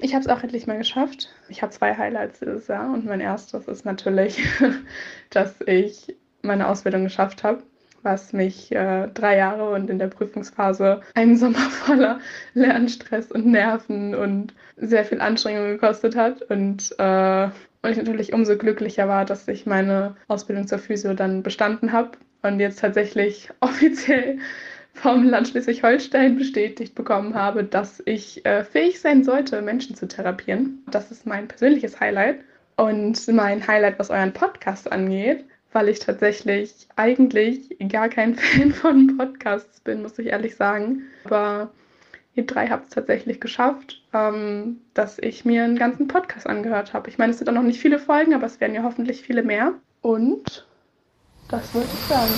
ich 0.02 0.14
habe 0.14 0.24
es 0.24 0.28
auch 0.30 0.42
endlich 0.42 0.66
mal 0.68 0.78
geschafft. 0.78 1.30
Ich 1.50 1.62
habe 1.62 1.72
zwei 1.72 1.96
Highlights 1.96 2.40
dieses 2.40 2.68
Jahr 2.68 2.92
und 2.94 3.06
mein 3.06 3.20
erstes 3.22 3.68
ist 3.68 3.86
natürlich, 3.86 4.42
dass 5.30 5.54
ich 5.68 6.16
meine 6.44 6.68
Ausbildung 6.68 7.04
geschafft 7.04 7.44
habe, 7.44 7.64
was 8.04 8.34
mich 8.34 8.72
äh, 8.72 9.08
drei 9.14 9.38
Jahre 9.38 9.72
und 9.72 9.90
in 9.90 9.98
der 9.98 10.08
Prüfungsphase 10.08 11.02
einen 11.16 11.38
Sommer 11.38 11.58
voller 11.70 12.20
Lernstress 12.54 13.32
und 13.32 13.46
Nerven 13.46 14.14
und 14.14 14.54
sehr 14.78 15.06
viel 15.06 15.22
Anstrengung 15.22 15.68
gekostet 15.70 16.16
hat. 16.16 16.42
Und, 16.44 16.94
äh, 17.00 17.50
und 17.82 17.92
ich 17.92 17.98
natürlich 17.98 18.34
umso 18.34 18.58
glücklicher 18.58 19.08
war, 19.08 19.26
dass 19.26 19.48
ich 19.48 19.66
meine 19.66 20.16
Ausbildung 20.28 20.68
zur 20.68 20.80
Physio 20.80 21.14
dann 21.14 21.44
bestanden 21.44 21.92
habe 21.92 22.12
und 22.42 22.60
jetzt 22.60 22.80
tatsächlich 22.80 23.50
offiziell 23.62 24.38
vom 24.94 25.24
Land 25.24 25.48
Schleswig-Holstein 25.48 26.38
bestätigt 26.38 26.94
bekommen 26.94 27.34
habe, 27.34 27.64
dass 27.64 28.02
ich 28.06 28.46
äh, 28.46 28.64
fähig 28.64 29.02
sein 29.02 29.24
sollte, 29.24 29.62
Menschen 29.62 29.96
zu 29.96 30.08
therapieren. 30.08 30.84
Das 30.92 31.10
ist 31.10 31.26
mein 31.26 31.48
persönliches 31.48 32.00
Highlight. 32.00 32.42
Und 32.76 33.28
mein 33.28 33.68
Highlight, 33.68 34.00
was 34.00 34.10
euren 34.10 34.34
Podcast 34.34 34.92
angeht, 34.92 35.46
weil 35.74 35.90
ich 35.90 36.00
tatsächlich 36.00 36.88
eigentlich 36.96 37.76
gar 37.90 38.10
kein 38.10 38.36
Fan 38.38 38.72
von 38.72 39.18
Podcasts 39.18 39.82
bin, 39.82 40.02
muss 40.02 40.18
ich 40.20 40.28
ehrlich 40.28 40.56
sagen. 40.56 41.02
Aber 41.26 41.72
ihr 42.36 42.46
drei 42.46 42.68
habt 42.68 42.86
es 42.86 42.90
tatsächlich 42.92 43.42
geschafft, 43.42 44.02
ähm, 44.14 44.78
dass 44.94 45.20
ich 45.20 45.46
mir 45.46 45.64
einen 45.64 45.78
ganzen 45.78 46.08
Podcast 46.08 46.48
angehört 46.48 46.94
habe. 46.94 47.10
Ich 47.10 47.18
meine, 47.18 47.32
es 47.32 47.40
sind 47.40 47.50
auch 47.50 47.54
noch 47.54 47.64
nicht 47.64 47.80
viele 47.80 48.00
Folgen, 48.00 48.34
aber 48.34 48.46
es 48.46 48.60
werden 48.62 48.76
ja 48.76 48.84
hoffentlich 48.84 49.22
viele 49.22 49.44
mehr. 49.44 49.74
Und 50.02 50.66
das 51.50 51.74
wollte 51.74 51.90
ich 51.94 52.08
sagen. 52.08 52.32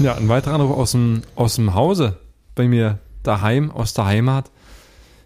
Ja, 0.00 0.16
ein 0.16 0.28
weiterer 0.28 0.54
Anruf 0.54 0.76
aus 0.76 0.92
dem, 0.92 1.22
aus 1.34 1.56
dem 1.56 1.74
Hause 1.74 2.18
bei 2.54 2.68
mir 2.68 2.98
daheim, 3.22 3.70
aus 3.70 3.94
der 3.94 4.06
Heimat. 4.06 4.50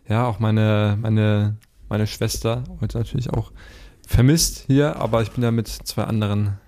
Ja, 0.08 0.26
auch 0.26 0.38
meine, 0.38 0.98
meine, 1.00 1.56
meine 1.88 2.06
Schwester 2.06 2.64
heute 2.80 2.98
natürlich 2.98 3.30
auch 3.30 3.52
vermisst 4.06 4.64
hier, 4.66 4.96
aber 4.96 5.22
ich 5.22 5.30
bin 5.30 5.42
ja 5.42 5.50
mit 5.50 5.68
zwei 5.68 6.04
anderen 6.04 6.58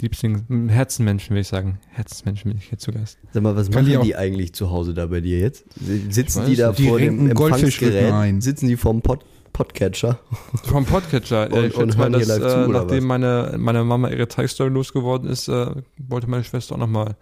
Liebling, 0.00 0.68
Herzenmenschen, 0.68 1.34
will 1.34 1.40
ich 1.40 1.48
sagen. 1.48 1.80
Herzensmenschen 1.88 2.50
bin 2.50 2.58
ich 2.58 2.68
hier 2.68 2.78
zu 2.78 2.92
Gast. 2.92 3.18
Sag 3.32 3.42
mal, 3.42 3.56
was 3.56 3.68
Kann 3.70 3.84
machen 3.88 4.04
die 4.04 4.14
eigentlich 4.14 4.52
zu 4.52 4.70
Hause 4.70 4.94
da 4.94 5.06
bei 5.06 5.20
dir 5.20 5.40
jetzt? 5.40 5.64
Sitzen 6.10 6.46
die 6.46 6.54
da. 6.54 6.72
Die 6.72 6.86
vor 6.86 6.98
dem 6.98 7.30
Empfangsgerät? 7.30 8.12
ein. 8.12 8.40
Sitzen 8.40 8.68
die 8.68 8.76
vorm 8.76 9.02
Pod 9.02 9.24
Podcatcher? 9.52 10.20
Vom 10.62 10.84
Podcatcher. 10.84 11.52
Und- 11.52 11.64
ich 11.64 11.74
und 11.74 11.86
schätze 11.94 11.98
mal, 11.98 12.10
hören 12.10 12.14
hier 12.20 12.26
dass, 12.28 12.38
live 12.38 12.52
zu, 12.52 12.58
äh, 12.58 12.64
oder 12.66 12.80
nachdem 12.80 13.04
meine, 13.04 13.54
meine 13.58 13.82
Mama 13.82 14.08
ihre 14.08 14.28
Teigstory 14.28 14.70
losgeworden 14.70 15.28
ist, 15.28 15.48
äh, 15.48 15.66
wollte 15.96 16.28
meine 16.30 16.44
Schwester 16.44 16.76
auch 16.76 16.78
nochmal 16.78 17.16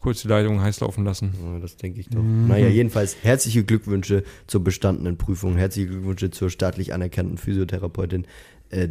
kurz 0.00 0.22
die 0.22 0.28
Leitung 0.28 0.62
heiß 0.62 0.80
laufen 0.80 1.04
lassen. 1.04 1.34
Ja, 1.42 1.58
das 1.58 1.76
denke 1.76 2.00
ich 2.00 2.08
doch. 2.08 2.22
Naja, 2.22 2.68
jedenfalls 2.68 3.16
herzliche 3.22 3.64
Glückwünsche 3.64 4.22
zur 4.46 4.64
bestandenen 4.64 5.18
Prüfung. 5.18 5.56
Herzliche 5.56 5.88
Glückwünsche 5.88 6.30
zur 6.30 6.48
staatlich 6.48 6.94
anerkannten 6.94 7.36
Physiotherapeutin. 7.36 8.26
Äh, 8.70 8.88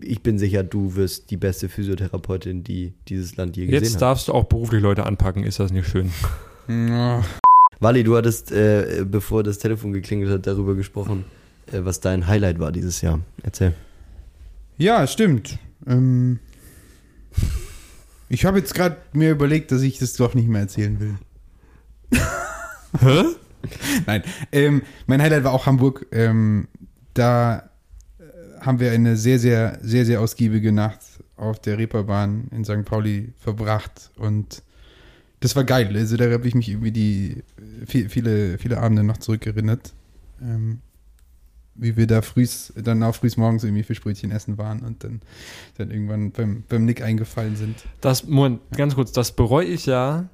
ich 0.00 0.22
bin 0.22 0.38
sicher, 0.38 0.62
du 0.62 0.96
wirst 0.96 1.30
die 1.30 1.36
beste 1.36 1.68
Physiotherapeutin, 1.68 2.64
die 2.64 2.92
dieses 3.08 3.36
Land 3.36 3.56
je 3.56 3.66
gesehen 3.66 3.82
Jetzt 3.82 3.94
hat. 3.94 4.02
darfst 4.02 4.28
du 4.28 4.32
auch 4.32 4.44
beruflich 4.44 4.82
Leute 4.82 5.04
anpacken, 5.06 5.44
ist 5.44 5.60
das 5.60 5.72
nicht 5.72 5.88
schön? 5.88 6.10
Wally, 7.80 8.04
du 8.04 8.16
hattest, 8.16 8.52
äh, 8.52 9.04
bevor 9.06 9.42
das 9.42 9.58
Telefon 9.58 9.92
geklingelt 9.92 10.30
hat, 10.30 10.46
darüber 10.46 10.74
gesprochen, 10.74 11.24
äh, 11.72 11.80
was 11.84 12.00
dein 12.00 12.26
Highlight 12.26 12.58
war 12.58 12.72
dieses 12.72 13.00
Jahr. 13.00 13.20
Erzähl. 13.42 13.74
Ja, 14.78 15.06
stimmt. 15.06 15.58
Ähm, 15.86 16.38
ich 18.28 18.44
habe 18.44 18.58
jetzt 18.58 18.74
gerade 18.74 18.96
mir 19.12 19.30
überlegt, 19.30 19.70
dass 19.72 19.82
ich 19.82 19.98
das 19.98 20.14
doch 20.14 20.34
nicht 20.34 20.48
mehr 20.48 20.62
erzählen 20.62 20.98
will. 21.00 21.14
Hä? 23.00 23.24
Nein. 24.06 24.22
Ähm, 24.52 24.82
mein 25.06 25.20
Highlight 25.22 25.44
war 25.44 25.52
auch 25.52 25.66
Hamburg. 25.66 26.06
Ähm, 26.12 26.68
da 27.14 27.70
haben 28.64 28.80
wir 28.80 28.92
eine 28.92 29.16
sehr, 29.16 29.38
sehr, 29.38 29.78
sehr, 29.82 30.04
sehr 30.04 30.20
ausgiebige 30.20 30.72
Nacht 30.72 31.00
auf 31.36 31.58
der 31.60 31.78
Reeperbahn 31.78 32.48
in 32.50 32.64
St. 32.64 32.84
Pauli 32.84 33.32
verbracht 33.38 34.10
und 34.16 34.62
das 35.40 35.54
war 35.56 35.64
geil. 35.64 35.94
Also 35.94 36.16
da 36.16 36.30
habe 36.30 36.46
ich 36.48 36.54
mich 36.54 36.68
irgendwie 36.70 36.92
die 36.92 37.42
viel- 37.86 38.08
viele, 38.08 38.56
viele 38.58 38.78
Abende 38.78 39.02
noch 39.04 39.18
zurückerinnert. 39.18 39.92
Ähm, 40.40 40.78
wie 41.76 41.96
wir 41.96 42.06
da 42.06 42.22
frühs, 42.22 42.72
dann 42.76 43.02
auch 43.02 43.14
frühs 43.16 43.36
morgens 43.36 43.64
irgendwie 43.64 43.82
Fischbrötchen 43.82 44.30
essen 44.30 44.58
waren 44.58 44.80
und 44.80 45.02
dann, 45.02 45.20
dann 45.76 45.90
irgendwann 45.90 46.30
beim, 46.30 46.62
beim 46.68 46.84
Nick 46.84 47.02
eingefallen 47.02 47.56
sind. 47.56 47.84
Das, 48.00 48.26
Moment, 48.26 48.60
ganz 48.76 48.94
kurz, 48.94 49.10
das 49.12 49.32
bereue 49.32 49.66
ich 49.66 49.86
ja 49.86 50.28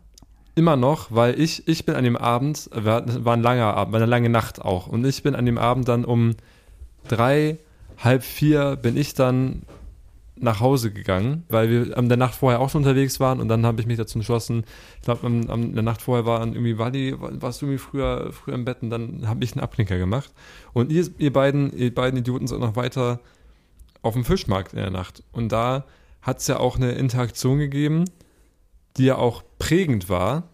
immer 0.55 0.76
noch, 0.76 1.11
weil 1.11 1.41
ich, 1.41 1.66
ich 1.66 1.87
bin 1.87 1.95
an 1.95 2.05
dem 2.05 2.16
Abend, 2.18 2.68
war, 2.72 3.01
das 3.01 3.24
war 3.24 3.35
ein 3.35 3.43
langer 3.43 3.72
Abend, 3.74 3.93
war 3.95 4.01
eine 4.01 4.11
lange 4.11 4.28
Nacht 4.28 4.61
auch. 4.61 4.87
Und 4.87 5.05
ich 5.07 5.22
bin 5.22 5.35
an 5.35 5.47
dem 5.47 5.57
Abend 5.57 5.89
dann 5.89 6.05
um 6.05 6.35
drei, 7.09 7.57
halb 8.01 8.23
vier 8.23 8.77
bin 8.77 8.97
ich 8.97 9.15
dann 9.15 9.63
nach 10.41 10.61
Hause 10.61 10.91
gegangen, 10.91 11.45
weil 11.49 11.71
wir 11.71 11.99
an 11.99 12.09
der 12.09 12.17
Nacht 12.17 12.35
vorher 12.35 12.61
auch 12.61 12.71
schon 12.71 12.81
unterwegs 12.83 13.21
waren 13.21 13.41
und 13.41 13.49
dann 13.49 13.67
habe 13.67 13.81
ich 13.81 13.87
mich 13.87 13.99
dazu 13.99 14.19
entschlossen, 14.19 14.65
ich 14.97 15.03
glaube, 15.03 15.27
am, 15.27 15.51
am 15.51 15.75
der 15.75 15.83
Nacht 15.83 16.01
vorher 16.01 16.25
war 16.25 16.41
irgendwie, 16.41 16.79
Wally, 16.79 17.15
warst 17.19 17.61
du 17.61 17.67
irgendwie 17.67 17.79
früher, 17.79 18.33
früher 18.33 18.55
im 18.55 18.65
Bett 18.65 18.79
und 18.81 18.91
dann 18.91 19.29
habe 19.29 19.45
ich 19.45 19.53
einen 19.53 19.61
Abknicker 19.61 19.99
gemacht. 19.99 20.33
Und 20.73 20.91
ihr, 20.91 21.07
ihr 21.19 21.33
beiden, 21.33 21.77
ihr 21.77 21.95
beiden 21.95 22.19
Idioten 22.19 22.47
seid 22.47 22.59
noch 22.61 22.75
weiter 22.75 23.21
auf 24.01 24.15
dem 24.15 24.25
Fischmarkt 24.25 24.73
in 24.73 24.79
der 24.79 24.91
Nacht. 24.91 25.23
Und 25.33 25.53
da 25.53 25.85
hat 26.23 26.39
es 26.39 26.47
ja 26.47 26.59
auch 26.59 26.77
eine 26.77 26.93
Interaktion 26.93 27.59
gegeben, 27.59 28.07
die 28.97 29.05
ja 29.05 29.17
auch 29.17 29.43
prägend 29.59 30.09
war, 30.09 30.45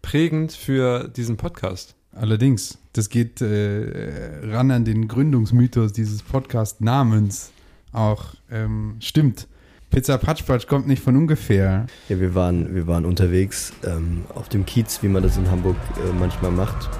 prägend 0.00 0.52
für 0.52 1.06
diesen 1.08 1.36
Podcast. 1.36 1.97
Allerdings, 2.20 2.78
das 2.94 3.10
geht 3.10 3.40
äh, 3.40 4.40
ran 4.50 4.72
an 4.72 4.84
den 4.84 5.06
Gründungsmythos 5.06 5.92
dieses 5.92 6.22
Podcast-Namens 6.22 7.52
auch. 7.92 8.34
Ähm, 8.50 8.96
stimmt. 8.98 9.46
Pizza 9.90 10.18
Patsch 10.18 10.44
Patsch 10.44 10.66
kommt 10.66 10.88
nicht 10.88 11.00
von 11.00 11.16
ungefähr. 11.16 11.86
Ja, 12.08 12.18
wir 12.18 12.34
waren, 12.34 12.74
wir 12.74 12.88
waren 12.88 13.04
unterwegs 13.04 13.72
ähm, 13.84 14.24
auf 14.34 14.48
dem 14.48 14.66
Kiez, 14.66 15.00
wie 15.02 15.08
man 15.08 15.22
das 15.22 15.36
in 15.36 15.48
Hamburg 15.48 15.76
äh, 15.96 16.12
manchmal 16.18 16.50
macht. 16.50 16.90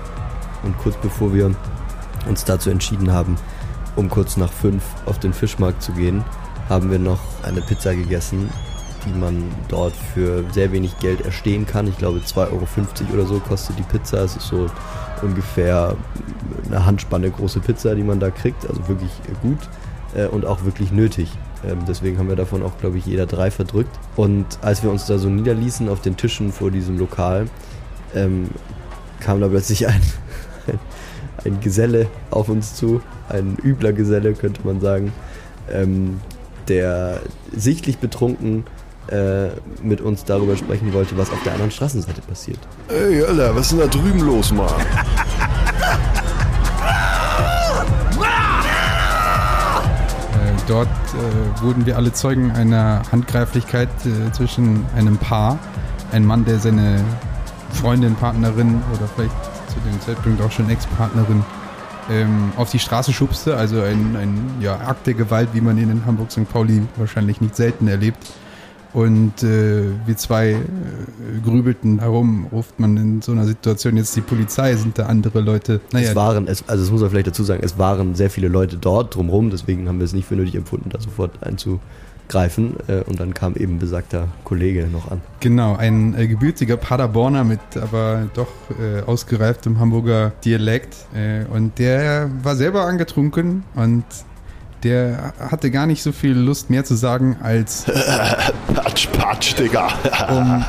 Und 0.62 0.78
kurz 0.78 0.96
bevor 0.96 1.34
wir 1.34 1.54
uns 2.28 2.44
dazu 2.44 2.70
entschieden 2.70 3.10
haben, 3.10 3.36
um 3.96 4.08
kurz 4.08 4.36
nach 4.36 4.52
fünf 4.52 4.84
auf 5.04 5.18
den 5.18 5.32
Fischmarkt 5.32 5.82
zu 5.82 5.92
gehen, 5.92 6.24
haben 6.68 6.92
wir 6.92 6.98
noch 7.00 7.20
eine 7.42 7.60
Pizza 7.60 7.92
gegessen, 7.94 8.50
die 9.04 9.18
man 9.18 9.42
dort 9.68 9.94
für 10.14 10.44
sehr 10.52 10.70
wenig 10.70 10.96
Geld 11.00 11.22
erstehen 11.22 11.66
kann. 11.66 11.88
Ich 11.88 11.98
glaube 11.98 12.20
2,50 12.20 12.38
Euro 12.52 13.14
oder 13.14 13.26
so 13.26 13.40
kostet 13.40 13.78
die 13.78 13.82
Pizza. 13.82 14.22
Es 14.22 14.36
ist 14.36 14.46
so 14.46 14.70
ungefähr 15.22 15.96
eine 16.66 16.84
Handspanne 16.86 17.30
große 17.30 17.60
Pizza, 17.60 17.94
die 17.94 18.02
man 18.02 18.20
da 18.20 18.30
kriegt. 18.30 18.68
Also 18.68 18.88
wirklich 18.88 19.10
gut 19.42 19.58
äh, 20.14 20.26
und 20.26 20.44
auch 20.44 20.64
wirklich 20.64 20.92
nötig. 20.92 21.30
Ähm, 21.68 21.78
deswegen 21.86 22.18
haben 22.18 22.28
wir 22.28 22.36
davon 22.36 22.62
auch, 22.62 22.78
glaube 22.78 22.98
ich, 22.98 23.06
jeder 23.06 23.26
drei 23.26 23.50
verdrückt. 23.50 23.98
Und 24.16 24.46
als 24.62 24.82
wir 24.82 24.90
uns 24.90 25.06
da 25.06 25.18
so 25.18 25.28
niederließen 25.28 25.88
auf 25.88 26.00
den 26.00 26.16
Tischen 26.16 26.52
vor 26.52 26.70
diesem 26.70 26.98
Lokal, 26.98 27.46
ähm, 28.14 28.48
kam 29.20 29.40
da 29.40 29.48
plötzlich 29.48 29.86
ein, 29.86 30.00
ein, 31.44 31.60
Geselle 31.60 32.06
auf 32.30 32.48
uns 32.48 32.74
zu, 32.74 33.00
ein 33.28 33.56
übler 33.62 33.92
Geselle, 33.92 34.34
könnte 34.34 34.60
man 34.64 34.80
sagen, 34.80 35.12
ähm, 35.70 36.20
der 36.68 37.20
sichtlich 37.54 37.98
betrunken 37.98 38.64
äh, 39.10 39.48
mit 39.82 40.00
uns 40.00 40.24
darüber 40.24 40.56
sprechen 40.56 40.92
wollte, 40.92 41.16
was 41.16 41.30
auf 41.30 41.42
der 41.44 41.52
anderen 41.52 41.70
Straßenseite 41.70 42.20
passiert. 42.22 42.58
Ey, 42.88 43.22
Alter, 43.22 43.54
was 43.54 43.62
ist 43.62 43.72
denn 43.72 43.80
da 43.80 43.86
drüben 43.86 44.20
los, 44.20 44.52
Mann? 44.52 44.68
Äh, 50.32 50.52
dort 50.66 50.88
äh, 50.88 51.62
wurden 51.62 51.86
wir 51.86 51.96
alle 51.96 52.12
Zeugen 52.12 52.50
einer 52.52 53.02
Handgreiflichkeit 53.10 53.88
äh, 54.04 54.32
zwischen 54.32 54.84
einem 54.94 55.16
Paar, 55.16 55.58
ein 56.12 56.24
Mann, 56.24 56.44
der 56.44 56.58
seine 56.58 57.04
Freundin, 57.72 58.14
Partnerin 58.14 58.82
oder 58.94 59.08
vielleicht 59.14 59.34
zu 59.68 59.80
dem 59.88 60.00
Zeitpunkt 60.00 60.42
auch 60.42 60.50
schon 60.50 60.68
Ex-Partnerin 60.70 61.44
ähm, 62.10 62.52
auf 62.56 62.70
die 62.70 62.78
Straße 62.78 63.12
schubste. 63.12 63.56
Also 63.56 63.82
ein, 63.82 64.16
ein 64.16 64.56
ja, 64.60 64.74
Akt 64.74 65.06
der 65.06 65.14
Gewalt, 65.14 65.50
wie 65.52 65.60
man 65.60 65.78
ihn 65.78 65.90
in 65.90 66.06
Hamburg 66.06 66.32
St. 66.32 66.50
Pauli 66.50 66.82
wahrscheinlich 66.96 67.40
nicht 67.40 67.56
selten 67.56 67.88
erlebt. 67.88 68.18
Und 68.98 69.44
äh, 69.44 69.84
wir 70.06 70.16
zwei 70.16 70.50
äh, 70.50 70.56
grübelten 71.44 72.00
herum, 72.00 72.48
ruft 72.50 72.80
man 72.80 72.96
in 72.96 73.22
so 73.22 73.30
einer 73.30 73.44
Situation 73.44 73.96
jetzt 73.96 74.16
die 74.16 74.20
Polizei, 74.20 74.74
sind 74.74 74.98
da 74.98 75.06
andere 75.06 75.40
Leute. 75.40 75.80
Naja, 75.92 76.08
Es 76.08 76.16
waren, 76.16 76.48
es, 76.48 76.68
also 76.68 76.82
das 76.82 76.90
muss 76.90 77.02
man 77.02 77.10
vielleicht 77.10 77.28
dazu 77.28 77.44
sagen, 77.44 77.62
es 77.62 77.78
waren 77.78 78.16
sehr 78.16 78.28
viele 78.28 78.48
Leute 78.48 78.76
dort 78.76 79.14
drumherum, 79.14 79.50
deswegen 79.50 79.86
haben 79.86 79.98
wir 79.98 80.04
es 80.04 80.14
nicht 80.14 80.26
für 80.26 80.34
nötig 80.34 80.56
empfunden, 80.56 80.90
da 80.90 81.00
sofort 81.00 81.30
einzugreifen. 81.44 82.74
Äh, 82.88 83.04
und 83.04 83.20
dann 83.20 83.34
kam 83.34 83.54
eben 83.54 83.78
besagter 83.78 84.26
Kollege 84.42 84.88
noch 84.88 85.12
an. 85.12 85.20
Genau, 85.38 85.76
ein 85.76 86.18
äh, 86.18 86.26
gebürtiger 86.26 86.76
Paderborner 86.76 87.44
mit 87.44 87.60
aber 87.80 88.28
doch 88.34 88.48
äh, 88.80 89.02
ausgereiftem 89.02 89.78
Hamburger 89.78 90.32
Dialekt. 90.44 90.96
Äh, 91.14 91.44
und 91.54 91.78
der 91.78 92.32
war 92.42 92.56
selber 92.56 92.86
angetrunken 92.86 93.62
und 93.76 94.02
der 94.82 95.34
hatte 95.38 95.70
gar 95.70 95.86
nicht 95.86 96.02
so 96.02 96.12
viel 96.12 96.32
Lust 96.32 96.70
mehr 96.70 96.84
zu 96.84 96.94
sagen 96.94 97.36
als 97.42 97.84
Patsch, 98.74 99.08
patsch, 99.12 99.58
Digga. 99.58 99.88
um, 100.28 100.64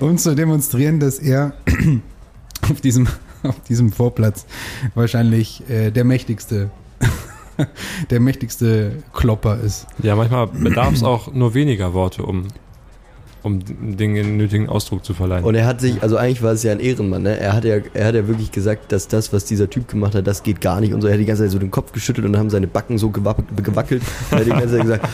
um 0.08 0.18
zu 0.18 0.34
demonstrieren, 0.34 1.00
dass 1.00 1.18
er 1.18 1.54
auf 2.70 2.80
diesem 2.80 3.08
auf 3.42 3.60
diesem 3.68 3.92
Vorplatz 3.92 4.46
wahrscheinlich 4.94 5.68
äh, 5.68 5.90
der 5.90 6.04
mächtigste, 6.04 6.70
der 8.10 8.20
mächtigste 8.20 9.02
Klopper 9.12 9.60
ist. 9.60 9.86
Ja, 10.02 10.16
manchmal 10.16 10.48
bedarf 10.48 10.94
es 10.94 11.02
auch 11.02 11.32
nur 11.32 11.54
weniger 11.54 11.94
Worte, 11.94 12.24
um, 12.24 12.48
um 13.42 13.60
den 13.64 14.36
nötigen 14.36 14.68
Ausdruck 14.68 15.04
zu 15.04 15.14
verleihen. 15.14 15.44
Und 15.44 15.54
er 15.54 15.66
hat 15.66 15.80
sich, 15.80 16.02
also 16.02 16.16
eigentlich 16.16 16.42
war 16.42 16.52
es 16.52 16.62
ja 16.62 16.72
ein 16.72 16.80
Ehrenmann, 16.80 17.22
ne? 17.22 17.38
Er 17.38 17.52
hat 17.52 17.64
ja, 17.64 17.76
er 17.94 18.06
hat 18.06 18.14
ja 18.14 18.26
wirklich 18.28 18.50
gesagt, 18.52 18.92
dass 18.92 19.08
das, 19.08 19.32
was 19.32 19.44
dieser 19.44 19.70
Typ 19.70 19.88
gemacht 19.88 20.14
hat, 20.14 20.26
das 20.26 20.42
geht 20.42 20.60
gar 20.60 20.80
nicht 20.80 20.92
und 20.94 21.00
so. 21.00 21.08
Er 21.08 21.14
hat 21.14 21.20
die 21.20 21.24
ganze 21.24 21.44
Zeit 21.44 21.52
so 21.52 21.58
den 21.58 21.70
Kopf 21.70 21.92
geschüttelt 21.92 22.26
und 22.26 22.36
haben 22.36 22.50
seine 22.50 22.66
Backen 22.66 22.98
so 22.98 23.10
gewackelt. 23.10 24.02
Er 24.30 24.38
hat 24.38 24.46
die 24.46 24.50
ganze 24.50 24.70
Zeit 24.70 24.82
gesagt, 24.82 25.08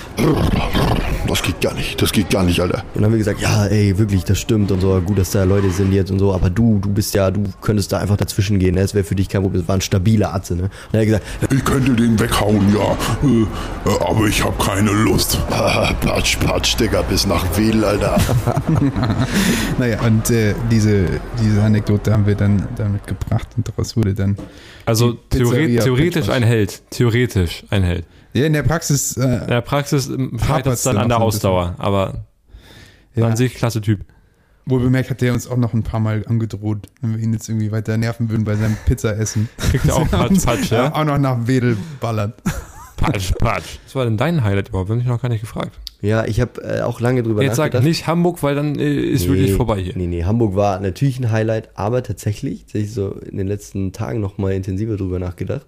Das 1.34 1.42
geht 1.42 1.60
gar 1.60 1.74
nicht, 1.74 2.00
das 2.00 2.12
geht 2.12 2.30
gar 2.30 2.44
nicht, 2.44 2.60
Alter. 2.60 2.84
Und 2.94 2.94
dann 2.94 3.06
haben 3.06 3.10
wir 3.10 3.18
gesagt, 3.18 3.40
ja, 3.40 3.66
ey, 3.66 3.98
wirklich, 3.98 4.22
das 4.22 4.38
stimmt 4.38 4.70
und 4.70 4.80
so, 4.80 5.00
gut, 5.00 5.18
dass 5.18 5.32
da 5.32 5.42
Leute 5.42 5.68
sind 5.70 5.90
jetzt 5.90 6.12
und 6.12 6.20
so, 6.20 6.32
aber 6.32 6.48
du, 6.48 6.78
du 6.78 6.88
bist 6.88 7.12
ja, 7.12 7.32
du 7.32 7.42
könntest 7.60 7.90
da 7.90 7.98
einfach 7.98 8.16
dazwischen 8.16 8.60
gehen, 8.60 8.76
ne? 8.76 8.82
Das 8.82 8.94
wäre 8.94 9.02
für 9.02 9.16
dich 9.16 9.28
kein 9.28 9.42
Problem. 9.42 9.62
Das 9.62 9.66
war 9.68 9.74
ein 9.74 9.80
stabiler 9.80 10.32
Atze, 10.32 10.54
ne? 10.54 10.62
Und 10.62 10.70
er 10.92 11.00
hat 11.00 11.06
gesagt, 11.06 11.24
Ich 11.52 11.64
könnte 11.64 11.90
den 11.94 12.20
weghauen, 12.20 12.72
ja, 12.72 12.92
äh, 13.28 13.40
äh, 13.90 14.08
aber 14.08 14.28
ich 14.28 14.44
habe 14.44 14.54
keine 14.64 14.92
Lust. 14.92 15.40
Platsch, 16.00 16.36
platsch, 16.36 16.76
Digga, 16.76 17.02
bis 17.02 17.26
nach 17.26 17.44
Wedel, 17.58 17.84
Alter. 17.84 18.16
naja, 19.78 20.02
und 20.02 20.30
äh, 20.30 20.54
diese, 20.70 21.06
diese 21.42 21.64
Anekdote 21.64 22.12
haben 22.12 22.28
wir 22.28 22.36
dann 22.36 22.68
damit 22.76 23.08
gebracht 23.08 23.48
und 23.56 23.66
daraus 23.66 23.96
wurde 23.96 24.14
dann. 24.14 24.36
Also 24.86 25.14
theoretisch 25.30 26.28
ein 26.28 26.44
Held. 26.44 26.80
Theoretisch 26.90 27.64
ein 27.70 27.82
Held. 27.82 28.04
Ja, 28.34 28.46
in 28.46 28.52
der 28.52 28.62
Praxis. 28.62 29.16
Äh, 29.16 29.22
In 29.42 29.46
der 29.48 29.60
Praxis 29.62 30.06
scheitert 30.44 30.74
es 30.74 30.82
dann 30.82 30.96
dann 30.96 31.02
an 31.04 31.08
der 31.08 31.20
Ausdauer, 31.20 31.74
aber 31.78 32.24
Ja. 33.14 33.28
an 33.28 33.36
sich 33.36 33.54
klasse 33.54 33.80
Typ. 33.80 34.00
Wohl 34.66 34.80
bemerkt 34.80 35.10
hat 35.10 35.20
der 35.20 35.34
uns 35.34 35.46
auch 35.46 35.58
noch 35.58 35.74
ein 35.74 35.82
paar 35.82 36.00
Mal 36.00 36.24
angedroht, 36.26 36.88
wenn 37.02 37.14
wir 37.16 37.22
ihn 37.22 37.32
jetzt 37.34 37.48
irgendwie 37.48 37.70
weiter 37.70 37.96
nerven 37.98 38.30
würden 38.30 38.44
bei 38.44 38.56
seinem 38.56 38.76
Pizzaessen. 38.86 39.48
Kriegt 39.58 39.84
er 39.86 39.96
auch 39.96 40.08
Patsch, 40.10 40.44
Patsch, 40.44 40.70
ja? 40.72 40.92
Auch 40.94 41.04
noch 41.04 41.18
nach 41.18 41.46
Wedel 41.46 41.76
ballert. 42.00 42.42
Patsch, 42.96 43.32
patsch. 43.38 43.78
Was 43.84 43.94
war 43.96 44.04
denn 44.04 44.16
dein 44.16 44.42
Highlight 44.44 44.70
überhaupt? 44.70 44.88
Bin 44.88 45.00
ich 45.00 45.06
noch 45.06 45.20
gar 45.20 45.28
nicht 45.28 45.42
gefragt. 45.42 45.72
ja, 46.00 46.24
ich 46.24 46.40
habe 46.40 46.62
äh, 46.62 46.80
auch 46.80 47.00
lange 47.00 47.22
drüber 47.22 47.42
Jetzt 47.42 47.56
sag 47.56 47.64
nachgedacht. 47.66 47.84
nicht 47.84 48.06
Hamburg, 48.06 48.42
weil 48.42 48.54
dann 48.54 48.78
äh, 48.78 48.94
ist 48.94 49.28
wirklich 49.28 49.52
vorbei 49.52 49.80
hier. 49.82 49.92
Nee, 49.96 50.06
nee, 50.06 50.24
Hamburg 50.24 50.54
war 50.56 50.80
natürlich 50.80 51.18
ein 51.18 51.30
Highlight, 51.30 51.68
aber 51.74 52.02
tatsächlich, 52.02 52.62
tatsächlich 52.62 52.94
so 52.94 53.10
in 53.12 53.36
den 53.36 53.46
letzten 53.48 53.92
Tagen 53.92 54.20
noch 54.20 54.38
mal 54.38 54.52
intensiver 54.52 54.96
drüber 54.96 55.18
nachgedacht, 55.18 55.66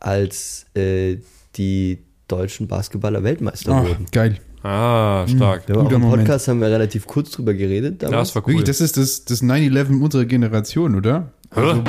als 0.00 0.66
äh, 0.76 1.16
die 1.56 1.98
deutschen 2.28 2.66
Basketballer 2.68 3.22
Weltmeister 3.24 3.72
Ach, 3.72 3.82
wurden. 3.84 4.06
geil. 4.12 4.38
Ah, 4.62 5.24
stark. 5.28 5.68
Ja, 5.68 5.76
Guter 5.76 5.94
im 5.96 6.00
Moment. 6.02 6.22
Podcast 6.24 6.48
haben 6.48 6.60
wir 6.60 6.68
relativ 6.68 7.06
kurz 7.06 7.30
drüber 7.30 7.54
geredet. 7.54 8.02
Ja, 8.02 8.08
damals. 8.10 8.28
das 8.30 8.34
war 8.34 8.42
cool. 8.42 8.54
Wirklich, 8.54 8.64
das 8.64 8.80
ist 8.80 8.96
das, 8.96 9.24
das 9.24 9.42
9-11 9.42 10.00
unserer 10.00 10.24
Generation, 10.24 10.96
oder? 10.96 11.30
Also, 11.50 11.84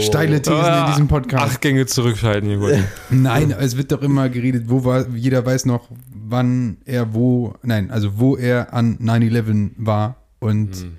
Steile 0.00 0.42
Thesen 0.42 0.74
in 0.80 0.86
diesem 0.88 1.08
Podcast. 1.08 1.44
Acht 1.44 1.60
Gänge 1.60 1.86
zurückschalten, 1.86 2.48
hier 2.48 2.58
gut. 2.58 2.72
Nein, 3.10 3.54
es 3.58 3.76
wird 3.76 3.92
doch 3.92 4.02
immer 4.02 4.28
geredet, 4.28 4.64
wo 4.66 4.84
war, 4.84 5.06
jeder 5.14 5.44
weiß 5.46 5.66
noch, 5.66 5.88
wann 6.12 6.78
er 6.84 7.14
wo, 7.14 7.54
nein, 7.62 7.90
also 7.90 8.18
wo 8.18 8.36
er 8.36 8.74
an 8.74 8.98
9-11 8.98 9.70
war 9.76 10.16
und 10.40 10.76
Hm. 10.76 10.92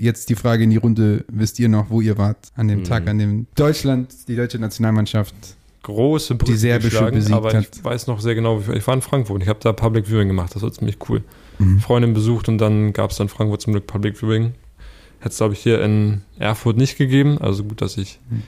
Jetzt 0.00 0.28
die 0.30 0.34
Frage 0.34 0.64
in 0.64 0.70
die 0.70 0.76
Runde, 0.78 1.24
wisst 1.28 1.58
ihr 1.58 1.68
noch, 1.68 1.90
wo 1.90 2.00
ihr 2.00 2.16
wart 2.18 2.38
an 2.56 2.68
dem 2.68 2.78
Hm. 2.78 2.84
Tag, 2.84 3.08
an 3.08 3.18
dem 3.18 3.46
Deutschland, 3.54 4.14
die 4.28 4.36
deutsche 4.36 4.58
Nationalmannschaft 4.58 5.34
Große 5.82 6.34
Brücke 6.34 6.52
die 6.52 6.58
serbische 6.58 7.10
besiegt 7.10 7.34
aber 7.34 7.54
hat. 7.54 7.68
ich 7.76 7.82
weiß 7.84 8.06
noch 8.06 8.20
sehr 8.20 8.34
genau, 8.34 8.66
wie 8.68 8.72
ich 8.76 8.86
war 8.86 8.92
in 8.94 9.00
Frankfurt. 9.00 9.42
Ich 9.42 9.48
habe 9.48 9.60
da 9.62 9.72
Public 9.72 10.06
Viewing 10.06 10.28
gemacht, 10.28 10.54
das 10.54 10.62
war 10.62 10.70
ziemlich 10.72 10.98
cool. 11.08 11.22
Mhm. 11.58 11.80
Freundin 11.80 12.12
besucht 12.12 12.48
und 12.50 12.58
dann 12.58 12.92
gab 12.92 13.10
es 13.10 13.16
dann 13.16 13.28
Frankfurt 13.28 13.62
zum 13.62 13.72
Glück 13.72 13.86
Public 13.86 14.18
Viewing. 14.18 14.52
Hätte 15.20 15.30
es, 15.30 15.36
glaube 15.38 15.54
ich, 15.54 15.60
hier 15.60 15.82
in 15.82 16.22
Erfurt 16.38 16.76
nicht 16.76 16.96
gegeben. 16.98 17.38
Also 17.38 17.64
gut, 17.64 17.80
dass 17.80 17.96
ich 17.96 18.18
Mhm. 18.30 18.42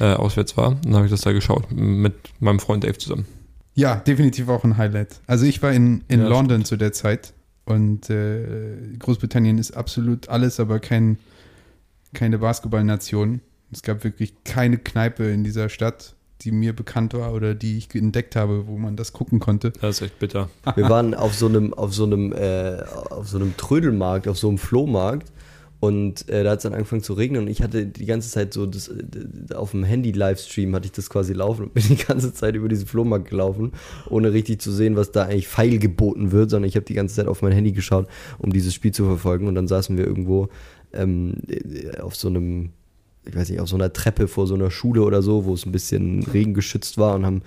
äh, 0.00 0.14
auswärts 0.14 0.56
war. 0.56 0.76
Dann 0.82 0.94
habe 0.96 1.04
ich 1.04 1.10
das 1.10 1.20
da 1.20 1.32
geschaut 1.32 1.70
mit 1.70 2.14
meinem 2.40 2.58
Freund 2.58 2.84
Dave 2.84 2.96
zusammen. 2.98 3.26
Ja, 3.74 3.94
definitiv 3.96 4.48
auch 4.48 4.64
ein 4.64 4.76
Highlight. 4.76 5.20
Also 5.26 5.44
ich 5.44 5.62
war 5.62 5.72
in, 5.72 6.02
in 6.08 6.20
Ja, 6.20 6.28
London 6.28 6.64
zu 6.64 6.76
der 6.76 6.92
Zeit 6.92 7.32
und 7.68 8.08
äh, 8.08 8.76
Großbritannien 8.98 9.58
ist 9.58 9.72
absolut 9.72 10.30
alles, 10.30 10.58
aber 10.58 10.80
kein, 10.80 11.18
keine 12.14 12.38
Basketballnation. 12.38 13.42
Es 13.70 13.82
gab 13.82 14.04
wirklich 14.04 14.32
keine 14.44 14.78
Kneipe 14.78 15.24
in 15.24 15.44
dieser 15.44 15.68
Stadt, 15.68 16.14
die 16.40 16.50
mir 16.50 16.74
bekannt 16.74 17.12
war 17.12 17.34
oder 17.34 17.54
die 17.54 17.76
ich 17.76 17.94
entdeckt 17.94 18.36
habe, 18.36 18.66
wo 18.68 18.78
man 18.78 18.96
das 18.96 19.12
gucken 19.12 19.38
konnte. 19.38 19.72
Das 19.82 19.96
ist 19.96 20.02
echt 20.02 20.18
bitter. 20.18 20.48
Wir 20.76 20.88
waren 20.88 21.12
auf 21.12 21.34
so 21.34 21.46
einem, 21.46 21.74
auf 21.74 21.92
so 21.92 22.04
einem, 22.04 22.32
äh, 22.32 22.82
auf 23.10 23.28
so 23.28 23.36
einem 23.36 23.54
Trödelmarkt, 23.58 24.28
auf 24.28 24.38
so 24.38 24.48
einem 24.48 24.56
Flohmarkt. 24.56 25.30
Und 25.80 26.28
äh, 26.28 26.42
da 26.42 26.50
hat 26.50 26.58
es 26.58 26.62
dann 26.64 26.74
angefangen 26.74 27.02
zu 27.02 27.12
regnen 27.12 27.42
und 27.42 27.48
ich 27.48 27.62
hatte 27.62 27.86
die 27.86 28.06
ganze 28.06 28.28
Zeit 28.28 28.52
so 28.52 28.66
das, 28.66 28.88
äh, 28.88 29.54
auf 29.54 29.70
dem 29.70 29.84
Handy-Livestream 29.84 30.74
hatte 30.74 30.86
ich 30.86 30.92
das 30.92 31.08
quasi 31.08 31.34
laufen 31.34 31.66
und 31.66 31.74
bin 31.74 31.84
die 31.88 31.96
ganze 31.96 32.34
Zeit 32.34 32.56
über 32.56 32.68
diesen 32.68 32.88
Flohmarkt 32.88 33.30
gelaufen, 33.30 33.72
ohne 34.10 34.32
richtig 34.32 34.60
zu 34.60 34.72
sehen, 34.72 34.96
was 34.96 35.12
da 35.12 35.24
eigentlich 35.24 35.46
feil 35.46 35.78
geboten 35.78 36.32
wird, 36.32 36.50
sondern 36.50 36.68
ich 36.68 36.74
habe 36.74 36.84
die 36.84 36.94
ganze 36.94 37.14
Zeit 37.14 37.28
auf 37.28 37.42
mein 37.42 37.52
Handy 37.52 37.70
geschaut, 37.70 38.08
um 38.38 38.52
dieses 38.52 38.74
Spiel 38.74 38.92
zu 38.92 39.04
verfolgen. 39.04 39.46
Und 39.46 39.54
dann 39.54 39.68
saßen 39.68 39.96
wir 39.96 40.04
irgendwo 40.04 40.48
ähm, 40.92 41.34
äh, 41.48 42.00
auf 42.00 42.16
so 42.16 42.26
einem, 42.26 42.70
ich 43.24 43.36
weiß 43.36 43.48
nicht, 43.50 43.60
auf 43.60 43.68
so 43.68 43.76
einer 43.76 43.92
Treppe 43.92 44.26
vor 44.26 44.48
so 44.48 44.54
einer 44.54 44.72
Schule 44.72 45.02
oder 45.02 45.22
so, 45.22 45.44
wo 45.44 45.54
es 45.54 45.64
ein 45.64 45.72
bisschen 45.72 46.24
regengeschützt 46.24 46.98
war 46.98 47.14
und 47.14 47.24
haben 47.24 47.42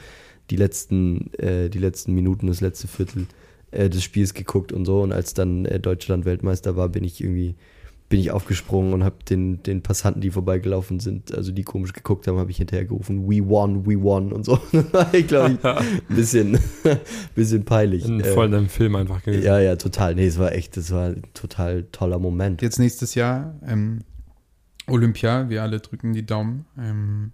die 0.49 0.55
letzten, 0.55 1.33
äh, 1.33 1.69
die 1.69 1.79
letzten 1.79 2.13
Minuten, 2.13 2.47
das 2.47 2.61
letzte 2.61 2.87
Viertel 2.87 3.27
äh, 3.71 3.89
des 3.89 4.03
Spiels 4.03 4.33
geguckt 4.33 4.71
und 4.71 4.85
so. 4.85 5.01
Und 5.01 5.11
als 5.11 5.33
dann 5.33 5.65
äh, 5.65 5.81
Deutschland 5.81 6.23
Weltmeister 6.23 6.77
war, 6.77 6.87
bin 6.87 7.03
ich 7.03 7.21
irgendwie, 7.21 7.55
bin 8.11 8.19
ich 8.19 8.29
aufgesprungen 8.29 8.93
und 8.93 9.05
habe 9.05 9.23
den, 9.27 9.63
den 9.63 9.81
Passanten, 9.81 10.19
die 10.21 10.31
vorbeigelaufen 10.31 10.99
sind, 10.99 11.33
also 11.33 11.53
die 11.53 11.63
komisch 11.63 11.93
geguckt 11.93 12.27
haben, 12.27 12.37
habe 12.37 12.51
ich 12.51 12.57
hinterher 12.57 12.85
gerufen, 12.85 13.23
we 13.23 13.39
won, 13.47 13.87
we 13.87 13.99
won 13.99 14.33
und 14.33 14.45
so. 14.45 14.59
ich 15.13 15.27
glaube, 15.27 15.53
ich, 15.63 15.65
ein 15.65 16.15
bisschen, 16.15 16.59
bisschen 17.35 17.63
peinlich. 17.63 18.05
In 18.05 18.19
Äh, 18.19 18.25
voll 18.25 18.47
in 18.47 18.53
einem 18.53 18.69
Film 18.69 18.97
einfach 18.97 19.23
gewesen. 19.23 19.45
ja, 19.45 19.59
ja, 19.61 19.77
total. 19.77 20.15
Nee, 20.15 20.27
es 20.27 20.37
war 20.37 20.51
echt, 20.51 20.75
das 20.75 20.91
war 20.91 21.07
ein 21.07 21.23
total 21.33 21.83
toller 21.93 22.19
Moment. 22.19 22.61
Jetzt 22.61 22.79
nächstes 22.79 23.15
Jahr 23.15 23.55
ähm, 23.65 23.99
Olympia, 24.87 25.49
wir 25.49 25.63
alle 25.63 25.79
drücken 25.79 26.11
die 26.11 26.25
Daumen. 26.25 26.65
Ähm, 26.77 27.31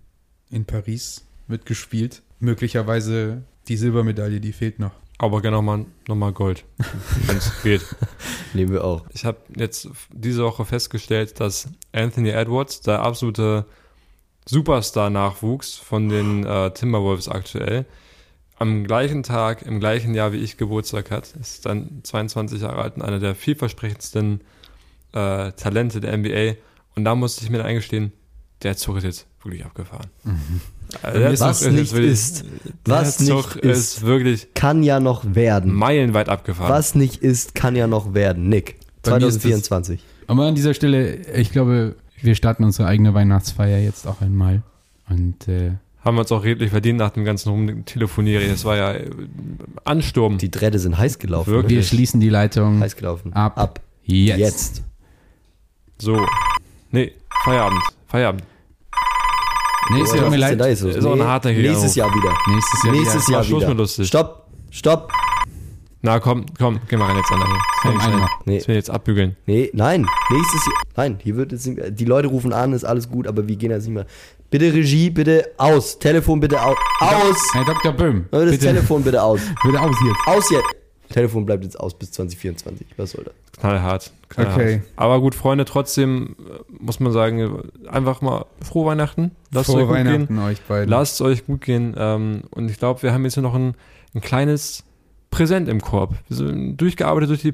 in 0.51 0.65
Paris 0.65 1.25
wird 1.47 1.65
gespielt. 1.65 2.21
Möglicherweise 2.39 3.41
die 3.67 3.77
Silbermedaille, 3.77 4.39
die 4.39 4.53
fehlt 4.53 4.77
noch. 4.77 4.93
Aber 5.19 5.41
gerne 5.41 5.57
nochmal 5.57 5.85
noch 6.07 6.15
mal 6.15 6.31
Gold, 6.31 6.63
wenn 7.25 7.37
es 7.37 7.51
geht. 7.63 7.83
Nehmen 8.53 8.71
wir 8.71 8.83
auch. 8.83 9.05
Ich 9.09 9.25
habe 9.25 9.39
jetzt 9.55 9.89
diese 10.11 10.43
Woche 10.43 10.63
festgestellt, 10.63 11.39
dass 11.39 11.69
Anthony 11.91 12.29
Edwards, 12.29 12.81
der 12.81 13.01
absolute 13.01 13.65
Superstar-Nachwuchs 14.47 15.75
von 15.75 16.07
den 16.09 16.45
äh, 16.45 16.71
Timberwolves 16.71 17.29
aktuell, 17.29 17.85
am 18.59 18.85
gleichen 18.85 19.23
Tag, 19.23 19.63
im 19.63 19.79
gleichen 19.79 20.13
Jahr 20.13 20.33
wie 20.33 20.37
ich 20.37 20.57
Geburtstag 20.57 21.11
hat. 21.11 21.35
Ist 21.35 21.65
dann 21.65 22.01
22 22.03 22.61
Jahre 22.61 22.81
alt 22.81 22.95
und 22.95 23.01
einer 23.01 23.19
der 23.19 23.35
vielversprechendsten 23.35 24.41
äh, 25.13 25.51
Talente 25.51 25.99
der 25.99 26.17
NBA. 26.17 26.55
Und 26.95 27.05
da 27.05 27.15
musste 27.15 27.43
ich 27.43 27.49
mir 27.49 27.63
eingestehen, 27.63 28.13
der 28.63 28.75
Zug 28.77 28.97
ist 28.97 29.03
jetzt 29.03 29.27
wirklich 29.43 29.65
abgefahren. 29.65 30.09
Also 31.03 31.43
was 31.45 31.59
Zug 31.61 31.71
nicht 31.73 31.93
wirklich- 31.93 32.11
ist, 32.11 32.45
was 32.85 33.19
nicht 33.19 33.55
ist 33.57 33.63
ist, 33.63 34.01
wirklich 34.03 34.53
kann 34.53 34.83
ja 34.83 34.99
noch 34.99 35.23
werden. 35.35 35.73
meilenweit 35.73 36.29
abgefahren. 36.29 36.71
Was 36.71 36.95
nicht 36.95 37.21
ist, 37.21 37.55
kann 37.55 37.75
ja 37.75 37.87
noch 37.87 38.13
werden. 38.13 38.47
Nick, 38.49 38.75
Bei 39.03 39.11
mir 39.19 39.27
ist 39.27 39.35
das- 39.35 39.41
2024. 39.43 39.99
Aber 40.27 40.45
an 40.45 40.55
dieser 40.55 40.73
Stelle, 40.73 41.15
ich 41.35 41.51
glaube, 41.51 41.95
wir 42.21 42.35
starten 42.35 42.63
unsere 42.63 42.87
eigene 42.87 43.13
Weihnachtsfeier 43.13 43.79
jetzt 43.79 44.07
auch 44.07 44.21
einmal. 44.21 44.61
Und 45.09 45.47
äh, 45.47 45.71
haben 46.03 46.15
wir 46.15 46.21
uns 46.21 46.31
auch 46.31 46.43
redlich 46.43 46.69
verdient 46.71 46.99
nach 46.99 47.11
dem 47.11 47.23
ganzen 47.25 47.49
Rumtelefonieren. 47.49 48.49
Es 48.49 48.65
war 48.65 48.75
ja 48.77 48.93
äh, 48.93 49.09
Ansturm. 49.85 50.37
Die 50.37 50.51
Drähte 50.51 50.79
sind 50.79 50.97
heiß 50.97 51.19
gelaufen. 51.19 51.51
wir 51.51 51.61
Wirklich. 51.63 51.87
schließen 51.87 52.19
die 52.19 52.29
Leitung 52.29 52.79
Heiß 52.79 52.95
gelaufen. 52.95 53.33
ab. 53.33 53.57
Ab. 53.57 53.81
Jetzt. 54.03 54.39
Jetzt. 54.39 54.83
So. 55.99 56.17
Nee, 56.91 57.11
Feierabend. 57.43 57.81
Feierabend. 58.07 58.43
Nee, 59.89 60.01
ist 60.01 60.13
ja 60.15 60.23
ist 60.23 60.29
mir 60.29 60.37
leid. 60.37 60.59
los? 60.59 60.81
Ist 60.95 61.05
auch 61.05 61.13
ein 61.13 61.23
harter 61.23 61.49
Nächstes 61.51 61.81
Anruf. 61.83 61.95
Jahr 61.95 62.09
wieder. 62.15 62.33
Nächstes 62.53 62.83
Jahr 62.83 62.93
Nächstes 62.93 63.21
wieder. 63.27 63.31
Jahr 63.31 63.39
War 63.39 63.43
Schluss 63.45 63.59
wieder. 63.61 63.69
mit 63.69 63.77
lustig. 63.77 64.07
Stopp, 64.07 64.47
stopp. 64.71 65.11
Na 66.01 66.19
komm, 66.19 66.45
komm, 66.57 66.79
geh 66.87 66.95
mal 66.95 67.05
rein 67.07 67.17
jetzt 67.17 67.31
an. 67.31 67.41
Komm, 67.81 67.97
Das. 67.99 68.29
Nee. 68.45 68.61
will 68.67 68.75
jetzt 68.75 68.89
abbügeln. 68.89 69.35
Nee, 69.45 69.69
nein, 69.73 70.05
nächstes 70.29 70.65
Jahr. 70.65 70.81
Nein, 70.95 71.19
hier 71.23 71.35
wird 71.35 71.51
jetzt 71.51 71.65
nicht 71.65 71.77
mehr, 71.77 71.89
Die 71.91 72.05
Leute 72.05 72.27
rufen 72.27 72.53
an, 72.53 72.73
ist 72.73 72.83
alles 72.85 73.09
gut, 73.09 73.27
aber 73.27 73.47
wir 73.47 73.55
gehen 73.55 73.71
jetzt 73.71 73.85
nicht 73.85 73.93
mehr. 73.95 74.05
Bitte 74.49 74.71
Regie, 74.73 75.09
bitte 75.09 75.51
aus. 75.57 75.97
Telefon 75.99 76.39
bitte 76.39 76.61
aus. 76.61 76.77
Aus! 76.99 77.37
Herr 77.53 77.65
Dr. 77.65 77.91
Böhm, 77.93 78.25
Das 78.31 78.43
bitte, 78.51 78.57
Telefon 78.67 79.03
bitte 79.03 79.21
aus. 79.21 79.41
bitte 79.63 79.81
aus 79.81 79.95
jetzt. 80.05 80.27
Aus 80.37 80.49
jetzt. 80.51 80.65
Telefon 81.09 81.45
bleibt 81.45 81.63
jetzt 81.63 81.79
aus 81.79 81.97
bis 81.97 82.11
2024. 82.11 82.87
Was 82.97 83.11
soll 83.11 83.25
das? 83.25 83.33
Knallhart. 83.59 84.11
knallhart. 84.29 84.55
Okay. 84.55 84.81
Aber 84.95 85.19
gut, 85.19 85.35
Freunde, 85.35 85.65
trotzdem 85.65 86.35
äh, 86.39 86.83
muss 86.83 86.99
man 86.99 87.11
sagen, 87.11 87.69
einfach 87.87 88.21
mal 88.21 88.45
frohe 88.61 88.87
Weihnachten. 88.87 89.31
Lasst 89.51 89.69
Frohe 89.69 89.81
euch 89.81 89.87
gut 89.87 89.95
Weihnachten 89.95 90.27
gehen. 90.27 90.39
euch 90.39 90.61
beiden. 90.61 90.89
Lasst 90.89 91.15
es 91.15 91.21
euch 91.21 91.45
gut 91.45 91.61
gehen. 91.61 91.95
Ähm, 91.97 92.43
und 92.51 92.69
ich 92.69 92.77
glaube, 92.77 93.03
wir 93.03 93.13
haben 93.13 93.23
jetzt 93.23 93.35
hier 93.35 93.43
noch 93.43 93.55
ein, 93.55 93.75
ein 94.13 94.21
kleines 94.21 94.83
Präsent 95.31 95.69
im 95.69 95.81
Korb. 95.81 96.15
Wir 96.27 96.37
sind 96.37 96.77
durchgearbeitet 96.77 97.29
durch 97.29 97.41
die 97.41 97.53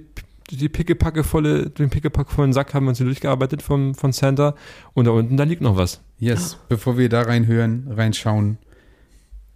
die 0.49 0.69
pickepackevolle, 0.69 1.69
den 1.69 1.89
pickepackevollen 1.89 2.53
Sack 2.53 2.73
haben 2.73 2.85
wir 2.85 2.89
uns 2.89 2.97
hier 2.97 3.05
durchgearbeitet 3.05 3.61
vom, 3.61 3.95
von 3.95 4.11
Santa. 4.11 4.55
Und 4.93 5.05
da 5.05 5.11
unten, 5.11 5.37
da 5.37 5.43
liegt 5.43 5.61
noch 5.61 5.77
was. 5.77 6.01
Yes, 6.19 6.57
bevor 6.69 6.97
wir 6.97 7.09
da 7.09 7.21
reinhören, 7.21 7.87
reinschauen. 7.89 8.57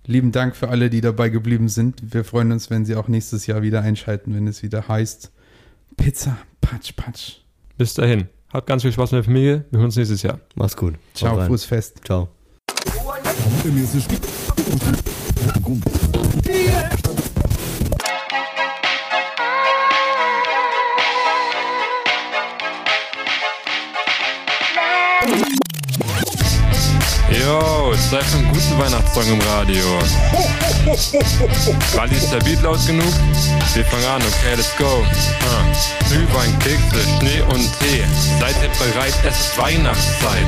Lieben 0.07 0.31
Dank 0.31 0.55
für 0.55 0.69
alle, 0.69 0.89
die 0.89 1.01
dabei 1.01 1.27
geblieben 1.27 1.67
sind. 1.67 2.13
Wir 2.13 2.23
freuen 2.23 2.53
uns, 2.53 2.69
wenn 2.69 2.85
Sie 2.85 2.95
auch 2.95 3.09
nächstes 3.09 3.45
Jahr 3.45 3.61
wieder 3.61 3.81
einschalten, 3.81 4.33
wenn 4.33 4.47
es 4.47 4.63
wieder 4.63 4.87
heißt 4.87 5.31
Pizza 5.97 6.37
Patsch 6.61 6.95
Patsch. 6.95 7.33
Bis 7.77 7.93
dahin. 7.93 8.29
Habt 8.53 8.67
ganz 8.67 8.83
viel 8.83 8.93
Spaß 8.93 9.11
mit 9.11 9.17
der 9.17 9.23
Familie. 9.25 9.65
Wir 9.69 9.79
hören 9.79 9.87
uns 9.87 9.97
nächstes 9.97 10.21
Jahr. 10.21 10.39
Mach's 10.55 10.77
gut. 10.77 10.95
Ciao, 11.13 11.31
Haut 11.31 11.39
rein. 11.39 11.47
frohes 11.47 11.65
Fest. 11.65 12.01
Ciao. 12.05 12.29
Zeit 27.95 28.23
für 28.23 28.37
einen 28.37 28.47
guten 28.51 28.77
Weihnachtssong 28.79 29.27
im 29.27 29.41
Radio. 29.41 29.83
Bali 31.95 32.15
ist 32.15 32.31
der 32.31 32.39
Beat 32.39 32.61
laut 32.61 32.85
genug? 32.85 33.13
Wir 33.73 33.85
fangen 33.85 34.05
an, 34.05 34.21
okay, 34.21 34.55
let's 34.55 34.75
go. 34.77 34.85
Uh. 34.85 36.07
Glühwein, 36.09 36.57
Kekse, 36.59 37.01
Schnee 37.19 37.41
und 37.41 37.69
Tee. 37.79 38.03
Seid 38.39 38.55
ihr 38.61 38.69
bereit? 38.77 39.13
Es 39.25 39.39
ist 39.39 39.57
Weihnachtszeit. 39.57 40.47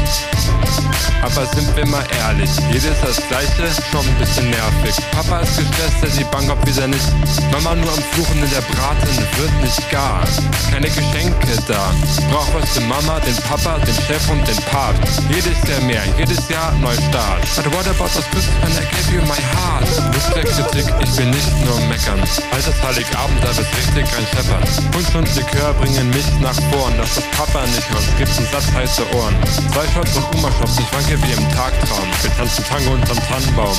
Aber 1.22 1.46
sind 1.48 1.76
wir 1.76 1.86
mal 1.86 2.04
ehrlich, 2.18 2.50
jedes 2.72 3.00
das 3.02 3.18
gleiche, 3.28 3.68
schon 3.92 4.08
ein 4.08 4.16
bisschen 4.20 4.50
nervig. 4.50 4.96
Papa 5.12 5.42
ist 5.42 5.58
gestresst, 5.58 6.18
die 6.18 6.24
Bank 6.26 6.50
ob 6.50 6.66
wieder 6.66 6.88
nicht. 6.88 7.06
Mama 7.52 7.76
nur 7.76 7.92
am 7.92 8.04
Fluchen 8.14 8.42
in 8.42 8.50
der 8.50 8.62
Braten, 8.62 9.18
wird 9.38 9.62
nicht 9.62 9.92
gar. 9.92 10.24
Keine 10.72 10.88
Geschenke 10.88 11.58
da. 11.68 11.94
Brauch 12.32 12.48
was 12.54 12.70
für 12.72 12.82
Mama, 12.82 13.20
den 13.20 13.36
Papa, 13.44 13.80
den 13.80 13.96
Chef 13.96 14.30
und 14.30 14.48
den 14.48 14.58
Papst. 14.72 15.22
Jedes 15.30 15.70
Jahr 15.70 15.82
mehr, 15.82 16.04
jedes 16.18 16.48
Jahr 16.48 16.72
Neustart. 16.74 17.29
But 17.30 17.68
what 17.76 17.86
about 17.86 18.10
this 18.10 18.26
business 18.34 18.58
when 18.64 18.72
I 18.74 18.86
gave 18.90 19.14
you 19.14 19.22
my 19.30 19.40
heart? 19.54 19.86
Nicht 20.14 20.36
der 20.36 20.46
Kritik, 20.46 20.86
ich 21.00 21.18
will 21.18 21.28
nicht 21.28 21.66
nur 21.66 21.80
meckern. 21.88 22.20
Altes 22.52 22.74
Heiligabend, 22.82 23.44
da 23.44 23.56
wird 23.56 23.68
richtig 23.78 24.06
ein 24.18 24.26
Scheppern. 24.34 24.64
Punsch 24.92 25.14
und 25.14 25.36
Likör 25.36 25.74
bringen 25.74 26.10
mich 26.10 26.26
nach 26.40 26.56
vorn. 26.72 26.98
Das 26.98 27.18
ist 27.18 27.32
Papa 27.32 27.66
nicht 27.68 27.90
und 27.92 28.00
es 28.00 28.18
gibt 28.18 28.38
einen 28.38 28.48
Satz 28.48 28.74
heiße 28.74 29.04
Ohren. 29.16 29.36
Zwei 29.72 29.86
Shots 29.94 30.16
und 30.18 30.36
Uma-Shots, 30.36 30.80
ich 30.80 30.92
wanke 30.94 31.22
wie 31.22 31.32
im 31.34 31.52
Tagtraum. 31.54 32.08
Wir 32.22 32.36
tanzen 32.36 32.66
Tango 32.66 32.92
unterm 32.94 33.20
Tannenbaum. 33.28 33.78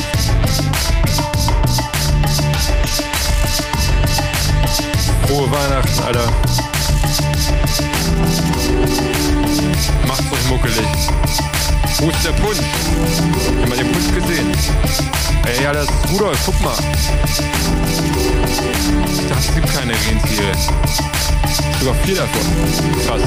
Frohe 5.27 5.51
Weihnachten, 5.51 6.03
Alter. 6.05 6.80
Macht 10.07 10.25
doch 10.31 10.49
muckelig. 10.49 10.87
Wo 11.99 12.09
ist 12.09 12.25
der 12.25 12.33
Punsch? 12.33 12.59
Haben 13.61 13.71
wir 13.71 13.77
den 13.77 13.93
Punsch 13.93 14.15
gesehen? 14.15 14.53
Ey, 15.47 15.63
ja, 15.63 15.73
das 15.73 15.85
ist 15.85 15.93
Rudolf, 16.13 16.39
guck 16.45 16.61
mal. 16.63 16.75
Das 19.29 19.55
gibt 19.55 19.75
keine 19.75 19.93
Rentiere. 19.93 20.53
Sogar 21.79 21.95
vier 22.05 22.17
davon. 22.17 22.43
Krass. 23.07 23.23